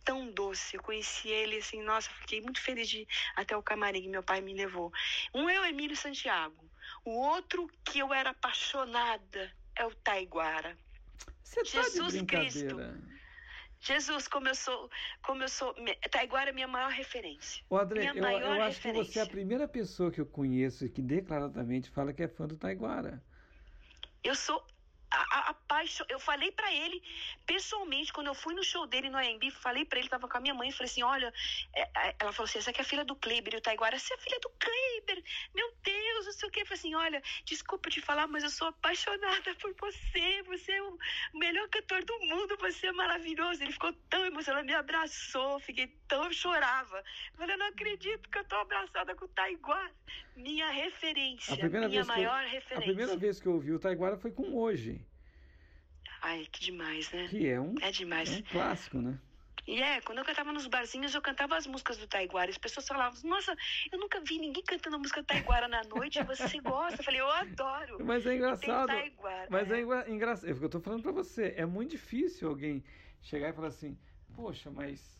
Tão 0.05 0.31
doce, 0.31 0.77
eu 0.77 0.83
conheci 0.83 1.29
ele 1.29 1.59
assim, 1.59 1.83
nossa, 1.83 2.09
fiquei 2.21 2.41
muito 2.41 2.61
feliz 2.61 2.89
de 2.89 3.07
até 3.37 3.57
o 3.57 3.63
camarim 3.63 4.03
que 4.03 4.09
meu 4.09 4.23
pai 4.23 4.41
me 4.41 4.55
levou. 4.55 4.91
Um 5.35 5.49
é 5.49 5.61
o 5.61 5.65
Emílio 5.65 5.97
Santiago, 5.97 6.70
o 7.11 7.13
outro 7.13 7.69
que 7.85 7.99
eu 7.99 8.15
era 8.15 8.31
apaixonada 8.31 9.53
é 9.77 9.85
o 9.85 9.95
Taiguara. 9.97 10.77
Você 11.43 11.57
tá 11.57 11.63
de 11.63 11.71
Jesus 11.71 12.15
brincadeira. 12.15 13.01
Jesus, 13.81 14.29
como 14.29 14.47
eu 14.47 14.55
sou, 14.55 14.91
como 15.23 15.43
eu 15.43 15.49
sou, 15.49 15.75
Taiguara 16.11 16.51
é 16.51 16.53
minha 16.53 16.69
maior 16.69 16.91
referência. 16.91 17.65
Ô, 17.69 17.79
André, 17.79 18.01
Minha 18.01 18.15
eu, 18.15 18.23
maior 18.23 18.57
eu 18.57 18.63
acho 18.63 18.81
que 18.81 18.83
você 18.83 18.89
é 18.89 18.91
a 18.91 18.95
referência. 19.03 19.27
primeira 19.27 19.67
pessoa 19.67 20.11
que 20.13 20.21
eu 20.21 20.27
conheço 20.27 20.89
que 20.89 21.01
declaradamente 21.03 21.91
fala 21.91 22.13
que 22.13 22.23
é 22.23 22.29
fã 22.29 22.47
do 22.47 22.57
Taiguara. 22.57 23.23
Eu 24.23 24.35
sou 24.35 24.63
a, 25.11 25.55
paixão. 25.71 26.07
Eu 26.09 26.19
falei 26.19 26.51
pra 26.53 26.73
ele 26.73 27.03
pessoalmente 27.47 28.13
quando 28.13 28.29
eu 28.29 28.35
fui 28.35 28.55
no 28.55 28.63
show 28.63 28.87
dele 28.87 29.09
no 29.09 29.19
AMB, 29.19 29.51
falei 29.51 29.85
pra 29.85 29.99
ele, 29.99 30.09
tava 30.09 30.29
com 30.29 30.37
a 30.37 30.41
minha 30.41 30.55
mãe, 30.55 30.69
e 30.69 30.73
falei 30.73 30.91
assim, 30.91 31.03
olha, 31.03 31.33
é, 31.75 31.83
é, 31.83 32.17
ela 32.19 32.33
falou 32.33 32.49
assim, 32.49 32.59
essa 32.59 32.71
aqui 32.71 32.81
é 32.81 32.83
a 32.83 32.87
filha 32.87 33.05
do 33.05 33.17
Kleber, 33.17 33.55
e 33.55 33.57
o 33.57 33.61
Taiguara, 33.61 33.99
você 33.99 34.13
é 34.13 34.17
a 34.17 34.21
filha 34.21 34.39
do 34.41 34.51
Kleber, 34.51 35.25
meu 35.55 35.73
Deus, 35.83 36.27
não 36.27 36.33
sei 36.33 36.49
o 36.49 36.53
que, 36.53 36.61
eu 36.61 36.67
falei 36.67 36.79
assim, 36.79 36.95
olha, 36.95 37.23
desculpa 37.45 37.91
te 37.91 38.01
falar, 38.01 38.27
mas 38.27 38.45
eu 38.45 38.51
sou 38.51 38.69
apaixonada 38.69 39.55
por 39.57 39.75
você, 39.81 40.43
você 40.47 40.73
é 40.73 40.83
o 40.83 40.99
melhor 41.35 41.69
cantor 41.69 42.05
do 42.05 42.19
mundo, 42.21 42.57
você 42.59 42.89
é 42.89 42.93
maravilhoso, 42.93 43.63
ele 43.63 43.73
ficou 43.73 43.93
tão 44.09 44.25
emocionado, 44.25 44.67
me 44.67 44.75
abraçou, 44.75 45.59
fiquei 45.61 45.89
tão, 46.07 46.25
eu 46.25 46.33
chorava, 46.33 46.99
eu 47.33 47.39
falei, 47.39 47.55
eu 47.55 47.59
não 47.59 47.67
acredito 47.67 48.29
que 48.29 48.39
eu 48.39 48.45
tô 48.45 48.57
abraçada 48.57 49.15
com 49.15 49.25
o 49.25 49.29
Taiguara, 49.29 49.93
minha 50.37 50.69
referência, 50.71 51.57
minha 51.69 51.89
que 51.89 51.97
eu, 51.97 52.07
maior 52.07 52.45
a 52.45 52.47
referência. 52.47 52.95
primeira 52.95 53.17
vez 53.17 53.41
que 53.41 53.47
eu 53.47 53.55
ouvi 53.55 53.73
o 53.73 53.79
Taiguara 53.79 54.17
foi 54.17 54.31
com 54.31 54.51
Hoje, 54.51 55.00
Ai, 56.23 56.47
que 56.51 56.61
demais, 56.61 57.11
né? 57.13 57.29
que 57.29 57.47
é 57.49 57.61
um, 57.61 57.75
É 57.81 57.91
demais. 57.91 58.31
é 58.31 58.39
um 58.39 58.43
clássico, 58.43 58.99
né? 58.99 59.19
E 59.67 59.81
é, 59.81 60.01
quando 60.01 60.19
eu 60.19 60.25
cantava 60.25 60.53
nos 60.53 60.67
barzinhos, 60.67 61.15
eu 61.15 61.23
cantava 61.23 61.57
as 61.57 61.67
músicas 61.67 61.97
do 61.99 62.07
Taiguara. 62.07 62.51
As 62.51 62.59
pessoas 62.59 62.87
falavam, 62.89 63.21
nossa, 63.25 63.55
eu 63.93 63.99
nunca 63.99 64.21
vi 64.21 64.39
ninguém 64.39 64.63
cantando 64.65 64.97
a 64.97 64.99
música 64.99 65.23
do 65.23 65.27
Taiguara 65.27 65.69
na 65.69 65.83
noite, 65.85 66.19
e 66.19 66.25
você 66.25 66.59
gosta? 66.61 67.01
Eu 67.01 67.05
falei, 67.05 67.21
eu 67.21 67.31
adoro. 67.31 68.05
Mas 68.05 68.27
é 68.27 68.35
engraçado. 68.35 68.89
Taiguara. 68.89 69.47
Mas 69.51 69.71
é 69.71 69.81
engra- 69.81 70.11
engraçado. 70.11 70.49
É 70.49 70.53
eu 70.53 70.69
tô 70.69 70.81
falando 70.81 71.03
pra 71.03 71.13
você. 71.13 71.55
É 71.57 71.65
muito 71.67 71.91
difícil 71.91 72.49
alguém 72.49 72.83
chegar 73.23 73.51
e 73.51 73.53
falar 73.53 73.69
assim, 73.69 73.97
poxa, 74.35 74.71
mas 74.71 75.20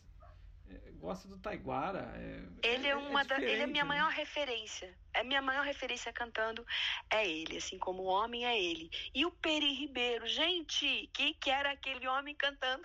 gosta 1.01 1.27
do 1.27 1.37
Taiguara. 1.37 2.13
É, 2.15 2.43
Ele 2.63 2.87
é 2.87 2.95
uma 2.95 3.25
da, 3.25 3.41
ele 3.41 3.63
é 3.63 3.67
minha 3.67 3.83
né? 3.83 3.87
maior 3.87 4.11
referência. 4.11 4.95
É 5.13 5.23
minha 5.23 5.41
maior 5.41 5.65
referência 5.65 6.13
cantando 6.13 6.65
é 7.09 7.27
ele, 7.27 7.57
assim 7.57 7.77
como 7.77 8.03
homem 8.03 8.45
é 8.45 8.57
ele. 8.57 8.89
E 9.13 9.25
o 9.25 9.31
Peri 9.31 9.73
Ribeiro, 9.73 10.25
gente, 10.25 11.09
que 11.13 11.33
que 11.33 11.49
era 11.49 11.71
aquele 11.71 12.07
homem 12.07 12.33
cantando? 12.35 12.83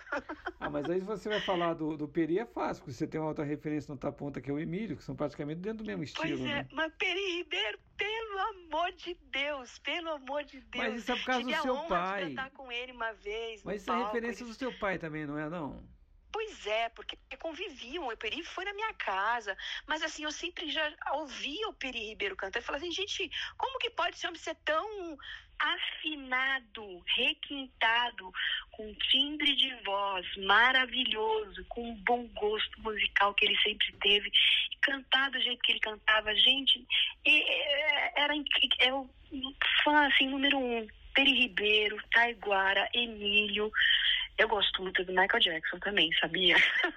Ah, 0.59 0.69
mas 0.69 0.89
aí 0.89 0.99
você 0.99 1.29
vai 1.29 1.39
falar 1.39 1.75
do, 1.75 1.95
do 1.95 2.07
Peri 2.07 2.39
é 2.39 2.45
fácil, 2.45 2.83
porque 2.83 2.97
você 2.97 3.07
tem 3.07 3.21
uma 3.21 3.29
outra 3.29 3.45
referência 3.45 3.87
na 3.89 3.93
outra 3.93 4.11
ponta 4.11 4.41
que 4.41 4.49
é 4.49 4.53
o 4.53 4.59
Emílio, 4.59 4.97
que 4.97 5.03
são 5.03 5.15
praticamente 5.15 5.61
dentro 5.61 5.83
do 5.83 5.87
mesmo 5.87 6.03
pois 6.15 6.31
estilo, 6.31 6.49
é, 6.49 6.63
né? 6.63 6.67
mas 6.73 6.91
Peri 6.95 7.37
Ribeiro, 7.37 7.79
pelo 7.95 8.39
amor 8.39 8.91
de 8.93 9.17
Deus, 9.31 9.79
pelo 9.79 10.09
amor 10.09 10.43
de 10.43 10.59
Deus. 10.59 10.83
Mas 10.83 10.95
isso 10.95 11.11
é 11.11 11.15
por 11.15 11.25
causa 11.25 11.39
Tive 11.41 11.53
do 11.53 11.59
a 11.59 11.61
seu 11.61 11.75
honra 11.75 11.87
pai. 11.87 12.23
De 12.23 12.29
cantar 12.35 12.51
com 12.51 12.71
ele 12.71 12.91
uma 12.91 13.13
vez. 13.13 13.63
no 13.63 13.71
Mas 13.71 13.81
isso 13.81 13.91
é 13.91 13.93
palco, 13.93 14.13
referência 14.13 14.43
ele 14.43 14.51
do 14.51 14.57
seu 14.57 14.77
pai 14.79 14.97
também, 14.97 15.25
não 15.25 15.37
é 15.37 15.49
não? 15.49 15.96
Pois 16.37 16.67
é, 16.67 16.87
porque 16.89 17.17
conviviam. 17.39 18.07
O 18.07 18.15
Peri 18.15 18.43
foi 18.43 18.63
na 18.63 18.71
minha 18.71 18.93
casa. 18.93 19.57
Mas 19.87 20.03
assim, 20.03 20.23
eu 20.23 20.31
sempre 20.31 20.69
já 20.69 20.87
ouvia 21.13 21.67
o 21.67 21.73
Peri 21.73 22.09
Ribeiro 22.09 22.35
cantar. 22.35 22.59
Eu 22.59 22.63
falava 22.63 22.85
assim, 22.85 22.93
gente, 22.93 23.27
como 23.57 23.79
que 23.79 23.89
pode 23.89 24.15
esse 24.15 24.27
homem 24.27 24.39
ser 24.39 24.53
tão 24.63 25.17
afinado, 25.57 27.03
requintado, 27.15 28.31
com 28.69 28.93
timbre 29.09 29.55
de 29.55 29.73
voz 29.83 30.27
maravilhoso, 30.45 31.65
com 31.69 31.89
um 31.89 31.95
bom 32.03 32.27
gosto 32.27 32.81
musical 32.81 33.33
que 33.33 33.43
ele 33.43 33.57
sempre 33.63 33.91
teve, 33.93 34.29
e 34.29 34.77
cantar 34.83 35.31
do 35.31 35.41
jeito 35.41 35.63
que 35.63 35.71
ele 35.71 35.79
cantava, 35.79 36.35
gente, 36.35 36.85
era 38.15 38.35
é 38.81 38.93
o 38.93 39.09
fã 39.83 40.05
assim 40.05 40.29
número 40.29 40.59
um 40.59 40.87
Peri 41.15 41.33
Ribeiro, 41.33 41.97
Taiguara, 42.11 42.87
Emílio. 42.93 43.71
Eu 44.37 44.47
gosto 44.47 44.81
muito 44.83 45.03
do 45.03 45.11
Michael 45.13 45.39
Jackson 45.39 45.79
também, 45.79 46.09
sabia? 46.19 46.55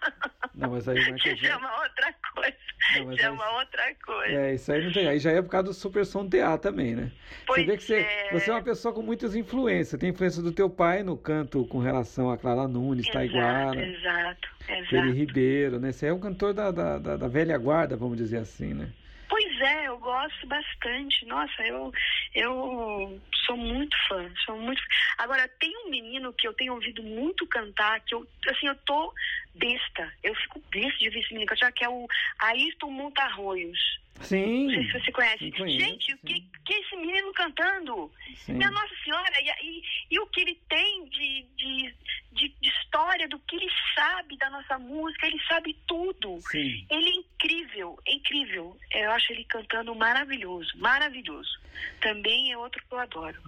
Não, 0.54 0.70
mas 0.70 0.86
aí 0.88 0.96
o 0.96 0.98
Michael 1.12 1.16
Isso 1.16 1.28
é 1.28 1.34
Jackson. 1.34 1.58
uma 1.58 1.82
outra 1.82 2.14
coisa. 2.34 2.56
Não, 2.96 3.04
mas 3.06 3.14
Isso 3.16 3.22
é 3.24 3.28
aí- 3.28 3.32
uma 3.34 3.50
outra 3.58 3.94
coisa. 4.04 4.32
É, 4.34 4.54
isso 4.54 4.72
aí 4.72 4.84
não 4.84 4.92
tem. 4.92 5.06
Aí 5.08 5.18
já 5.18 5.30
é 5.30 5.40
por 5.42 5.48
causa 5.48 5.68
do 5.68 5.74
super 5.74 6.04
som 6.04 6.28
TA 6.28 6.58
também, 6.58 6.94
né? 6.96 7.04
você 7.12 7.44
Pois 7.46 7.66
vê 7.66 7.76
que 7.76 7.82
você 7.84 7.94
é. 8.00 8.28
você 8.32 8.50
é 8.50 8.54
uma 8.54 8.62
pessoa 8.62 8.92
com 8.92 9.00
muitas 9.02 9.34
influências. 9.34 9.98
Tem 10.00 10.10
influência 10.10 10.42
do 10.42 10.52
teu 10.52 10.68
pai 10.68 11.02
no 11.02 11.16
canto 11.16 11.64
com 11.66 11.78
relação 11.78 12.30
a 12.30 12.36
Clara 12.36 12.66
Nunes, 12.68 13.08
Taiguara, 13.08 13.80
Exato, 13.80 14.48
exato. 14.68 15.10
Ribeiro, 15.12 15.78
né? 15.78 15.92
Você 15.92 16.06
é 16.06 16.12
um 16.12 16.18
cantor 16.20 16.52
da, 16.52 16.70
da, 16.70 16.98
da, 16.98 17.16
da 17.16 17.28
velha 17.28 17.56
guarda, 17.56 17.96
vamos 17.96 18.16
dizer 18.18 18.38
assim, 18.38 18.74
né? 18.74 18.90
Pois 19.30 19.60
é, 19.60 19.86
eu 19.86 19.96
gosto 19.98 20.44
bastante. 20.48 21.24
Nossa, 21.24 21.62
eu, 21.62 21.92
eu 22.34 23.20
sou 23.46 23.56
muito 23.56 23.96
fã, 24.08 24.28
sou 24.44 24.58
muito. 24.58 24.82
Agora 25.18 25.46
tem 25.60 25.72
um 25.86 25.88
menino 25.88 26.32
que 26.32 26.48
eu 26.48 26.52
tenho 26.52 26.74
ouvido 26.74 27.00
muito 27.00 27.46
cantar 27.46 28.00
que 28.00 28.12
eu, 28.12 28.26
assim, 28.48 28.66
eu 28.66 28.74
tô 28.84 29.14
besta. 29.54 30.12
Eu 30.24 30.34
fico 30.34 30.60
besta 30.72 30.98
de 30.98 31.10
ver 31.10 31.20
esse 31.20 31.32
menino 31.32 31.48
cantar, 31.48 31.70
que 31.70 31.84
é 31.84 31.88
o 31.88 32.08
Ayrton 32.40 32.90
Montarroios. 32.90 34.00
Sim. 34.22 34.66
Não 34.66 34.74
sei 34.74 34.84
se 34.84 34.92
você 35.00 35.12
conhece. 35.12 35.52
Conheço, 35.52 35.78
Gente, 35.78 36.14
o 36.14 36.18
que, 36.18 36.40
que 36.64 36.74
é 36.74 36.80
esse 36.80 36.96
menino 36.96 37.32
cantando? 37.32 38.10
Sim. 38.34 38.54
Minha 38.54 38.70
Nossa 38.72 38.94
Senhora, 39.04 39.32
e, 39.40 39.66
e, 39.66 39.82
e 40.10 40.18
o 40.18 40.26
que 40.26 40.40
ele 40.40 40.58
tem 40.68 41.04
de, 41.04 41.46
de, 41.56 41.94
de, 42.32 42.54
história, 42.62 43.28
do 43.28 43.38
que 43.38 43.56
ele 43.56 43.70
sabe 43.94 44.36
da 44.36 44.50
nossa 44.50 44.78
música, 44.78 45.26
ele 45.26 45.40
sabe 45.46 45.76
tudo. 45.86 46.38
Sim. 46.50 46.84
Ele 46.90 47.24
incrível, 47.44 47.98
é 48.06 48.14
incrível. 48.14 48.76
Eu 48.94 49.10
acho 49.12 49.32
ele 49.32 49.44
cantando 49.44 49.94
maravilhoso, 49.94 50.70
maravilhoso. 50.76 51.58
Também 52.00 52.52
é 52.52 52.58
outro 52.58 52.82
que 52.86 52.94
eu 52.94 52.98
adoro. 52.98 53.40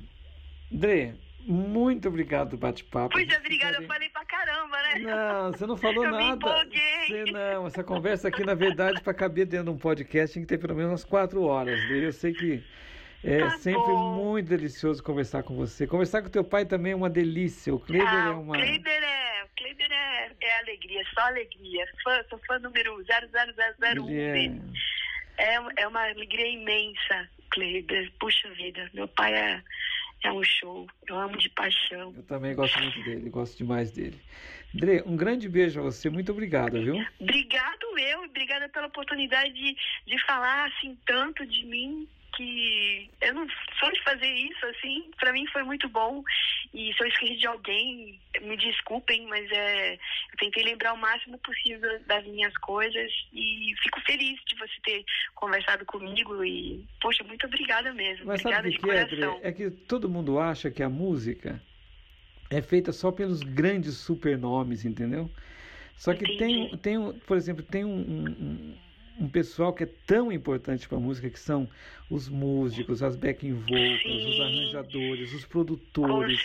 Dre, 0.70 1.14
muito 1.46 2.08
obrigado 2.08 2.50
pelo 2.50 2.60
bate-papo. 2.60 3.12
Pois 3.12 3.28
é, 3.28 3.38
obrigada, 3.38 3.78
eu 3.78 3.86
falei 3.86 4.08
pra 4.08 4.24
caramba, 4.24 4.76
né? 4.82 4.98
Não, 5.00 5.52
você 5.52 5.66
não 5.66 5.76
falou 5.76 6.04
Eu 6.04 6.10
nada. 6.10 6.66
Você 7.06 7.24
não, 7.30 7.66
essa 7.66 7.84
conversa 7.84 8.28
aqui, 8.28 8.44
na 8.44 8.54
verdade, 8.54 9.02
para 9.02 9.12
caber 9.12 9.46
dentro 9.46 9.66
de 9.66 9.70
um 9.70 9.78
podcast, 9.78 10.34
tem 10.34 10.42
que 10.42 10.48
ter 10.48 10.58
pelo 10.58 10.74
menos 10.74 10.92
umas 10.92 11.04
quatro 11.04 11.42
horas. 11.42 11.80
Dre. 11.88 12.04
Eu 12.04 12.12
sei 12.12 12.32
que 12.32 12.62
é 13.24 13.38
Tá 13.38 13.50
sempre 13.58 13.80
bom. 13.80 14.14
muito 14.14 14.48
delicioso 14.48 15.02
conversar 15.02 15.44
com 15.44 15.54
você. 15.54 15.86
Conversar 15.86 16.22
com 16.22 16.28
teu 16.28 16.42
pai 16.42 16.64
também 16.64 16.92
é 16.92 16.96
uma 16.96 17.08
delícia. 17.10 17.72
O 17.72 17.78
Kleber 17.78 18.08
ah, 18.08 18.26
é 18.26 18.30
uma. 18.30 18.56
O 18.56 18.58
Kleiber 18.58 19.02
é, 19.04 19.11
é, 20.44 20.58
alegria, 20.60 21.04
só 21.14 21.20
alegria. 21.22 21.86
Fã, 22.02 22.24
sou 22.28 22.38
fã 22.46 22.58
número 22.58 22.96
00001 22.96 24.08
Ele 24.08 24.20
é... 24.20 24.32
dele. 24.32 24.62
É, 25.38 25.82
é 25.82 25.88
uma 25.88 26.08
alegria 26.08 26.48
imensa, 26.48 27.28
Kleiber. 27.50 28.10
Puxa 28.20 28.50
vida, 28.50 28.90
meu 28.92 29.08
pai 29.08 29.34
é, 29.34 29.62
é 30.24 30.32
um 30.32 30.42
show. 30.44 30.86
Eu 31.06 31.18
amo 31.18 31.36
de 31.38 31.48
paixão. 31.50 32.12
Eu 32.16 32.22
também 32.24 32.54
gosto 32.54 32.78
muito 32.80 33.02
dele, 33.02 33.30
gosto 33.30 33.56
demais 33.56 33.90
dele. 33.90 34.20
Dre, 34.74 35.02
um 35.04 35.16
grande 35.16 35.48
beijo 35.48 35.80
a 35.80 35.82
você, 35.82 36.08
muito 36.08 36.32
obrigado, 36.32 36.82
viu? 36.82 37.04
Obrigado 37.20 37.98
eu, 37.98 38.22
obrigada 38.24 38.68
pela 38.68 38.86
oportunidade 38.86 39.52
de, 39.52 39.76
de 40.06 40.24
falar 40.24 40.66
assim 40.68 40.96
tanto 41.06 41.46
de 41.46 41.64
mim 41.66 42.08
que 42.36 43.10
eu 43.20 43.34
não 43.34 43.46
só 43.78 43.90
de 43.90 44.02
fazer 44.02 44.26
isso 44.26 44.66
assim, 44.66 45.10
pra 45.18 45.32
mim 45.32 45.46
foi 45.48 45.62
muito 45.62 45.88
bom. 45.88 46.22
E 46.74 46.92
se 46.94 47.02
eu 47.02 47.06
esqueci 47.08 47.36
de 47.36 47.46
alguém, 47.46 48.20
me 48.40 48.56
desculpem, 48.56 49.26
mas 49.26 49.50
é, 49.50 49.94
eu 49.94 49.98
tentei 50.38 50.64
lembrar 50.64 50.94
o 50.94 50.98
máximo 50.98 51.38
possível 51.38 52.00
das 52.06 52.24
minhas 52.26 52.56
coisas 52.58 53.10
e 53.32 53.74
fico 53.82 54.00
feliz 54.02 54.40
de 54.46 54.56
você 54.58 54.74
ter 54.84 55.04
conversado 55.34 55.84
comigo 55.84 56.44
e 56.44 56.84
poxa, 57.00 57.22
muito 57.24 57.46
obrigada 57.46 57.92
mesmo. 57.92 58.26
Mas 58.26 58.40
obrigada 58.40 58.56
sabe 58.56 58.68
o 58.68 58.72
de 58.72 58.78
que 58.78 58.90
é, 58.90 59.04
coração. 59.06 59.40
É 59.42 59.52
que 59.52 59.70
todo 59.70 60.08
mundo 60.08 60.38
acha 60.38 60.70
que 60.70 60.82
a 60.82 60.88
música 60.88 61.62
é 62.50 62.60
feita 62.62 62.92
só 62.92 63.10
pelos 63.10 63.42
grandes 63.42 63.96
supernomes, 63.98 64.84
entendeu? 64.84 65.30
Só 65.96 66.12
que 66.14 66.24
tem, 66.38 66.64
Entendi. 66.64 66.76
tem, 66.78 66.98
um- 66.98 67.18
por 67.20 67.36
exemplo, 67.36 67.62
tem 67.62 67.84
um, 67.84 67.98
um, 68.00 68.78
um- 69.20 69.28
pessoal 69.28 69.72
que 69.72 69.84
é 69.84 69.88
tão 70.06 70.30
importante 70.32 70.88
para 70.88 70.98
a 70.98 71.00
música, 71.00 71.28
que 71.30 71.38
são 71.38 71.68
os 72.10 72.28
músicos, 72.28 73.02
as 73.02 73.16
backing 73.16 73.54
vocals, 73.54 74.04
os 74.04 74.34
Sim. 74.36 74.42
arranjadores, 74.42 75.32
os 75.32 75.44
produtores, 75.46 76.42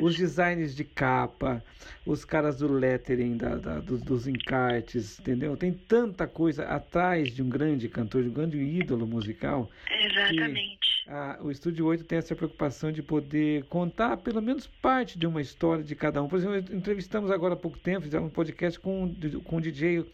os 0.00 0.16
designers 0.16 0.76
de 0.76 0.84
capa, 0.84 1.62
os 2.06 2.24
caras 2.24 2.58
do 2.58 2.72
lettering, 2.72 3.36
da, 3.36 3.56
da- 3.56 3.80
dos, 3.80 4.00
dos 4.02 4.26
encartes, 4.28 5.18
entendeu? 5.18 5.56
Tem 5.56 5.72
tanta 5.72 6.26
coisa 6.26 6.64
atrás 6.66 7.34
de 7.34 7.42
um 7.42 7.48
grande 7.48 7.88
cantor, 7.88 8.22
de 8.22 8.28
um 8.28 8.32
grande 8.32 8.58
ídolo 8.58 9.06
musical, 9.06 9.68
Exatamente. 9.90 10.78
a- 11.08 11.38
o 11.42 11.50
Estúdio 11.50 11.86
8 11.86 12.04
tem 12.04 12.18
essa 12.18 12.36
preocupação 12.36 12.92
de 12.92 13.02
poder 13.02 13.64
contar 13.64 14.16
pelo 14.18 14.40
menos 14.42 14.66
parte 14.66 15.18
de 15.18 15.26
uma 15.26 15.40
história 15.40 15.82
de 15.82 15.94
cada 15.96 16.22
um. 16.22 16.28
Por 16.28 16.38
exemplo, 16.38 16.76
entrevistamos 16.76 17.30
agora 17.30 17.54
há 17.54 17.56
pouco 17.56 17.78
tempo, 17.78 18.02
fizemos 18.02 18.28
um 18.28 18.32
podcast 18.32 18.78
com, 18.78 19.04
o- 19.04 19.40
com 19.42 19.56
o 19.56 19.60
DJ 19.60 20.04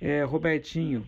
eh, 0.00 0.22
Robertinho. 0.24 1.06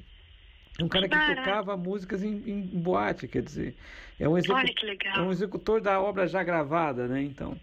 Um 0.78 0.88
cara 0.88 1.08
que 1.08 1.18
tocava 1.20 1.76
músicas 1.76 2.22
em, 2.22 2.36
em 2.48 2.62
boate, 2.62 3.28
quer 3.28 3.42
dizer. 3.42 3.76
É 4.18 4.28
um, 4.28 4.36
execu- 4.38 4.54
Olha 4.54 4.74
que 4.74 4.86
legal. 4.86 5.18
é 5.18 5.22
um 5.22 5.30
executor 5.32 5.80
da 5.80 6.00
obra 6.00 6.26
já 6.26 6.42
gravada, 6.42 7.06
né? 7.08 7.22
Então, 7.22 7.60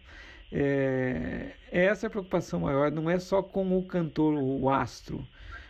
é, 0.51 1.57
essa 1.71 2.05
é 2.05 2.07
a 2.07 2.09
preocupação 2.09 2.59
maior, 2.61 2.91
não 2.91 3.09
é 3.09 3.19
só 3.19 3.41
com 3.43 3.77
o 3.77 3.83
cantor, 3.85 4.33
o 4.35 4.69
astro, 4.69 5.27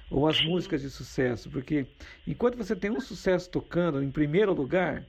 ou 0.09 0.27
as 0.27 0.39
músicas 0.41 0.81
de 0.81 0.89
sucesso, 0.89 1.49
porque 1.49 1.87
enquanto 2.25 2.57
você 2.57 2.75
tem 2.75 2.91
um 2.91 2.99
sucesso 2.99 3.49
tocando 3.49 4.01
em 4.03 4.11
primeiro 4.11 4.53
lugar, 4.53 5.05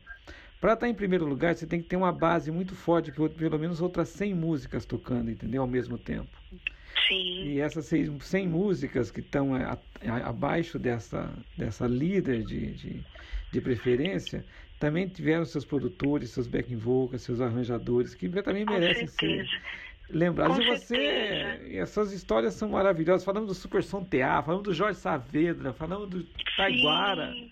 para 0.60 0.74
estar 0.74 0.88
em 0.88 0.94
primeiro 0.94 1.26
lugar, 1.26 1.54
você 1.54 1.66
tem 1.66 1.80
que 1.82 1.88
ter 1.88 1.96
uma 1.96 2.12
base 2.12 2.50
muito 2.50 2.74
forte, 2.74 3.12
pelo 3.12 3.58
menos 3.58 3.80
outras 3.80 4.08
100 4.10 4.34
músicas 4.34 4.84
tocando, 4.86 5.30
entendeu? 5.30 5.62
Ao 5.62 5.68
mesmo 5.68 5.98
tempo. 5.98 6.38
Sim. 7.08 7.44
E 7.44 7.60
essas 7.60 7.86
100, 7.86 8.20
100 8.20 8.48
músicas 8.48 9.10
que 9.10 9.20
estão 9.20 9.54
a- 9.54 9.78
abaixo 10.24 10.78
dessa, 10.78 11.34
dessa 11.56 11.86
líder 11.86 12.44
de, 12.44 12.74
de, 12.74 13.04
de 13.50 13.60
preferência, 13.60 14.44
também 14.78 15.08
tiveram 15.08 15.44
seus 15.44 15.64
produtores, 15.64 16.30
seus 16.30 16.46
backing 16.46 16.76
vocals, 16.76 17.22
seus 17.22 17.40
arranjadores, 17.40 18.14
que 18.14 18.28
também 18.42 18.64
Com 18.66 18.74
merecem 18.74 19.06
ser 19.06 19.46
certeza. 19.46 19.50
lembrados. 20.10 20.56
Com 20.56 20.62
E 20.62 20.66
você, 20.66 20.94
certeza. 20.96 21.76
essas 21.78 22.12
histórias 22.12 22.54
são 22.54 22.68
maravilhosas. 22.68 23.24
Falamos 23.24 23.48
do 23.48 23.54
Super 23.54 23.82
Som 23.82 24.04
TA, 24.04 24.42
falamos 24.42 24.64
do 24.64 24.74
Jorge 24.74 24.98
Saavedra, 24.98 25.72
falamos 25.72 26.08
do 26.10 26.24
Taiguara, 26.56 27.32
Sim. 27.32 27.50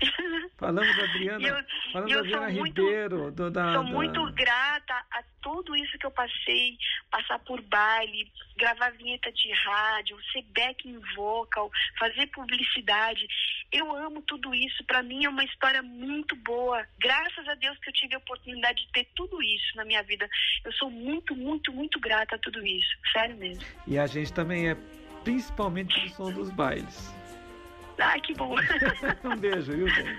falamos 0.58 0.96
da 0.96 1.04
Adriana, 1.04 1.46
eu- 1.46 1.64
falamos 1.92 2.12
da 2.12 2.18
eu 2.20 2.24
sou 2.28 2.36
Adriana 2.42 2.50
muito- 2.60 2.82
Ribeiro, 2.82 3.30
do, 3.32 3.50
da, 3.50 3.72
Sou 3.74 3.84
da- 3.84 3.90
muito 3.90 4.32
grata 4.32 4.94
a 5.10 5.22
tudo 5.42 5.74
isso 5.76 5.96
que 5.98 6.06
eu 6.06 6.10
passei, 6.10 6.76
passar 7.10 7.38
por 7.40 7.60
baile, 7.62 8.30
gravar 8.56 8.90
vinheta 8.92 9.30
de 9.32 9.50
rádio, 9.52 10.16
ser 10.32 10.42
backing 10.54 10.98
vocal, 11.14 11.70
fazer 11.98 12.26
publicidade. 12.28 13.26
Eu 13.72 13.94
amo 13.96 14.20
tudo 14.22 14.54
isso. 14.54 14.84
Para 14.84 15.02
mim 15.02 15.24
é 15.24 15.28
uma 15.28 15.44
história 15.44 15.82
muito 15.82 16.34
boa. 16.36 16.84
Graças 17.00 17.46
a 17.48 17.54
Deus 17.54 17.78
que 17.78 17.88
eu 17.90 17.94
tive 17.94 18.14
a 18.14 18.18
oportunidade 18.18 18.84
de 18.84 18.92
ter 18.92 19.04
tudo 19.14 19.42
isso 19.42 19.76
na 19.76 19.84
minha 19.84 20.02
vida. 20.02 20.28
Eu 20.64 20.72
sou 20.72 20.90
muito, 20.90 21.34
muito, 21.36 21.72
muito 21.72 21.98
grata 22.00 22.34
a 22.36 22.38
tudo 22.38 22.64
isso. 22.66 22.88
Sério 23.12 23.36
mesmo. 23.36 23.64
E 23.86 23.98
a 23.98 24.06
gente 24.06 24.32
também 24.32 24.70
é 24.70 24.76
principalmente 25.24 25.98
no 26.02 26.08
som 26.10 26.32
dos 26.32 26.50
bailes. 26.50 27.14
Ai, 27.98 28.20
que 28.20 28.34
bom. 28.34 28.54
um 29.24 29.36
beijo, 29.36 29.72
viu, 29.72 29.88
gente? 29.88 30.16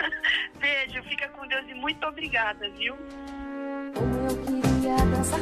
Beijo, 0.59 1.03
fica 1.03 1.29
com 1.29 1.47
Deus 1.47 1.65
e 1.69 1.73
muito 1.73 2.05
obrigada, 2.05 2.69
viu? 2.71 2.95
Como 3.95 4.15
eu 4.29 4.37
queria 4.45 4.97
dançar 5.05 5.39